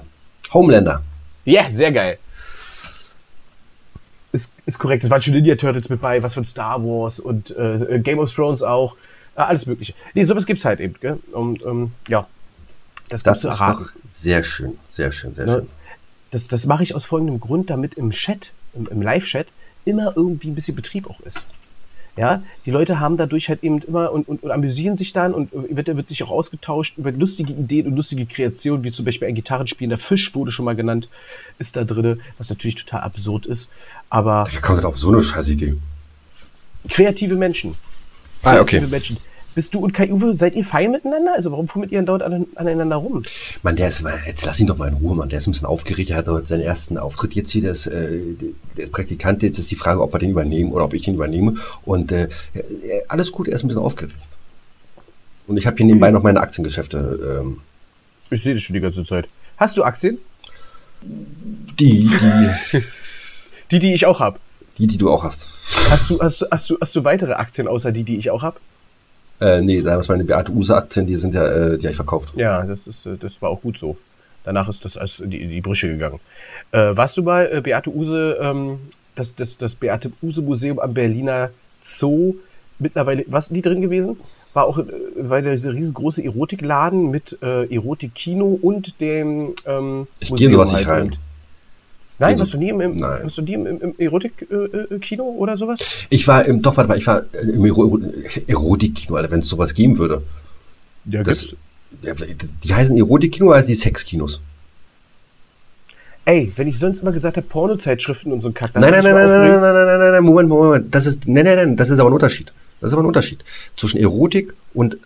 Homelander. 0.53 1.03
Ja, 1.45 1.71
sehr 1.71 1.93
geil. 1.93 2.19
Ist, 4.33 4.55
ist 4.65 4.79
korrekt. 4.79 5.05
Es 5.05 5.11
waren 5.11 5.21
schon 5.21 5.35
Ninja 5.35 5.57
Turtles 5.57 5.89
mit 5.91 6.01
bei, 6.01 6.23
was 6.23 6.35
von 6.35 6.45
Star 6.45 6.83
Wars 6.83 7.21
und 7.21 7.55
äh, 7.57 7.99
Game 8.03 8.19
of 8.19 8.33
Thrones 8.35 8.63
auch. 8.63 8.97
Äh, 9.37 9.41
alles 9.43 9.67
Mögliche. 9.67 9.93
Nee, 10.15 10.25
sowas 10.25 10.47
gibt's 10.47 10.65
halt 10.65 10.81
eben, 10.81 10.95
gell? 11.01 11.19
Und 11.33 11.63
ähm, 11.65 11.93
ja. 12.09 12.27
Das, 13.11 13.23
Das 13.23 13.45
ist 13.45 13.61
erraten. 13.61 13.85
doch 13.85 13.91
sehr 14.09 14.43
schön, 14.43 14.79
sehr 14.89 15.13
schön, 15.13 15.35
sehr 15.35 15.45
Ne? 15.47 15.53
schön. 15.53 15.69
Das, 16.31 16.49
das 16.49 16.65
mache 16.65 16.83
ich 16.83 16.95
aus 16.95 17.05
folgendem 17.05 17.41
Grund, 17.41 17.69
damit 17.69 17.95
im 17.95 18.11
Chat, 18.11 18.53
im, 18.73 18.87
im 18.87 19.03
Live-Chat, 19.03 19.49
immer 19.85 20.15
irgendwie 20.17 20.49
ein 20.49 20.55
bisschen 20.55 20.75
Betrieb 20.77 21.11
auch 21.11 21.21
ist. 21.21 21.47
Ja, 22.17 22.43
die 22.67 22.71
Leute 22.71 23.01
haben 23.01 23.17
dadurch 23.17 23.49
halt 23.49 23.65
eben 23.65 23.81
immer 23.81 24.13
und, 24.13 24.29
und, 24.29 24.43
und 24.43 24.51
amüsieren 24.51 24.99
sich 24.99 25.15
dann 25.15 25.33
und 25.33 25.51
eventuell 25.55 25.97
wird 25.97 26.09
sich 26.09 26.23
auch 26.23 26.31
ausgetauscht 26.31 26.99
über 26.99 27.11
lustige 27.11 27.55
Ideen 27.55 27.87
und 27.87 27.97
lustige 27.97 28.27
Kreationen, 28.27 28.85
wie 28.85 28.93
zum 28.93 29.07
Beispiel 29.07 29.29
ein 29.29 29.35
Gitarrenspielender 29.35 29.97
Fisch 29.97 30.35
wurde 30.35 30.53
schon 30.53 30.67
mal 30.67 30.77
genannt, 30.77 31.09
ist 31.59 31.75
da 31.77 31.85
drin, 31.85 32.21
was 32.37 32.51
natürlich 32.51 32.75
total 32.75 33.01
absurd 33.01 33.47
ist. 33.47 33.71
Aber 34.11 34.47
Wie 34.51 34.57
kommt 34.59 34.79
denn 34.79 34.85
auf 34.85 34.99
so 34.99 35.11
eine 35.11 35.23
Scheißidee? 35.23 35.77
kreative 36.89 37.37
Menschen. 37.37 37.77
Ah, 38.43 38.61
okay. 38.61 38.79
Kreative 38.79 38.91
Menschen. 38.91 39.17
Bist 39.55 39.75
du 39.75 39.81
und 39.81 39.93
Kai 39.93 40.11
Uwe, 40.11 40.33
seid 40.33 40.55
ihr 40.57 40.65
fein 40.65 40.91
miteinander? 40.93 41.35
Also 41.35 41.51
warum 41.51 41.69
fummelt 41.69 41.93
ihr 41.93 41.99
denn 41.99 42.07
dort 42.07 42.23
an, 42.23 42.47
aneinander 42.55 42.97
rum? 42.97 43.23
Mann, 43.63 43.77
der 43.77 43.89
ist, 43.89 44.03
jetzt 44.27 44.45
lass 44.47 44.59
ihn 44.61 44.67
doch 44.67 44.79
mal 44.79 44.89
in 44.89 44.95
Ruhe, 44.95 45.15
Mann. 45.15 45.29
Der 45.29 45.39
ist 45.39 45.47
ein 45.47 45.53
bisschen 45.53 45.67
aufgeregt. 45.67 46.11
Er 46.11 46.17
hat 46.17 46.29
heute 46.29 46.47
seinen 46.47 46.63
ersten 46.63 46.97
Auftritt 46.97 47.35
jetzt 47.35 47.51
hier. 47.51 47.63
Der 47.63 47.73
ist, 47.73 47.87
äh, 47.87 48.21
der 48.77 48.85
ist 48.85 48.93
Praktikant. 48.93 49.43
Jetzt 49.43 49.59
ist 49.59 49.71
die 49.71 49.77
Frage, 49.77 50.01
ob 50.01 50.15
wir 50.15 50.19
den 50.19 50.31
übernehmen 50.31 50.73
oder 50.73 50.85
ob 50.85 50.95
ich 50.95 51.03
den 51.03 51.15
übernehme. 51.15 51.57
Und 51.85 52.13
äh, 52.13 52.29
äh, 52.55 52.61
alles 53.09 53.31
gut, 53.33 53.47
er 53.49 53.55
ist 53.55 53.63
ein 53.65 53.69
bisschen 53.69 53.83
aufgeregt. 53.83 54.17
Und 55.47 55.57
ich 55.59 55.67
habe 55.67 55.77
hier 55.77 55.87
nebenbei 55.87 56.11
noch 56.11 56.23
meine 56.23 56.41
Aktiengeschäfte. 56.41 57.41
Ähm, 57.43 57.59
Ich 58.31 58.43
sehe 58.43 58.55
das 58.55 58.63
schon 58.63 58.75
die 58.75 58.81
ganze 58.81 59.05
Zeit. 59.05 59.29
Hast 59.59 59.77
du 59.77 59.85
Aktien? 59.85 60.19
die, 61.03 62.09
die, 62.09 62.81
Die, 63.71 63.79
die 63.81 63.93
ich 63.95 64.07
auch 64.07 64.21
habe. 64.21 64.39
die, 64.79 64.87
die 64.87 64.99
du 64.99 65.11
auch 65.11 65.25
hast. 65.25 65.49
Hast 65.91 66.11
du, 66.11 66.21
hast, 66.21 66.47
hast, 66.51 66.71
du, 66.71 66.79
hast 66.81 66.95
du 66.95 67.05
weitere 67.05 67.33
Aktien 67.33 67.67
außer 67.69 67.91
die, 67.93 68.05
die 68.05 68.17
ich 68.17 68.31
auch 68.31 68.43
habe? 68.43 68.59
Äh, 69.43 69.61
nee, 69.61 69.83
da 69.83 69.99
ist 69.99 70.09
meine 70.09 70.25
Beate 70.25 70.53
Use-Aktien, 70.53 71.05
die 71.07 71.17
sind 71.17 71.35
ja, 71.35 71.45
äh, 71.45 71.79
die 71.79 71.87
habe 71.87 71.91
ich 71.91 71.97
verkauft. 71.97 72.33
Ja, 72.37 72.63
das, 72.63 72.87
ist, 72.87 73.07
äh, 73.07 73.17
das 73.19 73.43
war 73.43 73.51
auch 73.51 73.61
gut 73.61 73.77
so. 73.77 73.97
Danach 74.45 74.69
ist 74.69 74.85
das 74.85 74.97
als 74.97 75.23
die, 75.25 75.47
die 75.47 75.61
Brüche 75.61 75.89
gegangen. 75.89 76.21
Äh, 76.71 76.97
warst 76.97 77.17
du 77.17 77.25
bei 77.25 77.49
äh, 77.49 77.61
Beate 77.61 77.91
Use, 77.91 78.39
ähm, 78.41 78.79
das, 79.17 79.35
das, 79.35 79.59
das 79.59 79.75
Beate 79.75 80.13
Use 80.23 80.43
Museum 80.43 80.79
am 80.79 80.95
Berliner 80.95 81.51
Zoo, 81.81 82.35
mittlerweile, 82.79 83.25
was 83.27 83.49
die 83.49 83.63
drin 83.63 83.81
gewesen? 83.81 84.17
War 84.55 84.67
auch 84.67 84.79
äh, 84.79 84.85
war 85.17 85.43
dieser 85.43 85.73
riesengroße 85.73 86.25
Erotikladen 86.25 87.11
mit 87.11 87.39
äh, 87.43 87.73
Erotik-Kino 87.75 88.59
und 88.63 89.01
dem 89.01 89.55
ähm, 89.67 90.07
Ich 90.21 90.33
gehe 90.33 90.47
in 90.47 90.53
sowas 90.53 90.73
nicht 90.73 90.87
rein. 90.87 91.07
eben. 91.07 91.17
Nein, 92.23 92.35
Geh 92.37 92.41
warst 92.41 92.55
du 92.55 92.59
nie 92.59 92.69
im, 92.69 92.81
im, 92.81 92.99
Nein. 93.01 93.23
warst 93.25 93.39
du 93.39 93.43
nie 93.43 93.55
im, 93.55 93.67
im, 93.67 93.95
Erotik-Kino 93.99 95.25
oder 95.25 95.57
sowas? 95.57 95.85
Ich 96.09 96.29
war 96.29 96.47
im, 96.47 96.63
doch, 96.63 96.77
warte 96.77 96.87
mal, 96.87 96.97
ich 96.97 97.07
war 97.09 97.25
im 97.33 97.65
Ero 97.65 97.99
Erotik-Kino, 98.47 99.15
wenn 99.29 99.41
es 99.41 99.49
sowas 99.49 99.75
geben 99.75 99.99
würde. 99.99 100.23
Ja, 101.07 101.25
Das, 101.25 101.57
ja, 102.03 102.15
die 102.63 102.75
heißen 102.75 102.97
Erotik-Kino 102.97 103.49
oder 103.49 103.57
heißen 103.57 103.69
die 103.69 103.75
Sex-Kinos? 103.75 104.41
Ey, 106.25 106.53
wenn 106.55 106.69
ich 106.69 106.79
sonst 106.79 107.01
immer 107.01 107.11
gesagt 107.11 107.37
habe, 107.39 107.47
Pornozeitschriften 107.49 108.33
und 108.33 108.41
so 108.41 108.51
ein 108.51 108.55
Kack, 108.55 108.73
das 108.73 108.81
Nein, 108.81 108.95
ist 108.95 109.03
nein, 109.03 109.15
nein, 109.15 109.27
nein, 109.27 109.41
nein, 109.41 109.61
nein, 109.61 109.75
nein, 109.75 109.99
nein, 109.99 110.13
nein, 110.13 110.23
Moment, 110.25 110.49
Moment, 110.49 110.65
Moment. 110.69 110.95
Das 110.95 111.07
ist, 111.07 111.27
nein, 111.27 111.45
nein, 111.45 111.57
nein, 111.57 111.77
das 111.77 111.91
ist 111.91 111.99
aber 111.99 112.11
ein 112.11 112.15
Unterschied. 112.15 112.53
Das 112.81 112.91
ist 112.91 112.93
aber 112.93 113.03
ein 113.03 113.07
Unterschied. 113.07 113.43
Zwischen 113.77 113.99
Erotik 113.99 114.55
und 114.75 114.97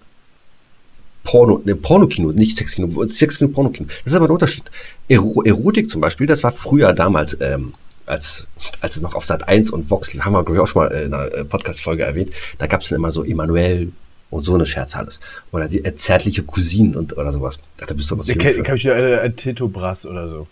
Porno, 1.26 1.60
ne, 1.64 1.74
Pornokino, 1.76 2.32
nicht 2.32 2.56
Sexkino, 2.56 3.06
Sexkino, 3.08 3.50
Pornokino. 3.50 3.88
Das 4.04 4.12
ist 4.12 4.14
aber 4.16 4.26
ein 4.26 4.30
Unterschied. 4.30 4.64
Ero 5.08 5.42
Erotik 5.42 5.90
zum 5.90 6.00
Beispiel, 6.00 6.26
das 6.26 6.42
war 6.44 6.52
früher 6.52 6.92
damals, 6.94 7.36
ähm, 7.40 7.74
als, 8.06 8.46
als 8.80 8.96
es 8.96 9.02
noch 9.02 9.14
auf 9.16 9.26
Sat 9.26 9.48
1 9.48 9.70
und 9.70 9.90
Vox, 9.90 10.16
haben 10.20 10.32
wir, 10.32 10.44
glaube 10.44 10.54
ich, 10.56 10.60
auch 10.62 10.68
schon 10.68 10.84
mal 10.84 10.88
in 10.92 11.12
einer 11.12 11.32
äh, 11.34 11.44
Podcast-Folge 11.44 12.04
erwähnt, 12.04 12.30
da 12.58 12.66
gab 12.68 12.80
es 12.82 12.88
dann 12.88 12.98
immer 13.00 13.10
so 13.10 13.24
Emanuel 13.24 13.90
und 14.30 14.44
so 14.44 14.54
eine 14.54 14.64
Scherz 14.66 14.94
alles. 14.96 15.18
Oder 15.50 15.66
die 15.68 15.84
äh, 15.84 15.94
zärtliche 15.96 16.44
Cousinen 16.44 16.94
und 16.96 17.16
oder 17.18 17.32
sowas. 17.32 17.58
Ach, 17.82 17.86
da 17.86 17.94
bist 17.94 18.10
du 18.10 18.16
was 18.18 18.28
Ich 18.28 18.38
kann, 18.38 18.62
kann 18.62 18.76
ich 18.76 18.84
wieder 18.84 18.94
eine, 18.94 19.20
ein 19.20 19.34
Tito 19.36 19.66
Brass 19.68 20.06
oder 20.06 20.28
so. 20.28 20.46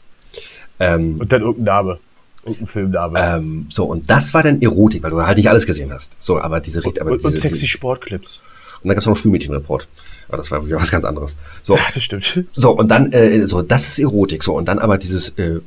ähm, 0.80 1.20
Und 1.20 1.32
dann 1.32 1.42
irgendein 1.42 1.64
Name. 1.76 1.98
Irgendein 2.44 2.66
Filmname. 2.66 3.18
ähm, 3.36 3.66
so, 3.70 3.84
und 3.84 4.10
das 4.10 4.34
war 4.34 4.42
dann 4.42 4.60
Erotik, 4.60 5.02
weil 5.02 5.10
du 5.10 5.22
halt 5.24 5.36
nicht 5.38 5.48
alles 5.48 5.64
gesehen 5.64 5.92
hast. 5.92 6.12
So, 6.18 6.40
aber 6.40 6.60
diese 6.60 6.84
Richt- 6.84 7.00
aber 7.00 7.12
und, 7.12 7.24
und 7.24 7.32
diese, 7.32 7.48
sexy 7.48 7.66
Sportclips. 7.66 8.42
Und 8.84 8.88
dann 8.88 8.96
gab 8.96 9.00
es 9.00 9.06
noch 9.06 9.16
Schulmädchenreport. 9.16 9.88
Aber 10.28 10.36
das 10.36 10.50
war 10.50 10.64
wieder 10.64 10.76
was 10.76 10.90
ganz 10.90 11.04
anderes. 11.04 11.36
So, 11.62 11.74
Ja, 11.76 11.82
das 11.92 12.02
stimmt. 12.02 12.44
so 12.54 12.70
und 12.70 12.88
dann, 12.88 13.12
äh, 13.12 13.46
so, 13.46 13.62
das 13.62 13.88
ist 13.88 13.98
Erotik. 13.98 14.44
So, 14.44 14.56
und 14.56 14.68
dann 14.68 14.78
aber 14.78 14.98
dieses, 14.98 15.30
äh, 15.30 15.60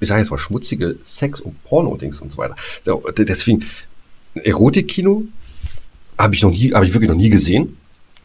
ich 0.00 0.08
sage 0.08 0.20
jetzt 0.20 0.30
mal, 0.30 0.38
schmutzige 0.38 0.96
Sex- 1.02 1.40
und 1.40 1.62
Porno-Dings 1.64 2.20
und 2.20 2.30
so 2.30 2.38
weiter. 2.38 2.56
So, 2.84 3.02
deswegen, 3.16 3.64
Erotik-Kino 4.34 5.24
habe 6.18 6.34
ich 6.34 6.42
noch 6.42 6.50
nie, 6.50 6.72
habe 6.72 6.86
ich 6.86 6.92
wirklich 6.92 7.10
noch 7.10 7.16
nie 7.16 7.30
gesehen. 7.30 7.76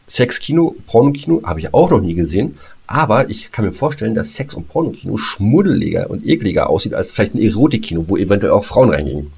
Sexkino, 0.06 0.74
Pornokino 0.86 1.42
habe 1.44 1.60
ich 1.60 1.74
auch 1.74 1.90
noch 1.90 2.00
nie 2.00 2.14
gesehen. 2.14 2.56
Aber 2.86 3.28
ich 3.28 3.52
kann 3.52 3.66
mir 3.66 3.72
vorstellen, 3.72 4.14
dass 4.14 4.34
Sex- 4.34 4.54
und 4.54 4.68
Pornokino 4.68 5.18
schmuddeliger 5.18 6.08
und 6.08 6.26
ekliger 6.26 6.70
aussieht 6.70 6.94
als 6.94 7.10
vielleicht 7.10 7.34
ein 7.34 7.42
Erotikkino, 7.42 8.08
wo 8.08 8.16
eventuell 8.16 8.52
auch 8.52 8.64
Frauen 8.64 8.90
reingingen. 8.90 9.30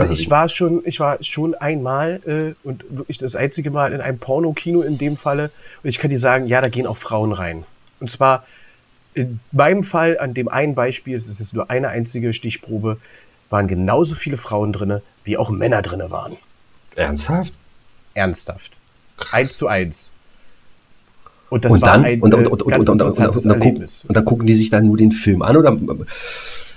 Also 0.00 0.10
weiß 0.10 0.18
ich 0.18 0.30
war 0.30 0.48
schon, 0.48 0.82
ich 0.84 1.00
war 1.00 1.22
schon 1.22 1.54
einmal 1.54 2.20
äh, 2.26 2.66
und 2.66 2.84
wirklich 2.90 3.18
das 3.18 3.36
einzige 3.36 3.70
Mal 3.70 3.92
in 3.92 4.00
einem 4.00 4.18
Pornokino 4.18 4.82
in 4.82 4.98
dem 4.98 5.16
Falle. 5.16 5.50
Und 5.82 5.88
ich 5.88 5.98
kann 5.98 6.10
dir 6.10 6.18
sagen, 6.18 6.46
ja, 6.46 6.60
da 6.60 6.68
gehen 6.68 6.86
auch 6.86 6.96
Frauen 6.96 7.32
rein. 7.32 7.64
Und 8.00 8.10
zwar 8.10 8.44
in 9.14 9.40
meinem 9.52 9.84
Fall, 9.84 10.18
an 10.18 10.34
dem 10.34 10.48
einen 10.48 10.74
Beispiel, 10.74 11.16
es 11.16 11.28
ist 11.28 11.38
jetzt 11.38 11.54
nur 11.54 11.70
eine 11.70 11.88
einzige 11.88 12.32
Stichprobe, 12.32 12.98
waren 13.50 13.68
genauso 13.68 14.14
viele 14.14 14.36
Frauen 14.36 14.72
drinne, 14.72 15.02
wie 15.22 15.36
auch 15.36 15.50
Männer 15.50 15.82
drinne 15.82 16.10
waren. 16.10 16.36
Ernsthaft? 16.96 17.52
Ernsthaft. 18.14 18.72
Eins 19.32 19.56
zu 19.56 19.68
eins. 19.68 20.12
Und 21.50 21.64
das 21.64 21.74
Und 21.74 21.82
war 21.82 21.92
dann, 21.92 22.04
ein 22.04 22.20
und, 22.20 22.34
und, 22.34 22.48
und, 22.48 22.62
und, 22.62 22.70
ganz 22.70 22.88
und, 22.88 22.94
und, 22.94 23.02
und, 23.02 23.08
interessantes 23.08 23.44
und, 23.44 23.52
dann 23.52 23.60
Erlebnis. 23.60 24.04
und 24.08 24.16
dann 24.16 24.24
gucken 24.24 24.46
die 24.46 24.54
sich 24.54 24.70
dann 24.70 24.86
nur 24.86 24.96
den 24.96 25.12
Film 25.12 25.42
an 25.42 25.56
oder 25.56 25.76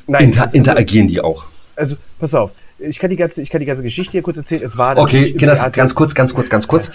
Nein, 0.06 0.26
inter, 0.26 0.44
also, 0.44 0.56
interagieren 0.56 1.08
die 1.08 1.20
auch? 1.20 1.46
also 1.76 1.96
pass 2.20 2.34
auf, 2.34 2.52
ich 2.80 3.00
kann 3.00 3.10
die 3.10 3.16
ganze, 3.16 3.42
ich 3.42 3.50
kann 3.50 3.60
die 3.60 3.66
ganze 3.66 3.84
Geschichte 3.84 4.12
hier 4.14 4.22
kurz 4.22 4.38
erzählen. 4.38 4.62
Es 4.64 4.78
war 4.78 4.98
Okay, 4.98 5.34
Theater- 5.34 5.70
ganz 5.72 5.96
kurz, 5.96 6.14
ganz 6.16 6.34
kurz, 6.34 6.50
ganz 6.50 6.68
kurz. 6.68 6.92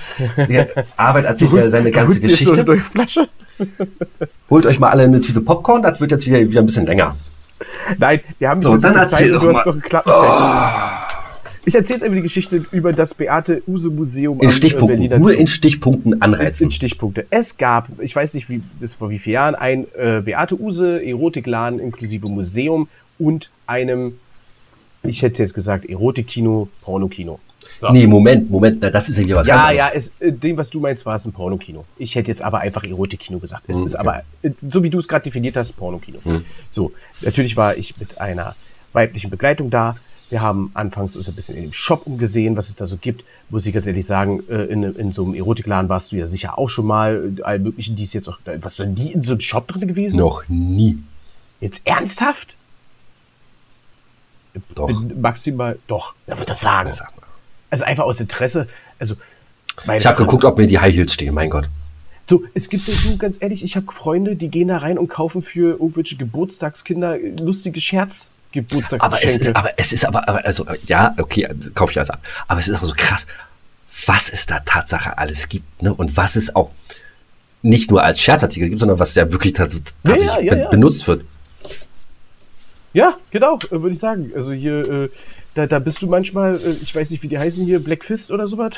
Die 0.48 0.62
Arbeit 0.96 1.24
erzählt 1.24 1.52
ja 1.52 1.64
seine 1.64 1.90
ganze 1.90 2.18
so 2.18 2.28
Geschichte. 2.28 2.52
eine 2.52 2.64
neue 2.64 2.78
Flasche? 2.78 3.28
Holt 4.50 4.66
euch 4.66 4.78
mal 4.78 4.90
alle 4.90 5.04
eine 5.04 5.20
Tüte 5.20 5.40
Popcorn, 5.40 5.82
das 5.82 6.00
wird 6.00 6.10
jetzt 6.10 6.26
wieder, 6.26 6.40
wieder 6.40 6.60
ein 6.60 6.66
bisschen 6.66 6.86
länger. 6.86 7.16
Nein, 7.98 8.20
wir 8.38 8.48
haben 8.48 8.62
So, 8.62 8.76
dann 8.76 8.96
erzähl 8.96 9.34
und 9.36 9.42
doch 9.42 9.42
du 9.46 9.52
mal. 9.52 9.62
Oh. 9.64 9.68
noch 9.68 9.72
einen 9.74 9.82
Klappentext. 9.82 11.02
Ich 11.64 11.74
erzähle 11.76 11.96
jetzt 11.98 12.02
einfach 12.02 12.16
die 12.16 12.22
Geschichte 12.22 12.64
über 12.72 12.92
das 12.92 13.14
Beate 13.14 13.62
Use 13.68 13.88
Museum 13.88 14.38
In 14.40 14.46
am, 14.46 14.48
äh, 14.48 14.52
Stichpunkten, 14.52 14.88
Berliner 14.98 15.18
nur 15.20 15.32
in 15.32 15.46
Stichpunkten 15.46 16.20
anreizen. 16.20 16.64
In 16.64 16.70
Stichpunkte. 16.72 17.24
Es 17.30 17.56
gab, 17.56 17.88
ich 18.00 18.16
weiß 18.16 18.34
nicht, 18.34 18.48
wie, 18.50 18.58
bis 18.80 18.94
vor 18.94 19.10
wie 19.10 19.20
vielen 19.20 19.34
Jahren, 19.34 19.54
ein 19.54 19.86
äh, 19.96 20.20
Beate 20.24 20.60
Use 20.60 21.00
Erotikladen 21.04 21.78
inklusive 21.78 22.26
Museum 22.28 22.88
und 23.20 23.50
einem, 23.68 24.18
ich 25.02 25.22
hätte 25.22 25.42
jetzt 25.42 25.54
gesagt, 25.54 25.84
Erotikkino, 25.86 26.68
Pornokino. 26.82 27.40
So. 27.80 27.90
Nee, 27.90 28.06
Moment, 28.06 28.50
Moment, 28.50 28.78
na, 28.80 28.90
das 28.90 29.08
ist 29.08 29.18
ja 29.18 29.24
wieder 29.24 29.36
was 29.36 29.46
Ja, 29.46 29.62
ganz 29.66 29.78
ja, 29.78 29.86
anderes. 29.86 30.14
es, 30.20 30.26
äh, 30.28 30.32
dem, 30.32 30.56
was 30.56 30.70
du 30.70 30.80
meinst, 30.80 31.04
war 31.04 31.16
es 31.16 31.24
ein 31.24 31.32
Pornokino. 31.32 31.84
Ich 31.96 32.14
hätte 32.14 32.30
jetzt 32.30 32.42
aber 32.42 32.60
einfach 32.60 32.84
Erotikkino 32.84 33.38
gesagt. 33.38 33.64
Es 33.66 33.80
ist 33.80 33.94
okay. 33.94 34.00
aber, 34.08 34.22
äh, 34.42 34.50
so 34.70 34.82
wie 34.82 34.90
du 34.90 34.98
es 34.98 35.08
gerade 35.08 35.24
definiert 35.24 35.56
hast, 35.56 35.72
Pornokino. 35.72 36.18
So, 36.70 36.92
natürlich 37.22 37.56
war 37.56 37.76
ich 37.76 37.98
mit 37.98 38.20
einer 38.20 38.54
weiblichen 38.92 39.30
Begleitung 39.30 39.70
da. 39.70 39.96
Wir 40.30 40.40
haben 40.40 40.70
anfangs 40.74 41.16
uns 41.16 41.28
ein 41.28 41.34
bisschen 41.34 41.56
in 41.56 41.64
dem 41.64 41.72
Shop 41.72 42.06
umgesehen, 42.06 42.56
was 42.56 42.68
es 42.68 42.76
da 42.76 42.86
so 42.86 42.96
gibt. 42.96 43.24
Muss 43.50 43.66
ich 43.66 43.74
ganz 43.74 43.86
ehrlich 43.86 44.06
sagen, 44.06 44.42
äh, 44.48 44.64
in, 44.64 44.82
in 44.82 45.12
so 45.12 45.24
einem 45.24 45.34
Erotikladen 45.34 45.88
warst 45.88 46.12
du 46.12 46.16
ja 46.16 46.26
sicher 46.26 46.58
auch 46.58 46.68
schon 46.68 46.86
mal. 46.86 47.32
All 47.42 47.58
möglichen, 47.58 47.96
die 47.96 48.04
ist 48.04 48.14
jetzt 48.14 48.28
auch, 48.28 48.38
was 48.60 48.76
sind 48.76 48.98
die 48.98 49.12
in 49.12 49.22
so 49.22 49.32
einem 49.32 49.40
Shop 49.40 49.68
drin 49.68 49.86
gewesen? 49.86 50.18
Noch 50.18 50.44
nie. 50.48 50.98
Jetzt 51.60 51.86
ernsthaft? 51.86 52.56
Doch. 54.74 54.86
Bin 54.86 55.20
maximal, 55.20 55.78
doch, 55.86 56.14
wer 56.26 56.38
wird 56.38 56.50
das 56.50 56.60
sagen? 56.60 56.92
Sag. 56.92 57.12
Also 57.70 57.84
einfach 57.84 58.04
aus 58.04 58.20
Interesse. 58.20 58.68
Also, 58.98 59.16
meine 59.86 59.98
Ich 59.98 60.06
habe 60.06 60.16
geguckt, 60.16 60.44
ob 60.44 60.58
mir 60.58 60.66
die 60.66 60.78
High 60.78 60.94
Heels 60.94 61.14
stehen, 61.14 61.34
mein 61.34 61.50
Gott. 61.50 61.68
So, 62.28 62.44
es 62.54 62.68
gibt 62.68 62.86
ja, 62.86 62.94
du, 63.04 63.18
ganz 63.18 63.38
ehrlich, 63.40 63.64
ich 63.64 63.76
habe 63.76 63.90
Freunde, 63.92 64.36
die 64.36 64.48
gehen 64.48 64.68
da 64.68 64.78
rein 64.78 64.98
und 64.98 65.08
kaufen 65.08 65.42
für 65.42 65.72
irgendwelche 65.72 66.16
Geburtstagskinder 66.16 67.18
äh, 67.18 67.30
lustige 67.40 67.80
Aber 69.00 69.24
es 69.24 69.36
ist, 69.38 69.56
aber 69.56 69.70
es 69.76 69.92
ist 69.92 70.04
aber, 70.04 70.28
aber 70.28 70.44
also, 70.44 70.66
ja, 70.84 71.14
okay, 71.18 71.48
kaufe 71.74 71.92
ich 71.92 71.98
alles 71.98 72.10
ab. 72.10 72.20
Aber 72.48 72.60
es 72.60 72.68
ist 72.68 72.76
aber 72.76 72.86
so 72.86 72.94
krass, 72.96 73.26
was 74.06 74.30
es 74.30 74.46
da 74.46 74.60
Tatsache 74.60 75.18
alles 75.18 75.48
gibt, 75.48 75.82
ne? 75.82 75.92
Und 75.92 76.16
was 76.16 76.36
es 76.36 76.54
auch 76.54 76.70
nicht 77.62 77.90
nur 77.90 78.02
als 78.02 78.20
Scherzartikel 78.20 78.68
gibt, 78.68 78.80
sondern 78.80 78.98
was 78.98 79.14
ja 79.14 79.30
wirklich 79.30 79.52
tats 79.52 79.76
tatsächlich 80.04 80.46
ja, 80.46 80.54
ja, 80.54 80.56
ja. 80.56 80.68
benutzt 80.68 81.06
wird. 81.06 81.24
Ja, 82.92 83.14
genau, 83.30 83.58
äh, 83.70 83.70
würde 83.82 83.90
ich 83.90 83.98
sagen. 83.98 84.32
Also 84.34 84.52
hier, 84.52 84.88
äh, 84.90 85.08
da, 85.54 85.66
da 85.66 85.78
bist 85.78 86.02
du 86.02 86.06
manchmal, 86.08 86.56
äh, 86.56 86.70
ich 86.82 86.94
weiß 86.94 87.10
nicht, 87.10 87.22
wie 87.22 87.28
die 87.28 87.38
heißen 87.38 87.64
hier, 87.64 87.82
Black 87.82 88.04
Fist 88.04 88.30
oder 88.30 88.46
sowas. 88.46 88.72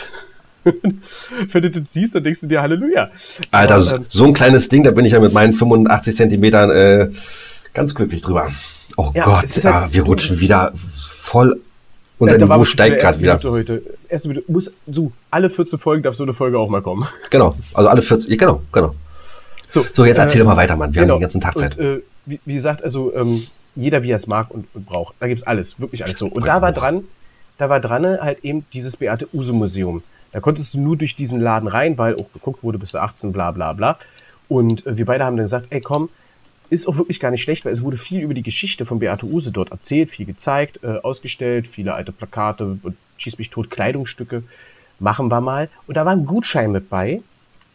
Wenn 0.65 1.63
du 1.63 1.71
das 1.71 1.93
siehst, 1.93 2.15
dann 2.15 2.25
denkst 2.25 2.41
du 2.41 2.47
dir 2.47 2.63
Halleluja. 2.63 3.11
Alter, 3.51 3.75
Aber, 3.75 4.05
so- 4.09 4.25
ein 4.25 4.33
kleines 4.33 4.69
Ding, 4.69 4.83
da 4.85 4.93
bin 4.93 5.05
ich 5.05 5.13
ja 5.13 5.21
mit 5.21 5.33
meinen 5.33 5.53
85 5.53 6.17
Zentimetern 6.17 6.71
äh, 6.71 7.11
ganz 7.75 7.95
glücklich 7.95 8.23
drüber. 8.23 8.51
Oh 8.97 9.11
Ja, 9.15 9.25
Gott, 9.25 9.37
halt- 9.43 9.67
ah, 9.67 9.89
wir 9.91 10.03
rutschen 10.05 10.41
wieder 10.41 10.73
voll. 10.75 11.61
Unser 12.19 12.39
ja, 12.39 12.47
Niveau 12.47 12.65
steigt 12.65 13.01
gerade 13.01 13.21
wieder. 13.21 13.39
Heute. 13.43 13.83
Erste 14.09 14.29
Minute, 14.29 14.51
muss, 14.51 14.73
so, 14.87 15.11
alle 15.31 15.51
14 15.51 15.79
Folgen 15.79 16.03
darf 16.05 16.15
so 16.15 16.23
eine 16.23 16.33
Folge 16.33 16.59
auch 16.59 16.69
mal 16.69 16.81
kommen. 16.81 17.07
Genau, 17.31 17.55
also 17.75 17.89
alle 17.91 18.01
40, 18.03 18.31
ja, 18.31 18.37
genau, 18.37 18.63
genau. 18.73 18.95
So, 19.69 19.85
So, 19.93 20.05
jetzt 20.05 20.19
erzähl 20.19 20.41
äh, 20.41 20.45
doch 20.45 20.51
mal 20.51 20.57
weiter, 20.57 20.77
Mann. 20.77 20.95
Wir 20.95 21.03
genau. 21.03 21.15
haben 21.15 21.19
den 21.19 21.23
ganzen 21.23 21.41
Tag 21.41 21.59
Zeit. 21.59 21.77
Und, 21.77 21.85
äh, 21.85 22.01
wie, 22.27 22.41
wie 22.45 22.55
gesagt, 22.55 22.85
also 22.85 23.13
ähm, 23.15 23.43
jeder 23.77 24.03
wie 24.03 24.11
er 24.11 24.17
es 24.17 24.27
mag 24.27 24.51
und, 24.51 24.67
und 24.75 24.87
braucht. 24.87 25.15
Da 25.21 25.27
gibt's 25.27 25.43
alles, 25.43 25.81
wirklich 25.81 26.05
alles 26.05 26.19
so. 26.19 26.27
Und 26.27 26.47
da 26.47 26.63
war 26.63 26.73
dran, 26.73 27.05
da 27.59 27.69
war 27.69 27.81
dran 27.81 28.05
halt 28.05 28.45
eben 28.45 28.65
dieses 28.73 28.97
Beate 28.97 29.29
Use 29.33 29.53
Museum. 29.53 30.03
Da 30.33 30.41
konntest 30.41 30.75
du 30.75 30.81
nur 30.81 30.97
durch 30.97 31.15
diesen 31.15 31.41
Laden 31.41 31.69
rein, 31.69 31.97
weil 31.97 32.17
auch 32.17 32.33
geguckt 32.33 32.63
wurde, 32.63 32.79
bis 32.79 32.93
du 32.93 32.99
18, 32.99 33.33
bla 33.33 33.53
bla 33.53 33.73
bla. 33.73 33.97
Und 34.49 34.87
äh, 34.87 34.97
wir 34.97 35.07
beide 35.07 35.25
haben 35.25 35.37
dann 35.37 35.45
gesagt, 35.47 35.67
ey 35.71 35.81
komm, 35.81 36.09
ist 36.71 36.89
auch 36.89 36.97
wirklich 36.97 37.21
gar 37.21 37.31
nicht 37.31 37.43
schlecht, 37.43 37.65
weil 37.65 37.73
es 37.73 37.83
wurde 37.83 37.97
viel 37.97 38.21
über 38.21 38.35
die 38.35 38.43
Geschichte 38.43 38.85
von 38.85 38.99
Beate 38.99 39.27
Use 39.27 39.53
dort 39.53 39.71
erzählt, 39.71 40.11
viel 40.11 40.27
gezeigt, 40.27 40.81
äh, 40.83 40.99
ausgestellt, 41.03 41.69
viele 41.69 41.95
alte 41.95 42.13
Plakate 42.13 42.79
und 42.83 42.97
schieß 43.19 43.39
mich 43.39 43.51
tot 43.51 43.71
Kleidungsstücke. 43.71 44.43
Machen 44.99 45.31
wir 45.31 45.41
mal. 45.41 45.69
Und 45.87 45.97
da 45.97 46.05
war 46.05 46.13
ein 46.13 46.27
Gutschein 46.27 46.73
mit 46.73 46.89
bei 46.89 47.21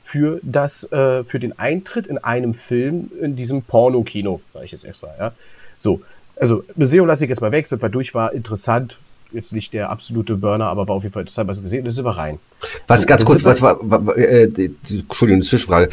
für 0.09 0.39
das, 0.41 0.91
äh, 0.91 1.23
für 1.23 1.39
den 1.39 1.59
Eintritt 1.59 2.07
in 2.07 2.17
einem 2.17 2.55
Film 2.55 3.11
in 3.21 3.35
diesem 3.35 3.61
Porno-Kino, 3.61 4.41
sage 4.53 4.65
ich 4.65 4.71
jetzt 4.71 4.83
extra, 4.85 5.09
ja. 5.19 5.33
So, 5.77 6.01
also 6.35 6.63
Museum 6.75 7.05
lasse 7.05 7.25
ich 7.25 7.29
jetzt 7.29 7.41
mal 7.41 7.51
weg, 7.51 7.67
sind 7.67 7.79
wir 7.79 7.89
durch, 7.89 8.15
war 8.15 8.33
interessant. 8.33 8.97
Jetzt 9.31 9.53
nicht 9.53 9.71
der 9.73 9.91
absolute 9.91 10.35
Burner, 10.35 10.65
aber 10.65 10.87
war 10.87 10.95
auf 10.95 11.03
jeden 11.03 11.13
Fall 11.13 11.21
interessant, 11.21 11.47
was 11.47 11.61
gesehen, 11.61 11.81
und 11.81 11.85
da 11.85 11.91
sind 11.91 12.05
wir 12.05 12.17
rein. 12.17 12.39
Was 12.87 13.01
So, 13.01 13.05
ganz 13.05 13.21
das 13.21 13.27
kurz, 13.27 13.45
was 13.45 13.61
war, 13.61 13.77
war, 13.83 14.17
äh, 14.17 14.47
die, 14.47 14.69
die, 14.89 14.99
Entschuldigung, 15.01 15.41
die 15.41 15.47
Zwischenfrage. 15.47 15.89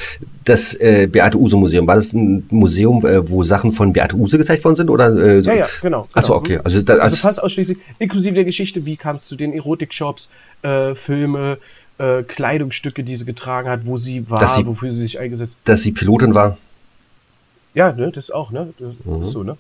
Das 0.47 0.73
äh, 0.77 1.07
Beate 1.07 1.39
Use 1.39 1.55
Museum, 1.55 1.87
war 1.87 1.97
das 1.97 2.15
ein 2.15 2.47
Museum, 2.49 3.05
äh, 3.05 3.29
wo 3.29 3.43
Sachen 3.43 3.73
von 3.73 3.93
Beate 3.93 4.17
Use 4.17 4.39
gezeigt 4.39 4.65
worden 4.65 4.77
sind? 4.77 4.89
Oder, 4.89 5.15
äh, 5.15 5.43
so? 5.43 5.51
Ja, 5.51 5.57
ja, 5.57 5.67
genau. 5.83 6.09
Achso, 6.15 6.33
genau. 6.33 6.39
okay. 6.39 6.61
Also, 6.65 6.81
da, 6.81 6.95
Also 6.95 7.03
also, 7.03 7.17
fast 7.19 7.43
ausschließlich, 7.43 7.77
inklusive 7.99 8.35
der 8.35 8.45
Geschichte, 8.45 8.87
wie 8.87 8.97
kam 8.97 9.17
es 9.17 9.27
zu 9.27 9.37
den 9.37 9.53
Erotik-Shops, 9.53 10.31
äh, 10.63 10.95
Filme, 10.95 11.59
äh, 11.99 12.23
Kleidungsstücke, 12.23 13.03
die 13.05 13.17
sie 13.17 13.25
getragen 13.25 13.69
hat, 13.69 13.87
wo 13.87 13.97
sie 13.97 14.29
war, 14.31 14.47
sie- 14.49 14.67
wofür 14.67 14.93
sie 14.93 15.03
sich 15.03 15.19
eingesetzt 15.19 15.57
dass 15.65 15.83
sie 15.83 15.93
Pilotin 15.93 16.35
war. 16.35 16.59
Ja, 17.75 17.93
ne, 17.93 18.11
das 18.13 18.31
auch, 18.31 18.51
ne? 18.51 18.73
Das 18.79 18.95
Mhm. 19.05 19.21
ist 19.23 19.31
so, 19.31 19.43
ne? 19.43 19.57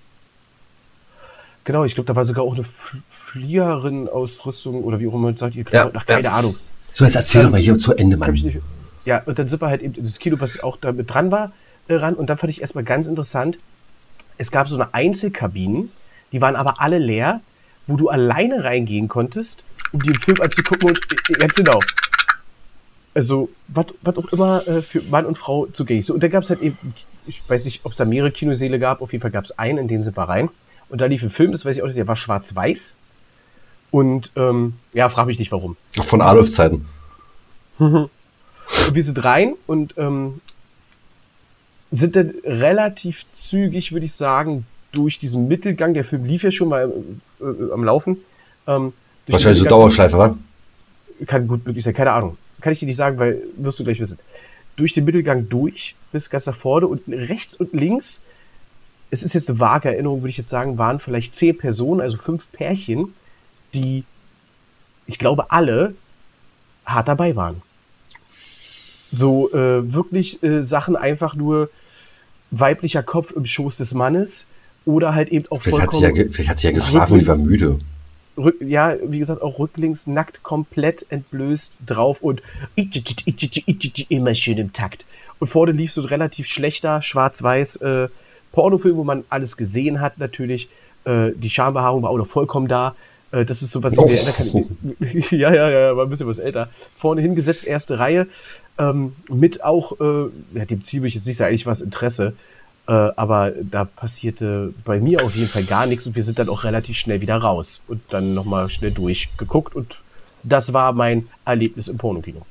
Genau, 1.65 1.85
ich 1.85 1.95
glaube, 1.95 2.07
da 2.07 2.15
war 2.17 2.25
sogar 2.25 2.45
auch 2.45 2.55
eine 2.55 2.65
Fliegerin-Ausrüstung 2.65 4.85
oder 4.85 5.01
wie 5.01 5.09
auch 5.09 5.13
immer 5.13 5.23
man 5.23 5.37
sagt, 5.37 5.57
ihr 5.57 5.65
Ja, 5.73 5.91
ach, 5.93 6.07
keine 6.07 6.23
ja. 6.23 6.33
Ahnung. 6.33 6.57
So, 6.95 7.05
jetzt 7.05 7.17
erzähl 7.17 7.43
doch 7.43 7.51
mal 7.51 7.61
hier 7.61 7.79
zu 7.79 7.95
Ende, 7.95 8.17
Mann. 8.17 8.33
nicht. 8.33 8.59
Ja, 9.05 9.23
und 9.27 9.39
dann 9.39 9.49
sind 9.49 9.61
wir 9.61 9.69
halt 9.69 9.83
eben 9.83 9.95
in 9.95 10.05
das 10.05 10.19
Kino, 10.19 10.37
was 10.41 10.63
auch 10.63 10.77
da 10.81 10.93
mit 10.93 11.13
dran 11.13 11.31
war, 11.31 11.53
äh, 11.89 11.95
ran. 11.95 12.15
Und 12.15 12.29
dann 12.31 12.39
fand 12.39 12.51
ich 12.51 12.61
erstmal 12.61 12.85
ganz 12.85 13.09
interessant, 13.09 13.59
es 14.39 14.51
gab 14.51 14.69
so 14.69 14.77
eine 14.77 14.95
Einzelkabinen, 14.95 15.91
die 16.33 16.41
waren 16.41 16.57
aber 16.57 16.81
alle 16.81 16.99
leer, 16.99 17.41
wo 17.87 17.97
du 17.97 18.09
alleine 18.09 18.65
reingehen 18.65 19.09
konntest, 19.09 19.65
um 19.93 20.01
dir 20.01 20.13
den 20.13 20.21
Film 20.21 20.41
anzugucken 20.41 20.89
und 20.91 20.99
äh, 21.31 21.33
ganz 21.35 21.55
genau. 21.55 21.79
Also, 23.17 23.49
was 23.69 24.17
auch 24.19 24.31
immer 24.31 24.69
äh, 24.69 24.83
für 24.83 25.01
Mann 25.01 25.25
und 25.25 25.39
Frau 25.39 25.65
zugänglich. 25.73 26.05
So, 26.05 26.13
und 26.13 26.23
da 26.23 26.29
gab 26.29 26.43
es 26.43 26.51
halt 26.51 26.61
eben, 26.61 26.77
ich 27.27 27.41
weiß 27.49 27.65
nicht, 27.65 27.81
ob 27.85 27.93
es 27.93 27.99
da 27.99 28.05
mehrere 28.05 28.31
Kinosäle 28.31 28.79
gab, 28.79 29.01
auf 29.01 29.13
jeden 29.13 29.23
Fall 29.23 29.31
gab 29.31 29.45
es 29.45 29.59
einen, 29.59 29.79
in 29.79 29.89
den 29.89 30.03
sind 30.03 30.19
wir 30.19 30.25
rein. 30.25 30.51
Und 30.91 31.01
da 31.01 31.07
lief 31.07 31.23
ein 31.23 31.31
Film, 31.31 31.51
das 31.51 31.65
weiß 31.65 31.77
ich 31.79 31.83
auch 31.83 31.87
nicht, 31.87 31.97
der 31.97 32.09
war 32.09 32.17
schwarz-weiß. 32.17 32.99
Und 33.91 34.33
ähm, 34.37 34.75
ja, 34.93 35.09
frag 35.09 35.25
mich 35.29 35.39
nicht 35.39 35.51
warum. 35.51 35.79
Von 35.95 36.21
Adolf-Zeiten. 36.21 36.87
Wir 37.79 39.03
sind 39.03 39.25
rein 39.25 39.55
und 39.67 39.95
ähm, 39.97 40.43
sind 41.91 42.17
dann 42.17 42.35
relativ 42.45 43.25
zügig, 43.31 43.93
würde 43.93 44.05
ich 44.05 44.13
sagen, 44.13 44.67
durch 44.93 45.19
diesen 45.19 45.49
Mittelgang. 45.49 45.95
Der 45.95 46.05
Film 46.05 46.27
lief 46.27 46.43
ja 46.43 46.51
schon 46.51 46.69
mal 46.69 46.93
äh, 47.41 47.45
äh, 47.45 47.73
am 47.73 47.83
Laufen. 47.83 48.19
Ähm, 48.67 48.93
Wahrscheinlich 49.27 49.63
so 49.63 49.69
Dauerschleife, 49.71 50.19
wa? 50.19 50.37
Kann 51.27 51.49
gut 51.49 51.65
möglich 51.65 51.83
sein, 51.83 51.95
keine 51.95 52.13
Ahnung. 52.13 52.37
Kann 52.61 52.73
ich 52.73 52.81
dir 52.81 52.87
nicht 52.87 52.97
sagen, 52.97 53.19
weil 53.19 53.43
wirst 53.57 53.81
du 53.81 53.85
gleich 53.85 54.01
wissen. 54.01 54.19
Durch 54.77 54.93
den 54.93 55.05
Mittelgang 55.05 55.49
durch, 55.49 55.95
bis 56.13 56.31
ganz 56.31 56.47
nach 56.47 56.55
vorne 56.55 56.87
und 56.87 57.03
rechts 57.09 57.57
und 57.57 57.73
links, 57.73 58.25
es 59.11 59.23
ist 59.23 59.35
jetzt 59.35 59.49
eine 59.49 59.61
vage 59.61 59.89
Erinnerung, 59.89 60.23
würde 60.23 60.31
ich 60.31 60.37
jetzt 60.37 60.51
sagen, 60.51 60.79
waren 60.79 60.99
vielleicht 60.99 61.35
zehn 61.35 61.57
Personen, 61.57 62.01
also 62.01 62.19
fünf 62.19 62.51
Pärchen, 62.53 63.15
die, 63.75 64.05
ich 65.07 65.19
glaube, 65.19 65.51
alle 65.51 65.95
hart 66.85 67.09
dabei 67.09 67.37
waren. 67.37 67.63
So 68.29 69.51
äh, 69.53 69.93
wirklich 69.93 70.43
äh, 70.43 70.63
Sachen 70.63 70.97
einfach 70.97 71.35
nur 71.35 71.71
weiblicher 72.51 73.03
Kopf 73.03 73.33
im 73.33 73.47
Schoß 73.47 73.77
des 73.77 73.95
Mannes 73.95 74.47
oder 74.85 75.15
halt 75.15 75.31
eben 75.31 75.47
auch 75.51 75.63
Vielleicht 75.63 75.83
hat, 75.83 75.93
sie 75.93 76.01
ja, 76.01 76.09
vollkommen 76.09 76.33
vielleicht 76.33 76.51
hat 76.51 76.59
sie 76.59 76.67
ja 76.69 76.73
geschlafen 76.73 77.15
und 77.15 77.21
ich 77.21 77.27
war 77.27 77.39
müde. 77.39 77.79
Rück, 78.37 78.57
ja, 78.61 78.97
wie 79.03 79.19
gesagt, 79.19 79.43
auch 79.43 79.59
rücklings 79.59 80.07
nackt 80.07 80.43
komplett 80.43 81.07
entblößt 81.11 81.81
drauf 81.87 82.23
und 82.23 82.43
immer 84.09 84.35
schön 84.35 84.59
im 84.59 84.73
Takt. 84.73 85.05
Und 85.39 85.49
vorne 85.49 85.73
lief 85.73 85.93
so 85.93 86.03
ein 86.03 86.07
relativ 86.07 86.47
schlechter, 86.47 87.03
schwarz-weiß 87.03 87.77
äh, 87.77 88.09
Pornofilm, 88.53 88.97
wo 88.97 89.05
man 89.05 89.25
alles 89.29 89.57
gesehen 89.57 90.01
hat, 90.01 90.19
natürlich. 90.19 90.69
Äh, 91.05 91.33
die 91.35 91.51
Schambehaarung 91.51 92.03
war 92.03 92.11
auch 92.11 92.17
noch 92.17 92.27
vollkommen 92.27 92.69
da. 92.69 92.95
Äh, 93.33 93.45
das 93.45 93.63
ist 93.63 93.71
so, 93.73 93.83
was 93.83 93.93
ich 93.93 93.99
Oh. 93.99 94.07
kann. 94.09 94.79
ja, 95.31 95.53
ja, 95.53 95.71
ja, 95.71 95.97
war 95.97 96.05
ein 96.07 96.11
bisschen 96.11 96.27
was 96.29 96.39
älter. 96.39 96.69
Vorne 96.97 97.21
hingesetzt, 97.21 97.67
erste 97.67 97.99
Reihe, 97.99 98.27
ähm, 98.79 99.15
mit 99.31 99.63
auch, 99.65 100.01
äh, 100.01 100.31
ja, 100.55 100.65
dem 100.65 100.83
Ziel 100.83 101.03
will 101.03 101.09
ich 101.09 101.15
jetzt 101.15 101.27
nicht 101.27 101.37
sagen, 101.37 101.51
eigentlich 101.51 101.67
war 101.67 101.73
es 101.73 101.81
Interesse. 101.81 102.35
Äh, 102.89 102.93
aber 102.93 103.51
da 103.51 103.85
passierte 103.85 104.73
bei 104.85 105.01
mir 105.01 105.25
auf 105.25 105.35
jeden 105.35 105.49
Fall 105.49 105.65
gar 105.65 105.87
nichts 105.87 106.07
und 106.07 106.15
wir 106.15 106.23
sind 106.23 106.39
dann 106.39 106.49
auch 106.49 106.63
relativ 106.65 106.97
schnell 106.97 107.21
wieder 107.21 107.37
raus 107.37 107.83
und 107.89 108.01
dann 108.11 108.35
nochmal 108.35 108.71
schnell 108.71 108.93
durchgeguckt 108.93 109.75
und 109.75 110.01
das 110.45 110.73
war 110.73 110.93
mein 110.93 111.27
Erlebnis 111.45 111.89
im 111.89 111.97
Pornokino. 111.97 112.47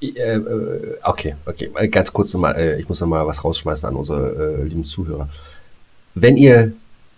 Äh, 0.00 0.06
äh, 0.06 0.96
okay, 1.02 1.34
okay. 1.44 1.70
Äh, 1.74 1.88
ganz 1.88 2.12
kurz 2.12 2.32
nochmal, 2.32 2.56
äh, 2.56 2.80
ich 2.80 2.88
muss 2.88 3.00
nochmal 3.00 3.26
was 3.26 3.44
rausschmeißen 3.44 3.88
an 3.88 3.96
unsere 3.96 4.60
äh, 4.60 4.62
lieben 4.62 4.84
Zuhörer. 4.84 5.28
Wenn 6.14 6.36
ihr 6.36 6.72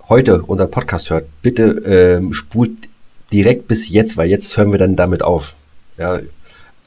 heute 0.09 0.43
unseren 0.43 0.71
Podcast 0.71 1.11
hört, 1.11 1.27
bitte 1.43 1.63
ähm, 1.87 2.33
spult 2.33 2.89
direkt 3.33 3.69
bis 3.69 3.89
jetzt, 3.89 4.17
weil 4.17 4.29
jetzt 4.29 4.57
hören 4.57 4.73
wir 4.73 4.79
dann 4.79 4.97
damit 4.97 5.23
auf. 5.23 5.55
Ja, 5.99 6.21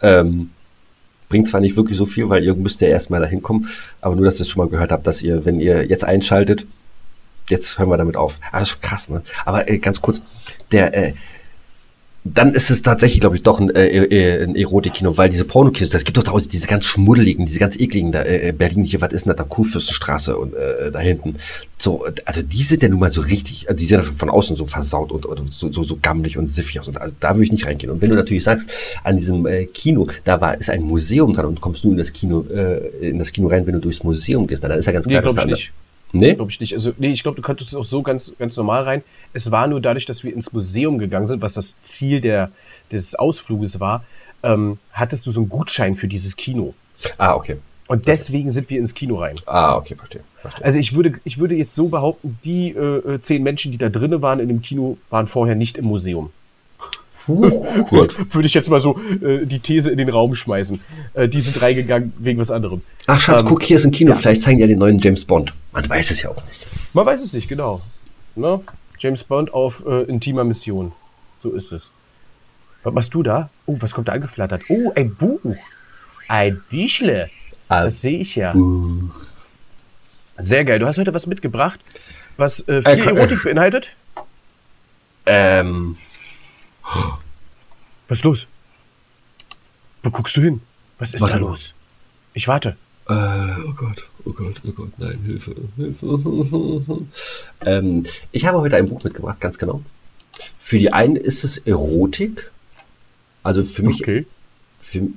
ähm, 0.01 0.49
bringt 1.29 1.49
zwar 1.49 1.61
nicht 1.61 1.75
wirklich 1.75 1.97
so 1.97 2.05
viel, 2.05 2.29
weil 2.29 2.43
ihr 2.43 2.55
müsst 2.55 2.81
ja 2.81 2.87
erstmal 2.87 3.19
dahin 3.19 3.41
kommen, 3.41 3.67
aber 4.01 4.15
nur, 4.15 4.25
dass 4.25 4.39
ihr 4.39 4.41
es 4.41 4.49
schon 4.49 4.63
mal 4.63 4.69
gehört 4.69 4.91
habt, 4.91 5.07
dass 5.07 5.21
ihr, 5.21 5.45
wenn 5.45 5.59
ihr 5.59 5.85
jetzt 5.85 6.03
einschaltet, 6.03 6.65
jetzt 7.49 7.77
hören 7.77 7.89
wir 7.89 7.97
damit 7.97 8.17
auf. 8.17 8.39
Ah, 8.51 8.61
ist 8.61 8.69
schon 8.69 8.81
krass, 8.81 9.09
ne? 9.09 9.21
Aber 9.45 9.69
äh, 9.69 9.77
ganz 9.77 10.01
kurz, 10.01 10.21
der, 10.71 10.93
äh, 10.93 11.13
dann 12.27 12.55
ist 12.55 12.71
es 12.71 12.81
tatsächlich, 12.81 13.21
glaube 13.21 13.35
ich, 13.35 13.43
doch 13.43 13.59
ein, 13.59 13.69
äh, 13.69 13.85
äh, 13.85 14.43
ein 14.43 14.55
Erotikkino, 14.55 15.15
weil 15.15 15.29
diese 15.29 15.45
Pornokinos, 15.45 15.91
das 15.91 16.03
gibt 16.03 16.17
doch 16.17 16.23
draußen 16.23 16.49
diese 16.49 16.67
ganz 16.67 16.83
schmuddeligen, 16.83 17.45
diese 17.45 17.59
ganz 17.59 17.79
ekligen, 17.79 18.11
da, 18.11 18.23
äh, 18.23 18.51
Berlin 18.51 18.83
hier, 18.83 18.99
was 18.99 19.13
ist 19.13 19.27
denn 19.27 19.35
da, 19.35 19.43
Kurfürstenstraße 19.43 20.35
und 20.35 20.55
äh, 20.55 20.89
da 20.91 20.99
hinten. 20.99 21.35
So, 21.77 22.03
also 22.25 22.41
die 22.41 22.63
sind 22.63 22.81
ja 22.81 22.89
nun 22.89 22.99
mal 22.99 23.11
so 23.11 23.21
richtig, 23.21 23.67
die 23.71 23.85
sind 23.85 23.99
ja 23.99 24.03
schon 24.03 24.15
von 24.15 24.31
außen 24.31 24.55
so 24.55 24.65
versaut 24.65 25.11
und, 25.11 25.27
und 25.27 25.53
so, 25.53 25.71
so, 25.71 25.83
so 25.83 25.99
gammelig 26.01 26.35
und 26.39 26.47
siffig 26.47 26.79
aus. 26.79 26.87
Und 26.87 26.99
also 26.99 27.13
da 27.19 27.35
würde 27.35 27.43
ich 27.43 27.51
nicht 27.51 27.67
reingehen. 27.67 27.91
Und 27.91 28.01
wenn 28.01 28.09
du 28.09 28.15
natürlich 28.15 28.43
sagst, 28.43 28.69
an 29.03 29.17
diesem 29.17 29.45
äh, 29.45 29.65
Kino, 29.65 30.07
da 30.23 30.41
war 30.41 30.59
ist 30.59 30.71
ein 30.71 30.81
Museum 30.81 31.31
dran 31.31 31.45
und 31.45 31.61
kommst 31.61 31.83
nur 31.83 31.93
in 31.93 31.99
das 31.99 32.11
Kino, 32.11 32.43
äh, 32.51 33.07
in 33.07 33.19
das 33.19 33.31
Kino 33.33 33.49
rein, 33.49 33.67
wenn 33.67 33.73
du 33.73 33.81
durchs 33.81 34.03
Museum 34.03 34.47
gehst, 34.47 34.63
dann 34.63 34.71
ist 34.71 34.87
ja 34.87 34.93
ganz 34.93 35.05
klar, 35.05 35.21
Nee, 35.21 35.27
dass 35.27 35.35
da. 35.35 35.55
Nee? 36.19 36.35
Glaube 36.35 36.51
ich 36.51 36.59
nicht. 36.59 36.73
Also, 36.73 36.93
nee, 36.97 37.11
ich 37.11 37.23
glaube, 37.23 37.35
du 37.35 37.41
könntest 37.41 37.75
auch 37.75 37.85
so 37.85 38.01
ganz, 38.01 38.35
ganz 38.37 38.55
normal 38.57 38.83
rein. 38.83 39.03
Es 39.33 39.51
war 39.51 39.67
nur 39.67 39.81
dadurch, 39.81 40.05
dass 40.05 40.23
wir 40.23 40.33
ins 40.33 40.53
Museum 40.53 40.97
gegangen 40.97 41.27
sind, 41.27 41.41
was 41.41 41.53
das 41.53 41.81
Ziel 41.81 42.21
der, 42.21 42.51
des 42.91 43.15
Ausfluges 43.15 43.79
war, 43.79 44.03
ähm, 44.43 44.77
hattest 44.91 45.25
du 45.27 45.31
so 45.31 45.41
einen 45.41 45.49
Gutschein 45.49 45.95
für 45.95 46.07
dieses 46.07 46.35
Kino. 46.35 46.73
Ah, 47.17 47.35
okay. 47.35 47.57
Und 47.87 48.07
deswegen 48.07 48.49
sind 48.49 48.69
wir 48.69 48.79
ins 48.79 48.93
Kino 48.93 49.17
rein. 49.17 49.35
Ah, 49.45 49.75
okay, 49.75 49.95
verstehe. 49.95 50.21
verstehe. 50.37 50.65
Also 50.65 50.79
ich 50.79 50.95
würde, 50.95 51.19
ich 51.23 51.37
würde 51.37 51.55
jetzt 51.55 51.75
so 51.75 51.87
behaupten, 51.87 52.39
die 52.43 52.69
äh, 52.69 53.15
äh, 53.15 53.21
zehn 53.21 53.43
Menschen, 53.43 53.71
die 53.71 53.77
da 53.77 53.89
drinnen 53.89 54.21
waren 54.21 54.39
in 54.39 54.47
dem 54.47 54.61
Kino, 54.61 54.97
waren 55.09 55.27
vorher 55.27 55.55
nicht 55.55 55.77
im 55.77 55.85
Museum. 55.85 56.31
Gut. 57.27 58.15
Würde 58.33 58.45
ich 58.45 58.53
jetzt 58.53 58.69
mal 58.69 58.79
so 58.81 58.99
äh, 59.21 59.45
die 59.45 59.59
These 59.59 59.89
in 59.89 59.97
den 59.97 60.09
Raum 60.09 60.35
schmeißen. 60.35 60.79
Äh, 61.13 61.27
die 61.27 61.41
sind 61.41 61.61
reingegangen 61.61 62.13
wegen 62.19 62.39
was 62.39 62.51
anderem. 62.51 62.81
Ach, 63.07 63.19
Schatz, 63.19 63.41
Ähm, 63.41 63.47
guck, 63.47 63.63
hier 63.63 63.77
ist 63.77 63.85
ein 63.85 63.91
Kino. 63.91 64.13
Vielleicht 64.15 64.41
zeigen 64.41 64.57
die 64.57 64.61
ja 64.61 64.67
den 64.67 64.79
neuen 64.79 64.99
James 64.99 65.25
Bond. 65.25 65.53
Man 65.71 65.87
weiß 65.89 66.11
es 66.11 66.21
ja 66.21 66.29
auch 66.29 66.45
nicht. 66.47 66.65
Man 66.93 67.05
weiß 67.05 67.21
es 67.21 67.33
nicht, 67.33 67.47
genau. 67.47 67.81
Ne? 68.35 68.59
James 68.99 69.23
Bond 69.23 69.53
auf 69.53 69.83
äh, 69.87 70.03
intimer 70.03 70.43
Mission. 70.43 70.91
So 71.39 71.51
ist 71.51 71.71
es. 71.71 71.91
Was 72.83 72.93
machst 72.93 73.13
du 73.13 73.23
da? 73.23 73.49
Oh, 73.65 73.75
was 73.79 73.93
kommt 73.93 74.07
da 74.07 74.13
angeflattert? 74.13 74.61
Oh, 74.69 74.91
ein 74.95 75.15
Buch. 75.15 75.39
Ein 76.27 76.61
Büchle. 76.69 77.29
Ein 77.67 77.85
Das 77.85 78.01
sehe 78.01 78.19
ich 78.19 78.35
ja. 78.35 78.55
Sehr 80.37 80.65
geil. 80.65 80.79
Du 80.79 80.85
hast 80.85 80.97
heute 80.99 81.13
was 81.13 81.27
mitgebracht, 81.27 81.79
was 82.37 82.59
äh, 82.61 82.77
Äh, 82.77 82.95
viel 82.95 83.03
komm, 83.05 83.17
Erotik 83.17 83.39
äh, 83.39 83.43
beinhaltet. 83.45 83.95
Ähm, 85.25 85.97
Was 88.07 88.19
ist 88.19 88.23
los? 88.23 88.47
Wo 90.03 90.09
guckst 90.11 90.37
du 90.37 90.41
hin? 90.41 90.61
Was 90.99 91.13
ist 91.13 91.21
Warte 91.21 91.35
da 91.35 91.39
mal. 91.41 91.49
los? 91.49 91.73
Ich 92.33 92.47
warte. 92.47 92.77
äh, 93.09 93.13
oh 93.13 93.73
Gott, 93.75 94.07
oh 94.25 94.31
Gott, 94.31 94.61
oh 94.67 94.71
Gott, 94.71 94.91
nein, 94.99 95.19
Hilfe, 95.25 95.55
Hilfe. 95.77 97.01
ähm, 97.65 98.05
ich 98.31 98.45
habe 98.45 98.59
heute 98.59 98.75
ein 98.77 98.87
Buch 98.87 99.03
mitgebracht, 99.03 99.39
ganz 99.41 99.57
genau. 99.57 99.81
Für 100.57 100.77
die 100.79 100.91
einen 100.93 101.15
ist 101.15 101.43
es 101.43 101.57
Erotik. 101.59 102.51
Also 103.43 103.63
für 103.63 103.83
mich, 103.83 104.01
Okay. 104.01 104.25
für, 104.79 105.07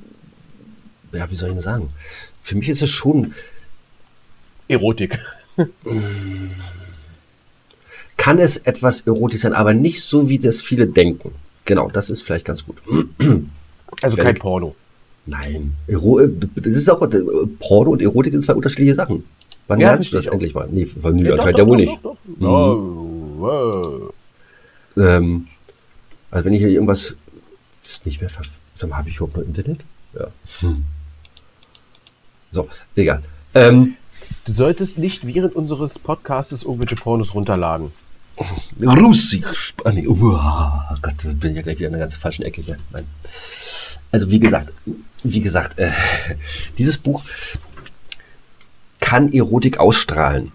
ja, 1.13 1.31
wie 1.31 1.35
soll 1.37 1.49
ich 1.49 1.55
denn 1.55 1.63
sagen? 1.63 1.89
Für 2.43 2.55
mich 2.57 2.69
ist 2.69 2.83
es 2.83 2.91
schon, 2.91 3.35
Erotik. 4.69 5.19
kann 8.17 8.39
es 8.39 8.57
etwas 8.59 9.03
erotisch 9.03 9.41
sein, 9.43 9.55
aber 9.55 9.73
nicht 9.75 10.03
so, 10.03 10.29
wie 10.29 10.39
das 10.39 10.61
viele 10.61 10.87
denken. 10.87 11.33
Genau, 11.69 11.91
das 11.91 12.09
ist 12.11 12.23
vielleicht 12.23 12.45
ganz 12.47 12.65
gut. 12.65 12.79
Also 14.03 14.17
Wenn 14.19 14.25
kein 14.27 14.37
ich- 14.37 14.43
Porno. 14.43 14.75
Nein, 15.27 15.75
Ero 15.87 16.21
das 16.21 16.67
ist 16.75 16.89
auch, 16.91 17.01
äh, 17.03 17.21
Porno 17.59 17.91
und 17.93 18.03
Erotik 18.03 18.33
sind 18.33 18.43
zwei 18.43 18.53
unterschiedliche 18.55 18.95
Sachen. 18.95 19.25
Wann 19.67 19.81
Ja, 19.81 19.91
lernst 19.93 20.13
du 20.13 20.17
das 20.17 20.27
endlich 20.27 20.55
mal? 20.55 20.69
Nee, 20.71 20.85
doch, 20.85 21.05
anscheinend 21.05 21.59
ja 21.59 21.67
wohl 21.67 21.77
nicht. 21.79 21.99
doch, 22.03 22.17
doch. 22.39 22.77
Oh, 22.77 23.39
wow. 23.39 24.15
Ähm, 24.97 25.47
also 26.31 26.45
wenn 26.45 26.53
ich 26.53 26.61
hier 26.61 26.69
irgendwas 26.69 27.15
ist 27.85 28.05
nicht 28.07 28.21
mehr 28.21 28.31
Sag 28.77 28.91
mal, 28.91 28.99
habe 28.99 29.09
ich 29.09 29.17
überhaupt 29.17 29.37
noch 29.39 29.45
Internet? 29.45 29.81
Ja. 30.15 30.29
Hm. 30.61 30.85
So, 32.51 32.69
egal. 32.95 33.23
Ähm, 33.55 33.95
Du 34.45 34.53
solltest 34.53 34.99
nicht 34.99 35.27
während 35.27 35.57
unseres 35.57 35.99
Podcastes 35.99 36.63
irgendwelche 36.63 36.95
Pornos 36.97 37.35
runterladen. 37.35 37.91
Russik. 38.83 39.45
Ah, 39.85 39.93
nee, 39.93 40.07
uah, 40.07 40.97
Gott, 41.03 41.15
bin 41.41 41.51
ich 41.51 41.57
ja 41.57 41.63
gleich 41.63 41.79
wieder 41.79 41.89
in 41.89 41.95
einer 41.95 42.03
ganz 42.05 42.17
falschen 42.17 42.43
Ecke 42.45 42.61
hier. 42.63 42.77
Nein. 42.93 43.07
Also 44.13 44.31
wie 44.31 44.39
gesagt, 44.39 44.73
wie 45.25 45.41
gesagt, 45.41 45.79
äh, 45.79 45.91
dieses 46.79 46.99
Buch 46.99 47.25
kann 49.01 49.33
Erotik 49.33 49.79
ausstrahlen. 49.79 50.53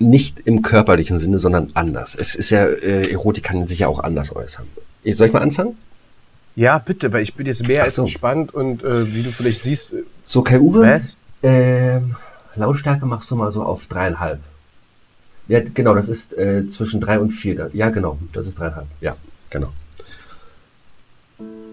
Nicht 0.00 0.40
im 0.40 0.62
körperlichen 0.62 1.18
Sinne, 1.18 1.38
sondern 1.38 1.70
anders. 1.74 2.16
Es 2.16 2.34
ist 2.34 2.50
ja, 2.50 2.64
äh, 2.64 3.12
Erotik 3.12 3.44
kann 3.44 3.66
sich 3.68 3.80
ja 3.80 3.88
auch 3.88 4.00
anders 4.00 4.34
äußern. 4.34 4.66
Soll 5.06 5.28
ich 5.28 5.32
mal 5.32 5.42
anfangen? 5.42 5.76
Ja, 6.56 6.78
bitte, 6.78 7.12
weil 7.12 7.22
ich 7.22 7.34
bin 7.34 7.46
jetzt 7.46 7.66
mehr 7.66 7.82
Ach 7.82 7.86
als 7.86 7.96
so. 7.96 8.04
gespannt 8.04 8.54
und 8.54 8.82
äh, 8.82 9.12
wie 9.12 9.22
du 9.22 9.32
vielleicht 9.32 9.62
siehst, 9.62 9.94
äh, 9.94 10.02
So, 10.24 10.42
Kai 10.42 10.58
Uwe. 10.58 10.80
Was? 10.82 11.16
Ähm, 11.42 12.16
Lautstärke 12.56 13.06
machst 13.06 13.30
du 13.30 13.36
mal 13.36 13.52
so 13.52 13.62
auf 13.62 13.86
dreieinhalb. 13.86 14.40
Ja, 15.48 15.60
genau, 15.60 15.94
das 15.94 16.08
ist 16.08 16.36
äh, 16.38 16.66
zwischen 16.68 17.00
drei 17.00 17.18
und 17.18 17.30
vier. 17.30 17.54
Da- 17.56 17.68
Ja, 17.72 17.90
genau, 17.90 18.18
das 18.32 18.46
ist 18.46 18.58
dreieinhalb. 18.58 18.86
Ja, 19.00 19.16
genau. 19.50 19.68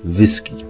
Whisky. 0.03 0.65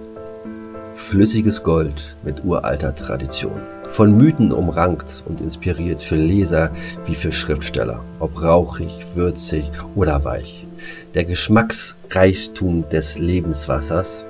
Flüssiges 0.94 1.62
Gold 1.62 2.16
mit 2.22 2.44
uralter 2.44 2.94
Tradition. 2.94 3.60
Von 3.88 4.16
Mythen 4.16 4.52
umrankt 4.52 5.22
und 5.26 5.40
inspiriert 5.40 6.00
für 6.02 6.16
Leser 6.16 6.70
wie 7.06 7.14
für 7.14 7.32
Schriftsteller. 7.32 8.02
Ob 8.20 8.40
rauchig, 8.42 9.04
würzig 9.14 9.64
oder 9.94 10.24
weich. 10.24 10.66
Der 11.14 11.24
Geschmacksreichtum 11.24 12.88
des 12.88 13.18
Lebenswassers. 13.18 14.24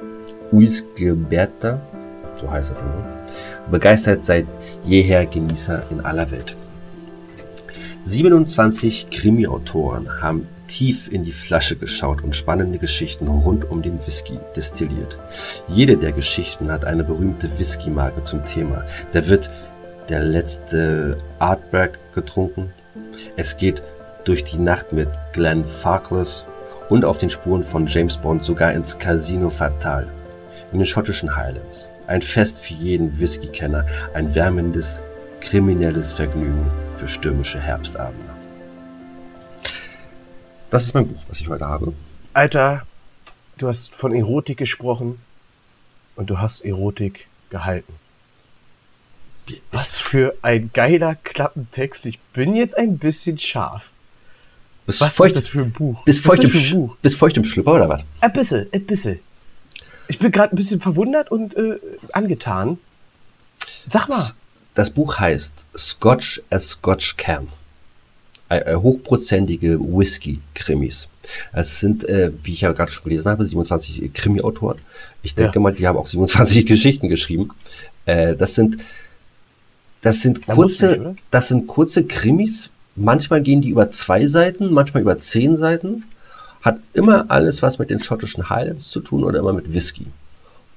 Uisgeberta, 0.50 1.80
so 2.40 2.50
heißt 2.50 2.70
das 2.72 2.80
immer, 2.80 3.06
begeistert 3.70 4.22
seit 4.24 4.46
jeher 4.84 5.24
Genießer 5.26 5.82
in 5.90 6.00
aller 6.04 6.30
Welt. 6.30 6.54
27 8.04 9.10
Krimi-Autoren 9.10 10.20
haben 10.20 10.48
tief 10.66 11.10
in 11.10 11.22
die 11.24 11.32
Flasche 11.32 11.76
geschaut 11.76 12.22
und 12.22 12.34
spannende 12.34 12.78
Geschichten 12.78 13.28
rund 13.28 13.70
um 13.70 13.80
den 13.80 14.04
Whisky 14.04 14.38
destilliert. 14.56 15.18
Jede 15.68 15.96
der 15.96 16.10
Geschichten 16.10 16.72
hat 16.72 16.84
eine 16.84 17.04
berühmte 17.04 17.48
Whisky-Marke 17.58 18.24
zum 18.24 18.44
Thema. 18.44 18.84
Da 19.12 19.28
wird 19.28 19.50
der 20.08 20.24
letzte 20.24 21.16
Artberg 21.38 21.98
getrunken. 22.12 22.72
Es 23.36 23.56
geht 23.56 23.82
durch 24.24 24.42
die 24.42 24.58
Nacht 24.58 24.92
mit 24.92 25.08
Glenn 25.32 25.64
Farkless 25.64 26.44
und 26.88 27.04
auf 27.04 27.18
den 27.18 27.30
Spuren 27.30 27.62
von 27.62 27.86
James 27.86 28.16
Bond 28.16 28.42
sogar 28.42 28.72
ins 28.72 28.98
Casino 28.98 29.48
Fatal 29.48 30.08
in 30.72 30.78
den 30.78 30.86
schottischen 30.86 31.36
Highlands. 31.36 31.88
Ein 32.08 32.22
Fest 32.22 32.60
für 32.60 32.74
jeden 32.74 33.20
Whisky-Kenner, 33.20 33.86
ein 34.14 34.34
wärmendes, 34.34 35.02
kriminelles 35.40 36.12
Vergnügen 36.12 36.70
für 37.02 37.08
stürmische 37.08 37.58
Herbstabende. 37.58 38.30
Das 40.70 40.84
ist 40.84 40.94
mein 40.94 41.08
Buch, 41.08 41.20
was 41.26 41.40
ich 41.40 41.48
heute 41.48 41.66
habe. 41.66 41.92
Alter, 42.32 42.86
du 43.58 43.66
hast 43.66 43.92
von 43.92 44.14
Erotik 44.14 44.58
gesprochen 44.58 45.18
und 46.14 46.30
du 46.30 46.38
hast 46.38 46.64
Erotik 46.64 47.26
gehalten. 47.50 47.92
Was 49.72 49.98
für 49.98 50.36
ein 50.42 50.70
geiler 50.72 51.16
Klappentext. 51.16 52.06
Ich 52.06 52.20
bin 52.20 52.54
jetzt 52.54 52.78
ein 52.78 52.98
bisschen 52.98 53.36
scharf. 53.36 53.90
Bis 54.86 55.00
Was 55.00 55.16
feucht, 55.16 55.30
ist 55.30 55.36
das 55.38 55.46
für 55.48 55.62
ein 55.62 55.72
Buch? 55.72 56.04
bis 56.04 56.20
feucht, 56.20 56.44
im, 56.44 56.70
Buch? 56.70 56.96
bis 57.02 57.16
feucht 57.16 57.36
im 57.36 57.44
Schlüpper 57.44 57.72
oder 57.72 57.88
was? 57.88 58.02
Ein 58.20 58.32
bisschen, 58.32 58.68
ein 58.72 58.86
bisschen. 58.86 59.18
Ich 60.06 60.20
bin 60.20 60.30
gerade 60.30 60.54
ein 60.54 60.56
bisschen 60.56 60.80
verwundert 60.80 61.32
und 61.32 61.56
äh, 61.56 61.80
angetan. 62.12 62.78
Sag 63.88 64.08
mal. 64.08 64.34
Das 64.74 64.90
Buch 64.90 65.18
heißt 65.18 65.66
Scotch 65.76 66.42
as 66.50 66.70
Scotch 66.70 67.16
Can. 67.16 67.48
Äh, 68.48 68.72
äh, 68.72 68.76
hochprozentige 68.76 69.78
Whisky-Krimis. 69.80 71.08
Es 71.52 71.80
sind, 71.80 72.04
äh, 72.08 72.32
wie 72.42 72.52
ich 72.52 72.62
ja 72.62 72.72
gerade 72.72 72.90
schon 72.92 73.04
gelesen 73.04 73.30
habe, 73.30 73.44
27 73.44 74.12
Krimi-Autoren. 74.12 74.78
Ich 75.22 75.34
denke 75.34 75.54
Ja. 75.56 75.60
mal, 75.60 75.72
die 75.72 75.86
haben 75.86 75.96
auch 75.96 76.06
27 76.06 76.66
Geschichten 76.66 77.08
geschrieben. 77.08 77.48
Äh, 78.06 78.34
das 78.36 78.54
sind 78.54 78.78
Das 80.02 80.20
sind 80.20 80.46
Ja, 80.48 80.54
kurze, 80.54 80.88
nicht, 80.88 81.00
oder? 81.00 81.14
das 81.30 81.48
sind 81.48 81.66
kurze 81.68 82.04
Krimis. 82.04 82.70
Manchmal 82.96 83.40
gehen 83.40 83.62
die 83.62 83.68
über 83.70 83.90
zwei 83.90 84.26
Seiten, 84.26 84.72
manchmal 84.72 85.02
über 85.02 85.18
zehn 85.18 85.56
Seiten. 85.56 86.04
Hat 86.62 86.78
immer 86.92 87.26
alles 87.30 87.62
was 87.62 87.78
mit 87.78 87.88
den 87.90 88.02
schottischen 88.02 88.50
Highlands 88.50 88.90
zu 88.90 89.00
tun 89.00 89.22
oder 89.24 89.38
immer 89.38 89.52
mit 89.52 89.72
Whisky. 89.72 90.06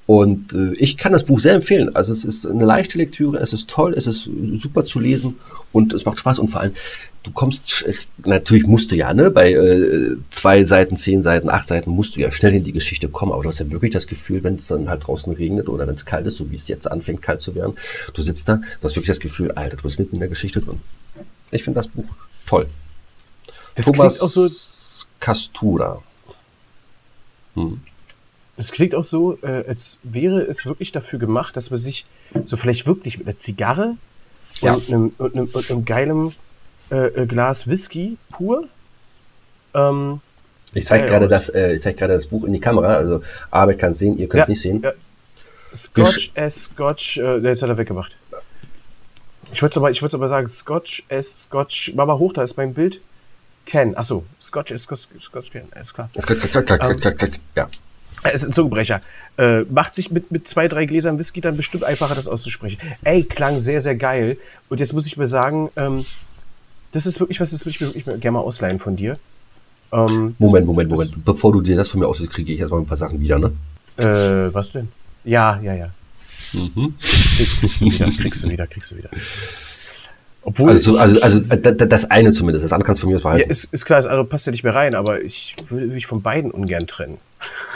Und 0.07 0.53
äh, 0.53 0.73
ich 0.75 0.97
kann 0.97 1.13
das 1.13 1.23
Buch 1.23 1.39
sehr 1.39 1.55
empfehlen. 1.55 1.95
Also 1.95 2.13
es 2.13 2.25
ist 2.25 2.45
eine 2.45 2.65
leichte 2.65 2.97
Lektüre, 2.97 3.37
es 3.37 3.53
ist 3.53 3.69
toll, 3.69 3.93
es 3.95 4.05
ist 4.05 4.29
super 4.53 4.85
zu 4.85 4.99
lesen 4.99 5.37
und 5.71 5.93
es 5.93 6.05
macht 6.05 6.19
Spaß 6.19 6.39
und 6.39 6.49
vor 6.49 6.61
allem, 6.61 6.73
du 7.23 7.31
kommst, 7.31 7.85
natürlich 8.23 8.67
musst 8.67 8.91
du 8.91 8.95
ja, 8.95 9.13
ne, 9.15 9.31
bei 9.31 9.51
äh, 9.53 10.15
zwei 10.29 10.63
Seiten, 10.63 10.95
zehn 10.95 11.23
Seiten, 11.23 11.49
acht 11.49 11.67
Seiten 11.67 11.89
musst 11.89 12.15
du 12.15 12.21
ja 12.21 12.31
schnell 12.31 12.53
in 12.53 12.63
die 12.63 12.71
Geschichte 12.71 13.09
kommen, 13.09 13.31
aber 13.31 13.41
du 13.41 13.49
hast 13.49 13.59
ja 13.59 13.71
wirklich 13.71 13.91
das 13.91 14.05
Gefühl, 14.05 14.43
wenn 14.43 14.55
es 14.55 14.67
dann 14.67 14.89
halt 14.89 15.07
draußen 15.07 15.33
regnet 15.33 15.69
oder 15.69 15.87
wenn 15.87 15.95
es 15.95 16.05
kalt 16.05 16.27
ist, 16.27 16.37
so 16.37 16.51
wie 16.51 16.55
es 16.55 16.67
jetzt 16.67 16.89
anfängt 16.89 17.23
kalt 17.23 17.41
zu 17.41 17.55
werden, 17.55 17.73
du 18.13 18.21
sitzt 18.21 18.47
da, 18.47 18.57
du 18.57 18.83
hast 18.83 18.95
wirklich 18.95 19.07
das 19.07 19.19
Gefühl, 19.19 19.51
Alter, 19.53 19.77
du 19.77 19.83
bist 19.83 19.97
mitten 19.97 20.15
in 20.15 20.19
der 20.19 20.29
Geschichte 20.29 20.61
drin. 20.61 20.79
Ich 21.49 21.63
finde 21.63 21.79
das 21.79 21.87
Buch 21.87 22.05
toll. 22.45 22.67
Das 23.73 23.85
Thomas 23.85 24.19
klingt 24.19 24.21
auch 24.21 24.29
so, 24.29 24.47
Castura. 25.19 26.01
Das 28.57 28.71
klingt 28.71 28.95
auch 28.95 29.03
so, 29.03 29.37
äh, 29.41 29.63
als 29.67 29.99
wäre 30.03 30.41
es 30.41 30.65
wirklich 30.65 30.91
dafür 30.91 31.19
gemacht, 31.19 31.55
dass 31.57 31.71
man 31.71 31.79
sich 31.79 32.05
so 32.45 32.55
vielleicht 32.57 32.87
wirklich 32.87 33.17
mit 33.17 33.27
einer 33.27 33.37
Zigarre 33.37 33.95
Ja. 34.61 34.73
und, 34.75 34.87
einem, 34.89 35.13
und, 35.17 35.35
einem, 35.35 35.45
und 35.51 35.69
einem 35.71 35.85
geilen 35.85 36.33
äh, 36.91 37.07
äh, 37.07 37.25
Glas 37.25 37.67
Whisky 37.67 38.17
pur. 38.31 38.67
Ähm, 39.73 40.21
Ich 40.73 40.85
zeige 40.85 41.05
gerade 41.05 41.27
das, 41.27 41.49
äh, 41.49 41.73
ich 41.73 41.81
zeige 41.81 41.97
gerade 41.97 42.13
das 42.13 42.27
Buch 42.27 42.43
in 42.45 42.53
die 42.53 42.59
Kamera, 42.59 42.95
also 42.95 43.21
Arbeit 43.51 43.79
kann 43.79 43.91
es 43.91 43.99
sehen, 43.99 44.17
ihr 44.17 44.27
könnt 44.29 44.43
es 44.43 44.47
Ja, 44.47 44.51
nicht 44.51 44.61
sehen. 44.61 44.81
ja. 44.83 44.91
Scotch 45.75 46.31
as 46.35 46.63
Scotch, 46.65 47.17
äh, 47.17 47.37
jetzt 47.39 47.61
hat 47.61 47.69
er 47.69 47.77
weggemacht. 47.77 48.15
Ich 49.51 49.61
wollte 49.61 49.79
aber, 49.79 49.91
ich 49.91 50.01
aber 50.01 50.29
sagen, 50.29 50.47
Scotch 50.47 51.03
as 51.09 51.43
Scotch. 51.43 51.91
Mach 51.95 52.05
mal 52.05 52.17
hoch, 52.17 52.33
da 52.33 52.43
ist 52.43 52.55
mein 52.57 52.73
Bild. 52.73 53.01
Ken. 53.65 53.95
Achso, 53.97 54.25
Scotch 54.41 54.71
as 54.71 54.83
Scotch, 54.83 55.07
Scotch 55.19 55.51
Ken, 55.51 55.67
alles 55.71 55.93
klar. 55.93 56.09
Klack, 56.13 56.25
klack, 56.39 56.65
klack, 56.65 56.79
klack, 56.79 57.01
klack, 57.01 57.17
klack. 57.17 57.31
Ja. 57.55 57.67
Es 58.33 58.41
ist 58.43 58.49
ein 58.49 58.53
Zungenbrecher. 58.53 59.01
Äh, 59.37 59.61
macht 59.63 59.95
sich 59.95 60.11
mit, 60.11 60.31
mit 60.31 60.47
zwei, 60.47 60.67
drei 60.67 60.85
Gläsern 60.85 61.17
Whisky 61.19 61.41
dann 61.41 61.57
bestimmt 61.57 61.83
einfacher, 61.83 62.15
das 62.15 62.27
auszusprechen. 62.27 62.77
Ey, 63.03 63.23
klang 63.23 63.59
sehr, 63.59 63.81
sehr 63.81 63.95
geil. 63.95 64.37
Und 64.69 64.79
jetzt 64.79 64.93
muss 64.93 65.05
ich 65.07 65.17
mir 65.17 65.27
sagen, 65.27 65.69
ähm, 65.75 66.05
das 66.91 67.05
ist 67.05 67.19
wirklich 67.19 67.39
was, 67.39 67.51
das 67.51 67.61
würde 67.65 67.71
ich 67.71 67.81
mir 67.81 67.87
wirklich 67.87 68.05
gerne 68.05 68.31
mal 68.31 68.39
ausleihen 68.39 68.79
von 68.79 68.95
dir. 68.95 69.17
Ähm, 69.91 70.35
Moment, 70.39 70.65
Moment, 70.65 70.89
Moment. 70.89 71.23
Bevor 71.25 71.51
du 71.53 71.61
dir 71.61 71.75
das 71.75 71.89
von 71.89 71.99
mir 71.99 72.07
auslässt, 72.07 72.31
kriege 72.33 72.51
ich 72.53 72.59
erstmal 72.59 72.81
ein 72.81 72.85
paar 72.87 72.97
Sachen 72.97 73.19
wieder, 73.19 73.37
ne? 73.39 73.51
äh, 73.97 74.53
was 74.53 74.71
denn? 74.71 74.87
Ja, 75.23 75.59
ja, 75.61 75.73
ja. 75.73 75.89
Mhm. 76.53 76.93
Krieg- 76.99 77.59
Kriegst 77.59 77.81
du 77.81 77.85
wieder, 77.89 78.07
kriegst 78.17 78.43
du 78.43 78.49
wieder, 78.49 78.67
kriegst 78.67 78.91
du 78.91 78.97
wieder. 78.97 79.09
Obwohl, 80.43 80.69
Also, 80.71 80.91
so, 80.91 80.97
ich- 80.97 81.03
also, 81.03 81.21
also 81.21 81.55
da- 81.55 81.71
da- 81.71 81.85
das 81.85 82.09
eine 82.11 82.31
zumindest, 82.31 82.63
das 82.65 82.71
andere 82.71 82.85
kannst 82.87 83.01
du 83.01 83.05
von 83.05 83.09
mir 83.11 83.15
aus 83.17 83.23
ja, 83.23 83.29
behalten. 83.31 83.49
ist, 83.49 83.65
ist 83.73 83.85
klar, 83.85 83.97
das 83.99 84.05
andere 84.05 84.25
passt 84.25 84.45
ja 84.45 84.51
nicht 84.51 84.63
mehr 84.63 84.75
rein, 84.75 84.93
aber 84.93 85.21
ich 85.21 85.55
würde 85.69 85.87
mich 85.87 86.05
von 86.05 86.21
beiden 86.21 86.51
ungern 86.51 86.85
trennen. 86.87 87.17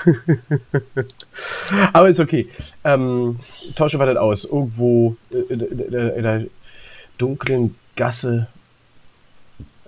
aber 1.93 2.09
ist 2.09 2.19
okay. 2.19 2.47
Ähm, 2.83 3.39
tausche 3.75 3.97
das 3.97 4.17
aus. 4.17 4.45
Irgendwo 4.45 5.15
äh, 5.31 5.53
in, 5.53 5.59
in, 5.59 5.79
in, 5.79 5.93
in 5.93 6.23
der 6.23 6.45
dunklen 7.17 7.75
Gasse, 7.95 8.47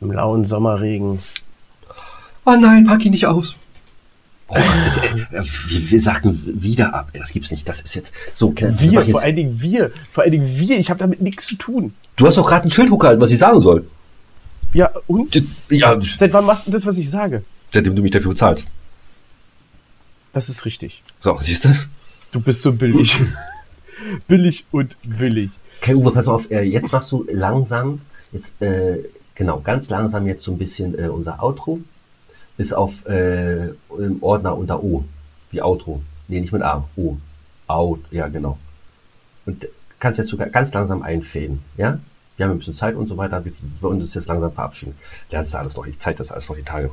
im 0.02 0.12
lauen 0.12 0.46
Sommerregen. 0.46 1.20
oh 2.46 2.56
nein, 2.60 2.86
pack 2.86 3.06
ihn 3.06 3.12
nicht 3.12 3.28
aus. 3.28 3.56
Oh, 4.48 4.58
das, 4.84 4.98
äh, 4.98 5.16
wir, 5.70 5.92
wir 5.92 6.02
sagten 6.02 6.62
wieder 6.62 6.94
ab. 6.94 7.12
Das 7.14 7.32
gibt's 7.32 7.52
nicht. 7.52 7.70
Das 7.70 7.82
ist 7.82 7.96
jetzt 7.96 8.12
so. 8.34 8.52
Ken, 8.52 8.78
Wir, 8.80 9.06
vor 9.06 9.22
allen 9.22 9.38
Dingen 9.38 9.62
wir. 9.62 9.92
Vor 10.12 10.24
allen 10.24 10.34
Dingen 10.34 10.60
wir. 10.60 10.78
Ich 10.78 10.90
habe 10.90 11.00
damit 11.00 11.22
nichts 11.22 11.46
zu 11.46 11.56
tun. 11.56 11.94
Du 12.18 12.28
hast 12.28 12.38
doch 12.38 12.46
gerade 12.48 12.68
ein 12.68 12.72
Schild 12.72 12.92
hochgehalten, 12.92 13.22
was 13.22 13.32
ich 13.32 13.40
sagen 13.40 13.62
soll. 13.62 13.88
Ja, 14.74 14.90
und? 15.08 15.42
Ja, 15.70 15.98
Seit 16.18 16.34
wann 16.34 16.46
machst 16.46 16.68
du 16.68 16.72
das, 16.72 16.86
was 16.86 16.98
ich 16.98 17.10
sage? 17.10 17.44
seitdem 17.74 17.96
du 17.96 18.02
mich 18.02 18.12
dafür 18.12 18.32
bezahlst. 18.32 18.68
Das 20.32 20.50
ist 20.50 20.66
richtig. 20.66 21.04
So, 21.20 21.38
siehst 21.40 21.66
du? 21.66 21.70
Du 22.32 22.40
bist 22.40 22.62
so 22.62 22.72
billig. 22.72 23.20
billig 24.28 24.66
und 24.72 24.96
willig. 25.04 25.52
Okay, 25.82 25.96
Uwe, 25.96 26.12
pass 26.12 26.28
auf, 26.28 26.50
äh, 26.52 26.62
jetzt 26.62 26.92
machst 26.92 27.12
du 27.12 27.26
langsam, 27.32 28.02
jetzt, 28.32 28.62
äh, 28.62 29.00
genau, 29.36 29.60
ganz 29.60 29.90
langsam 29.90 30.28
jetzt 30.28 30.44
so 30.44 30.52
ein 30.52 30.58
bisschen 30.58 30.98
äh, 30.98 31.08
unser 31.08 31.44
Outro. 31.44 31.80
Bis 32.58 32.74
auf 32.74 33.06
äh, 33.08 33.68
im 33.98 34.22
Ordner 34.22 34.58
unter 34.58 34.84
O. 34.84 35.04
Wie 35.52 35.62
Outro. 35.62 36.02
Nee, 36.28 36.40
nicht 36.42 36.54
mit 36.54 36.62
A. 36.62 36.88
O. 36.96 37.18
Out, 37.68 38.00
ja, 38.12 38.28
genau. 38.28 38.58
Und 39.46 39.68
kannst 40.00 40.20
jetzt 40.20 40.30
sogar 40.30 40.48
ganz 40.50 40.74
langsam 40.74 41.02
einfäden, 41.02 41.62
ja? 41.78 42.00
Wir 42.38 42.46
haben 42.46 42.54
ein 42.54 42.60
bisschen 42.60 42.74
Zeit 42.74 42.96
und 42.96 43.08
so 43.08 43.18
weiter. 43.18 43.44
Wir 43.44 43.52
wollen 43.82 44.02
uns 44.02 44.16
jetzt 44.16 44.28
langsam 44.28 44.52
verabschieden. 44.52 44.96
Lernst 45.30 45.54
du 45.54 45.58
alles 45.60 45.76
noch. 45.76 45.86
Ich 45.86 46.00
zeig 46.00 46.18
das 46.18 46.32
alles 46.32 46.50
noch 46.50 46.56
die 46.56 46.64
Tage. 46.64 46.90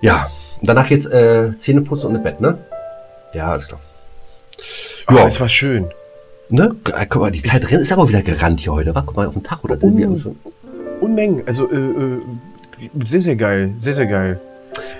Ja, 0.00 0.28
und 0.60 0.66
danach 0.68 0.88
jetzt 0.90 1.06
äh, 1.10 1.52
Zähne 1.58 1.82
putzen 1.82 2.06
und 2.08 2.14
ins 2.16 2.24
Bett, 2.24 2.40
ne? 2.40 2.58
Ja, 3.34 3.50
alles 3.50 3.66
klar. 3.68 3.80
Oh, 5.08 5.14
Ja. 5.14 5.26
es 5.26 5.40
war 5.40 5.48
schön. 5.48 5.86
Ne? 6.50 6.74
G- 6.84 6.92
Guck 7.08 7.22
mal, 7.22 7.30
die 7.30 7.42
Zeit 7.42 7.68
drin 7.68 7.80
ist 7.80 7.92
aber 7.92 8.08
wieder 8.08 8.22
gerannt 8.22 8.60
hier 8.60 8.72
heute, 8.72 8.94
wa? 8.94 9.02
Guck 9.06 9.16
mal 9.16 9.26
auf 9.26 9.34
den 9.34 9.42
Tag 9.44 9.62
oder 9.64 9.78
sind 9.78 9.96
wir 9.96 10.10
Oh. 10.10 10.16
schon. 10.18 10.36
Unmengen. 11.00 11.42
Also, 11.46 11.70
äh, 11.70 11.76
äh, 11.76 12.18
sehr, 13.04 13.20
sehr 13.20 13.36
geil. 13.36 13.72
Sehr, 13.78 13.92
sehr 13.94 14.06
geil. 14.06 14.40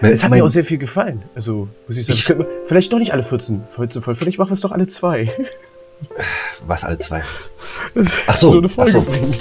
Mein- 0.00 0.12
Es 0.12 0.22
hat 0.22 0.30
mein- 0.30 0.38
mir 0.40 0.44
auch 0.46 0.50
sehr 0.50 0.64
viel 0.64 0.78
gefallen. 0.78 1.22
Also, 1.34 1.68
muss 1.86 1.96
ich 1.96 2.06
sagen. 2.06 2.18
Ich- 2.40 2.46
vielleicht 2.66 2.92
doch 2.92 2.98
nicht 2.98 3.12
alle 3.12 3.22
14, 3.22 3.62
14 3.74 4.00
voll. 4.02 4.14
Vielleicht 4.14 4.38
machen 4.38 4.50
wir 4.50 4.54
es 4.54 4.60
doch 4.60 4.72
alle 4.72 4.86
zwei. 4.86 5.30
Was, 6.66 6.84
alle 6.84 6.98
zwei? 6.98 7.22
Ach 8.26 8.36
so, 8.36 8.48
so 8.50 8.58
eine 8.58 8.68
Folge 8.70 8.90
ach 8.90 8.94
so. 8.94 9.00
bringen. 9.02 9.34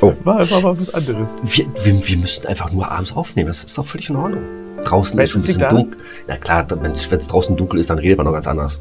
Oh. 0.00 0.12
War, 0.24 0.48
war, 0.50 0.62
war 0.62 0.80
was 0.80 0.94
anderes. 0.94 1.36
Wir, 1.42 1.66
wir, 1.84 2.08
wir 2.08 2.16
müssten 2.18 2.46
einfach 2.46 2.70
nur 2.72 2.90
abends 2.90 3.12
aufnehmen. 3.16 3.48
Das 3.48 3.64
ist 3.64 3.76
doch 3.76 3.86
völlig 3.86 4.08
in 4.10 4.16
Ordnung. 4.16 4.42
Draußen 4.84 5.16
Meinst 5.16 5.34
ist 5.34 5.42
schon 5.42 5.50
ein 5.50 5.58
bisschen 5.58 5.76
dunkel. 5.76 6.00
Ja 6.28 6.36
klar, 6.36 6.66
wenn 6.70 6.92
es 6.92 7.28
draußen 7.28 7.56
dunkel 7.56 7.80
ist, 7.80 7.90
dann 7.90 7.98
redet 7.98 8.18
man 8.18 8.26
noch 8.26 8.32
ganz 8.32 8.46
anders. 8.46 8.80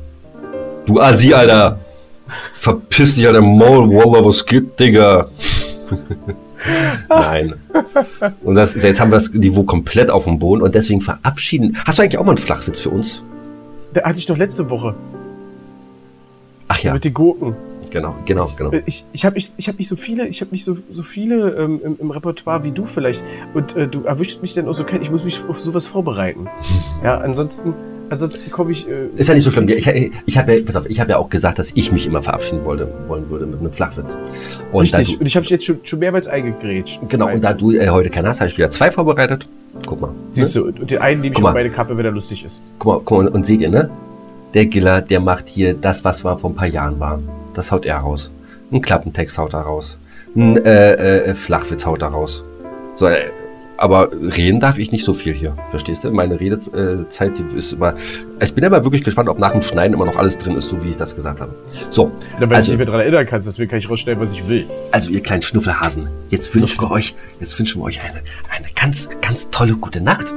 Du 0.86 1.00
Asi, 1.00 1.34
Alter! 1.34 1.80
Verpiss 2.54 3.16
dich, 3.16 3.28
Alter, 3.28 3.42
Maul, 3.42 3.90
Wallah, 3.90 4.24
was 4.24 4.46
geht, 4.46 4.80
Digga? 4.80 5.28
Nein. 7.10 7.56
Und 8.44 8.56
das, 8.56 8.76
jetzt 8.76 9.00
haben 9.00 9.12
wir 9.12 9.18
das 9.18 9.34
Niveau 9.34 9.64
komplett 9.64 10.12
auf 10.12 10.26
dem 10.26 10.38
Boden 10.40 10.62
und 10.62 10.76
deswegen 10.76 11.02
verabschieden. 11.02 11.78
Hast 11.86 11.98
du 11.98 12.04
eigentlich 12.04 12.18
auch 12.18 12.26
mal 12.26 12.34
einen 12.34 12.38
Flachwitz 12.38 12.82
für 12.82 12.90
uns? 12.90 13.24
Da 13.94 14.04
hatte 14.04 14.20
ich 14.20 14.28
doch 14.28 14.38
letzte 14.38 14.70
Woche 14.70 14.94
Ach 16.70 16.80
ja, 16.80 16.94
mit 16.94 17.04
den 17.04 17.14
Gurken. 17.14 17.56
Genau, 17.92 18.16
genau, 18.26 18.50
genau. 18.58 18.72
Ich, 18.86 19.06
ich 19.14 19.26
habe 19.26 19.38
ich, 19.38 19.52
ich 19.58 19.68
hab 19.68 19.78
nicht 19.78 19.88
so 19.88 19.96
viele, 19.96 20.28
ich 20.28 20.42
habe 20.42 20.52
nicht 20.52 20.64
so, 20.66 20.78
so 20.92 21.04
viele 21.04 21.52
ähm, 21.56 21.80
im, 21.84 21.98
im 22.00 22.12
Repertoire 22.12 22.64
wie 22.64 22.72
du 22.72 22.86
vielleicht. 22.86 23.24
Und 23.54 23.76
äh, 23.76 23.88
du 23.88 24.04
erwischst 24.04 24.42
mich 24.42 24.54
dann 24.54 24.68
auch 24.68 24.74
so 24.74 24.84
kalt, 24.84 25.02
ich 25.02 25.12
muss 25.12 25.24
mich 25.24 25.42
auf 25.48 25.60
sowas 25.60 25.88
vorbereiten. 25.88 26.48
Ja, 27.04 27.18
ansonsten, 27.18 27.74
ansonsten 28.10 28.52
komme 28.52 28.72
ich. 28.72 28.88
Äh, 28.88 29.08
Ist 29.18 29.30
ja 29.30 29.36
nicht 29.36 29.44
so 29.44 29.52
schlimm. 29.52 29.68
Ich, 29.70 29.88
ich, 29.88 30.12
ich 30.26 30.38
habe 30.38 30.56
ja, 30.56 30.64
pass 30.66 30.76
auf, 30.76 30.86
ich 30.90 31.00
habe 31.00 31.12
ja 31.12 31.18
auch 31.18 31.30
gesagt, 31.30 31.60
dass 31.60 31.72
ich 31.76 31.92
mich 31.92 32.06
immer 32.06 32.22
verabschieden 32.22 32.66
wollte, 32.66 32.88
wollen 33.08 33.30
würde 33.30 33.46
mit 33.46 33.60
einem 33.60 33.72
Flachwitz. 33.72 34.16
Und 34.72 34.82
richtig. 34.82 35.14
Da 35.14 35.20
Und 35.20 35.28
ich 35.28 35.36
habe 35.36 35.46
jetzt 35.48 35.66
schon, 35.66 35.80
schon 35.84 36.00
mehrmals 36.00 36.28
eingegrätscht. 36.28 37.02
du, 37.02 37.08
genau, 37.08 37.32
und 37.32 37.42
da 37.44 37.54
du 37.54 37.72
äh, 37.72 37.90
heute 37.90 38.10
keinen 38.10 38.28
hast, 38.28 38.40
habe 38.42 38.50
ich 38.50 38.58
wieder 38.58 38.72
zwei 38.72 38.92
vorbereitet. 38.92 39.48
Guck 39.86 40.02
mal. 40.02 40.12
Siehst 40.32 40.56
du, 40.56 40.66
und 40.66 40.92
den 40.92 41.00
einen 41.00 41.22
nehme 41.22 41.36
ich 41.36 41.42
mal. 41.42 41.54
meine 41.54 41.70
Kappe, 41.70 41.98
wenn 41.98 42.06
er 42.06 42.12
lustig 42.12 42.44
ist. 42.44 42.62
Guck 42.80 42.94
mal, 42.94 43.02
guck 43.06 43.24
mal, 43.24 43.28
und 43.30 43.46
seht 43.46 43.62
ihr, 43.62 43.70
ne? 43.70 43.90
Der 44.54 44.66
Giller, 44.66 45.02
der 45.02 45.20
macht 45.20 45.48
hier 45.48 45.76
das, 45.76 46.04
was 46.04 46.24
war 46.24 46.40
vor 46.40 46.50
ein 46.50 46.56
paar 46.56 46.68
Jahren 46.68 47.00
war. 47.00 47.20
Das 47.60 47.74
haut 47.74 47.86
er 47.86 47.98
raus. 47.98 48.32
Ein 48.72 48.82
Klappentext 48.82 49.38
haut 49.38 49.54
er 49.54 49.64
raus. 49.64 49.98
Ein 50.34 50.64
äh, 50.64 50.94
äh, 51.26 51.36
Flachwitz 51.36 51.86
haut 51.86 52.02
er 52.02 52.08
raus. 52.08 52.42
So, 52.96 53.08
äh, 53.08 53.18
aber 53.76 54.12
reden 54.14 54.62
darf 54.62 54.78
ich 54.78 54.94
nicht 54.94 55.04
so 55.04 55.14
viel 55.14 55.34
hier. 55.34 55.58
Verstehst 55.70 56.06
du? 56.06 56.12
Meine 56.12 56.40
Redezeit 56.40 57.38
die 57.38 57.58
ist 57.58 57.74
immer. 57.74 57.96
Ich 58.40 58.54
bin 58.54 58.64
aber 58.64 58.86
wirklich 58.86 59.04
gespannt, 59.04 59.28
ob 59.28 59.40
nach 59.40 59.52
dem 59.52 59.62
Schneiden 59.62 59.94
immer 59.94 60.06
noch 60.06 60.16
alles 60.16 60.38
drin 60.38 60.56
ist, 60.56 60.70
so 60.70 60.82
wie 60.86 60.92
ich 60.92 60.96
das 60.96 61.18
gesagt 61.18 61.42
habe. 61.42 61.54
So, 61.90 62.14
Dann, 62.40 62.50
wenn 62.50 62.56
also, 62.56 62.72
nicht 62.72 62.78
mehr 62.78 62.86
daran 62.86 63.02
erinnern 63.02 63.26
kannst, 63.26 63.46
deswegen 63.46 63.70
kann 63.70 63.80
ich 63.80 63.90
rausstellen, 63.90 64.22
was 64.22 64.32
ich 64.32 64.48
will. 64.48 64.66
also 64.94 65.10
ihr 65.10 65.22
kleinen 65.22 65.42
Schnuffelhasen, 65.42 66.08
jetzt 66.30 66.56
wünschen 66.56 66.80
wir 66.80 66.92
euch, 66.92 67.14
jetzt 67.42 67.60
wünschen 67.60 67.82
wir 67.82 67.88
euch 67.88 68.02
eine, 68.02 68.22
eine 68.56 68.68
ganz, 68.74 69.10
ganz 69.20 69.50
tolle 69.50 69.76
gute 69.76 70.00
Nacht. 70.00 70.34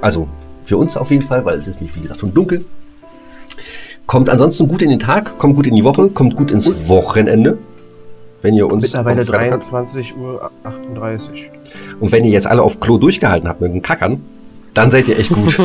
Also 0.00 0.28
für 0.62 0.76
uns 0.76 0.96
auf 0.96 1.10
jeden 1.10 1.26
Fall, 1.26 1.44
weil 1.44 1.58
es 1.58 1.66
ist, 1.66 1.80
wie 1.80 2.00
gesagt, 2.00 2.20
schon 2.20 2.32
dunkel. 2.32 2.64
Kommt 4.08 4.30
ansonsten 4.30 4.66
gut 4.68 4.80
in 4.80 4.88
den 4.88 4.98
Tag, 5.00 5.36
kommt 5.36 5.54
gut 5.54 5.66
in 5.66 5.74
die 5.76 5.84
Woche, 5.84 6.08
kommt 6.08 6.34
gut 6.34 6.50
ins 6.50 6.88
Wochenende. 6.88 7.58
Wenn 8.40 8.54
ihr 8.54 8.64
uns 8.66 8.84
Mittlerweile 8.84 9.20
am 9.20 9.26
Freitag- 9.26 9.48
23 9.50 10.16
Uhr 10.16 10.50
38. 10.64 11.50
und 12.00 12.10
wenn 12.10 12.24
ihr 12.24 12.30
jetzt 12.30 12.46
alle 12.46 12.62
auf 12.62 12.80
Klo 12.80 12.96
durchgehalten 12.96 13.46
habt 13.48 13.60
mit 13.60 13.70
dem 13.70 13.82
Kackern, 13.82 14.22
dann 14.72 14.90
seid 14.90 15.08
ihr 15.08 15.18
echt 15.18 15.30
gut. 15.30 15.58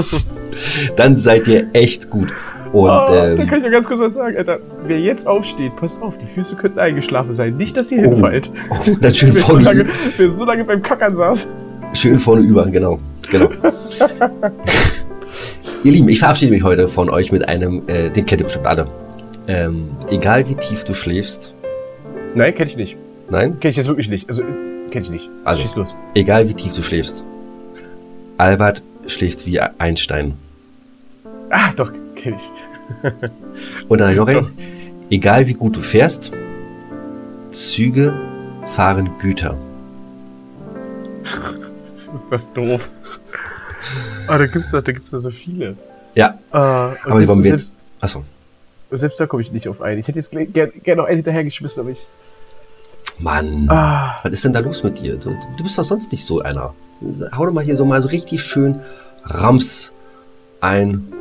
dann 0.97 1.15
seid 1.15 1.47
ihr 1.47 1.67
echt 1.71 2.09
gut. 2.09 2.33
Und 2.73 2.81
Oh, 2.81 2.85
da 2.87 3.29
ähm, 3.29 3.47
kann 3.47 3.59
ich 3.59 3.63
ja 3.63 3.69
ganz 3.69 3.87
kurz 3.87 4.01
was 4.01 4.15
sagen, 4.15 4.35
Alter. 4.35 4.59
Wer 4.87 4.99
jetzt 4.99 5.25
aufsteht, 5.25 5.77
passt 5.77 6.01
auf, 6.01 6.17
die 6.17 6.25
Füße 6.25 6.57
könnten 6.57 6.79
eingeschlafen 6.79 7.31
sein. 7.33 7.55
Nicht, 7.55 7.77
dass 7.77 7.91
ihr 7.93 7.99
Oh. 7.99 8.09
hinfallt. 8.09 8.51
oh, 8.71 8.89
dann 8.99 9.15
schön 9.15 9.33
Wer 9.33 9.41
so, 9.41 9.47
vorne, 9.47 9.63
lange, 9.63 9.85
wer 10.17 10.29
so 10.29 10.43
lange 10.43 10.65
beim 10.65 10.81
Kackern 10.81 11.15
saß. 11.15 11.47
Schön 11.93 12.19
vorne 12.19 12.41
über, 12.41 12.65
genau. 12.65 12.99
genau. 13.29 13.49
ihr 15.83 15.91
Lieben, 15.91 16.09
ich 16.09 16.19
verabschiede 16.19 16.51
mich 16.51 16.63
heute 16.63 16.87
von 16.87 17.09
euch 17.09 17.31
mit 17.31 17.47
einem, 17.47 17.87
äh, 17.87 18.09
den 18.09 18.25
kennt 18.25 18.41
ihr 18.41 18.45
bestimmt 18.45 18.65
alle. 18.65 18.87
Ähm, 19.47 19.89
egal 20.09 20.47
wie 20.47 20.55
tief 20.55 20.83
du 20.83 20.93
schläfst, 20.93 21.53
Nein, 22.35 22.55
kenne 22.55 22.69
ich 22.69 22.77
nicht. 22.77 22.97
Nein? 23.29 23.59
Kenne 23.59 23.71
ich 23.71 23.77
jetzt 23.77 23.87
wirklich 23.87 24.09
nicht. 24.09 24.27
Also, 24.27 24.43
kenne 24.89 25.05
ich 25.05 25.11
nicht. 25.11 25.29
Also. 25.43 25.61
Schieß 25.61 25.75
los. 25.75 25.95
Egal 26.15 26.49
wie 26.49 26.53
tief 26.53 26.73
du 26.73 26.81
schläfst. 26.81 27.23
Albert 28.37 28.81
schläft 29.07 29.45
wie 29.45 29.59
Einstein. 29.59 30.33
Ah, 31.51 31.71
doch, 31.75 31.91
kenne 32.15 32.37
ich. 32.37 33.11
Und 33.87 33.99
dann 33.99 34.15
noch 34.15 34.27
ein, 34.27 34.47
egal 35.09 35.47
wie 35.47 35.53
gut 35.53 35.75
du 35.75 35.81
fährst, 35.81 36.31
Züge 37.51 38.13
fahren 38.75 39.11
Güter. 39.21 39.55
ist 41.85 42.11
das 42.31 42.51
doof. 42.53 42.89
Ah, 44.27 44.37
da 44.37 44.45
gibt's 44.47 44.71
da, 44.71 44.81
da 44.81 44.91
gibt's 44.91 45.11
da 45.11 45.17
so 45.17 45.29
viele. 45.31 45.75
Ja, 46.15 46.37
Äh, 46.51 46.57
aber 46.57 46.95
die 46.95 47.09
selbst, 47.17 47.27
wollen 47.27 47.43
wir 47.43 47.51
jetzt. 47.51 47.73
Achso. 47.99 48.23
selbst 48.91 49.19
da 49.19 49.25
komme 49.25 49.41
ich 49.41 49.51
nicht 49.51 49.67
auf 49.67 49.81
einen. 49.81 49.99
Ich 49.99 50.07
hätte 50.07 50.19
jetzt 50.19 50.31
gerne 50.31 50.71
gern 50.71 50.97
noch 50.97 51.05
einen 51.05 51.17
hinterhergeschmissen, 51.17 51.81
aber 51.81 51.89
ich. 51.89 52.07
Mann, 53.19 53.67
Ah, 53.69 54.19
was 54.23 54.31
ist 54.33 54.43
denn 54.43 54.53
da 54.53 54.59
los 54.59 54.83
mit 54.83 54.99
dir? 54.99 55.15
Du, 55.17 55.29
du 55.57 55.63
bist 55.63 55.77
doch 55.77 55.83
sonst 55.83 56.11
nicht 56.11 56.25
so 56.25 56.41
einer. 56.41 56.73
Hau 57.35 57.45
doch 57.45 57.53
mal 57.53 57.63
hier 57.63 57.77
so 57.77 57.85
mal 57.85 58.01
so 58.01 58.07
richtig 58.07 58.41
schön 58.41 58.79
Rams 59.25 59.91
ein. 60.61 61.11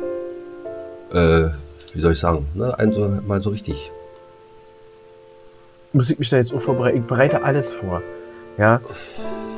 Äh, 1.11 1.49
wie 1.93 1.99
soll 2.01 2.13
ich 2.13 2.19
sagen? 2.19 2.47
Ne? 2.55 2.77
Ein 2.79 2.93
so, 2.93 3.07
mal 3.27 3.41
so 3.41 3.49
richtig. 3.51 3.91
muss 5.91 6.09
ich 6.09 6.17
mich 6.17 6.29
da 6.29 6.37
jetzt 6.37 6.53
auch 6.55 6.61
vorbereiten? 6.61 6.97
Ich 6.97 7.03
bereite 7.03 7.43
alles 7.43 7.71
vor. 7.73 8.01
Ja. 8.57 8.81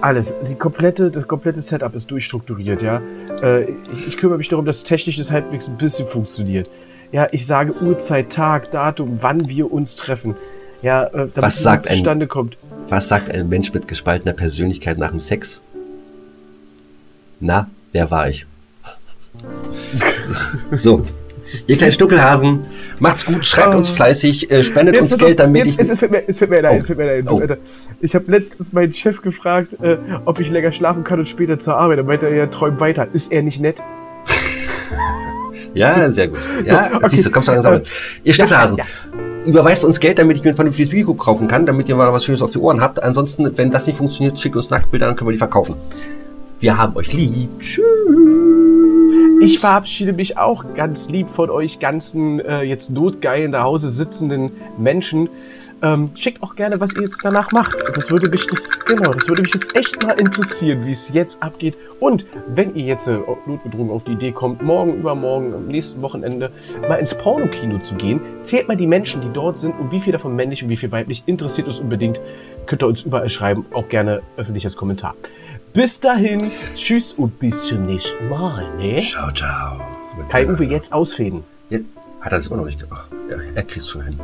Alles. 0.02 0.36
Die 0.48 0.56
komplette, 0.56 1.10
das 1.12 1.28
komplette 1.28 1.62
Setup 1.62 1.94
ist 1.96 2.12
durchstrukturiert, 2.12 2.82
ja. 2.82 3.02
Äh, 3.42 3.72
ich, 3.92 4.08
ich 4.08 4.18
kümmere 4.18 4.38
mich 4.38 4.50
darum, 4.50 4.66
dass 4.66 4.84
technisch 4.84 5.18
das 5.18 5.32
halbwegs 5.32 5.68
ein 5.68 5.78
bisschen 5.78 6.08
funktioniert. 6.08 6.70
Ja, 7.12 7.28
ich 7.32 7.46
sage 7.48 7.74
Uhrzeit, 7.82 8.30
Tag, 8.32 8.72
Datum, 8.72 9.18
wann 9.22 9.48
wir 9.50 9.72
uns 9.72 9.96
treffen. 9.96 10.36
Ja, 10.82 11.06
äh, 11.06 11.12
damit 11.12 11.38
Was 11.38 11.58
sagt 11.64 11.86
überhaupt 11.86 11.88
ein- 11.90 11.98
zustande 11.98 12.28
kommt. 12.28 12.58
Was 12.90 13.08
sagt 13.08 13.32
ein 13.32 13.50
Mensch 13.50 13.74
mit 13.74 13.88
gespaltener 13.88 14.34
Persönlichkeit 14.34 14.98
nach 14.98 15.10
dem 15.12 15.22
Sex? 15.22 15.62
Na, 17.40 17.70
wer 17.92 18.12
war 18.12 18.30
ich? 18.30 18.46
So. 20.22 20.36
so. 21.02 21.08
Ihr 21.68 21.78
kleinen 21.78 21.92
Stuckelhasen, 21.92 22.60
macht's 23.00 23.26
gut, 23.26 23.46
schreibt 23.46 23.76
uns 23.76 23.90
fleißig, 23.90 24.52
äh, 24.52 24.64
spendet 24.64 25.00
uns 25.00 25.12
pass 25.12 25.22
auf, 25.22 25.28
Geld, 25.28 25.40
damit 25.40 25.66
jetzt, 25.66 25.82
ich. 25.82 25.90
Es, 25.90 26.00
fällt 26.00 26.12
mir, 26.12 26.24
es 26.28 26.38
fällt 26.38 26.52
mir 26.52 26.62
leid, 26.62 26.74
Oh. 26.76 26.80
es 26.82 26.88
fällt 26.88 27.00
mir 27.00 27.06
leid. 27.06 27.26
Oh. 27.30 27.40
Alter. 27.40 27.58
Ich 28.02 28.16
habe 28.16 28.32
letztens 28.32 28.74
meinen 28.74 28.94
Chef 28.94 29.22
gefragt, 29.22 29.74
äh, 29.82 29.98
ob 30.26 30.40
ich 30.40 30.50
länger 30.52 30.72
schlafen 30.72 31.04
kann 31.04 31.20
und 31.20 31.28
später 31.28 31.58
zur 31.60 31.78
Arbeit. 31.78 32.00
Dann 32.00 32.06
meinte 32.06 32.28
er, 32.28 32.36
ja, 32.36 32.46
träum 32.48 32.80
weiter. 32.80 33.08
Ist 33.14 33.32
er 33.32 33.42
nicht 33.42 33.60
nett? 33.62 33.78
Ja, 35.74 36.10
sehr 36.10 36.30
gut. 36.30 36.40
Ja, 36.66 36.90
So, 36.90 36.96
okay. 36.98 37.10
siehst 37.10 37.26
du, 37.26 37.32
kommst 37.32 37.50
du 37.50 37.52
langsam 37.52 37.74
mit. 37.76 37.88
Ihr 38.24 38.34
Stuckelhasen, 38.34 38.78
ja, 38.78 38.86
überweist 39.46 39.84
uns 39.84 40.00
Geld, 40.00 40.18
damit 40.20 40.38
ich 40.38 40.44
mir 40.44 40.52
ein 40.52 40.56
vernünftiges 40.56 40.94
Mikro 40.94 41.14
kaufen 41.16 41.48
kann, 41.50 41.66
damit 41.66 41.90
ihr 41.90 41.96
mal 41.96 42.12
was 42.14 42.24
Schönes 42.24 42.42
auf 42.42 42.52
die 42.52 42.60
Ohren 42.60 42.80
habt. 42.82 43.04
Ansonsten, 43.04 43.58
wenn 43.58 43.72
das 43.72 43.86
nicht 43.86 43.98
funktioniert, 43.98 44.40
schickt 44.40 44.56
uns 44.56 44.70
Nacktbilder, 44.70 45.08
dann 45.08 45.16
können 45.18 45.28
wir 45.28 45.34
die 45.34 45.38
verkaufen. 45.38 45.76
Wir 46.62 46.78
haben 46.78 46.96
euch 46.96 47.12
lieb. 47.12 47.50
Tschüss. 47.60 47.84
Ich 49.42 49.60
verabschiede 49.60 50.14
mich 50.14 50.38
auch 50.38 50.64
ganz 50.76 51.10
lieb 51.10 51.30
von 51.30 51.50
euch 51.50 51.80
ganzen 51.80 52.40
äh, 52.40 52.62
jetzt 52.62 52.92
notgeil 52.92 53.44
in 53.44 53.52
der 53.52 53.64
Hause 53.64 53.90
sitzenden 53.90 54.52
Menschen. 54.78 55.30
Ähm, 55.82 56.12
schickt 56.16 56.42
auch 56.42 56.56
gerne, 56.56 56.80
was 56.80 56.96
ihr 56.96 57.02
jetzt 57.02 57.20
danach 57.24 57.52
macht. 57.52 57.76
Das 57.96 58.10
würde 58.10 58.30
mich 58.30 58.48
das 58.48 58.80
genau, 58.86 59.12
das 59.12 59.28
würde 59.28 59.42
mich 59.42 59.54
jetzt 59.54 59.76
echt 59.76 60.02
mal 60.02 60.18
interessieren, 60.18 60.86
wie 60.86 60.94
es 60.94 61.14
jetzt 61.14 61.44
abgeht. 61.44 61.76
Und 62.00 62.26
wenn 62.48 62.76
ihr 62.76 62.86
jetzt 62.86 63.08
äh, 63.08 63.18
notgedrungen 63.46 63.92
auf 63.92 64.04
die 64.04 64.14
Idee 64.14 64.32
kommt, 64.32 64.64
morgen, 64.64 64.96
übermorgen, 64.96 65.54
am 65.54 65.68
nächsten 65.68 66.02
Wochenende 66.02 66.50
mal 66.88 66.96
ins 66.96 67.16
Pornokino 67.18 67.80
zu 67.80 67.96
gehen, 67.96 68.22
zählt 68.42 68.68
mal 68.68 68.78
die 68.78 68.88
Menschen, 68.88 69.22
die 69.22 69.32
dort 69.34 69.60
sind 69.60 69.78
und 69.78 69.92
wie 69.92 70.00
viel 70.00 70.14
davon 70.14 70.36
männlich 70.36 70.64
und 70.64 70.70
wie 70.70 70.78
viel 70.78 70.92
weiblich. 70.92 71.24
Interessiert 71.26 71.68
uns 71.68 71.80
unbedingt. 71.80 72.22
Könnt 72.66 72.84
ihr 72.84 72.88
uns 72.88 73.04
überall 73.04 73.30
schreiben, 73.30 73.66
auch 73.74 73.90
gerne 73.90 74.22
öffentlich 74.38 74.66
als 74.66 74.78
Kommentar. 74.78 75.14
Bis 75.76 76.00
dahin, 76.00 76.52
tschüss 76.74 77.12
und 77.12 77.38
bis 77.38 77.66
zum 77.66 77.86
nächsten 77.86 78.30
Mal, 78.30 78.64
ne? 78.78 79.02
Ciao, 79.02 79.30
ciao. 79.30 79.82
Kai 80.30 80.48
Uwe 80.48 80.64
jetzt 80.64 80.94
ausfäden. 80.94 81.44
Jetzt 81.70 81.88
hat 82.22 82.32
er 82.32 82.38
das 82.38 82.48
immer 82.48 82.56
noch 82.56 82.66
nicht 82.66 82.80
gemacht. 82.80 83.10
Ja, 83.30 83.36
er 83.54 83.64
kriegt 83.64 83.82
es 83.82 83.90
schon 83.90 84.06
hin. 84.06 84.16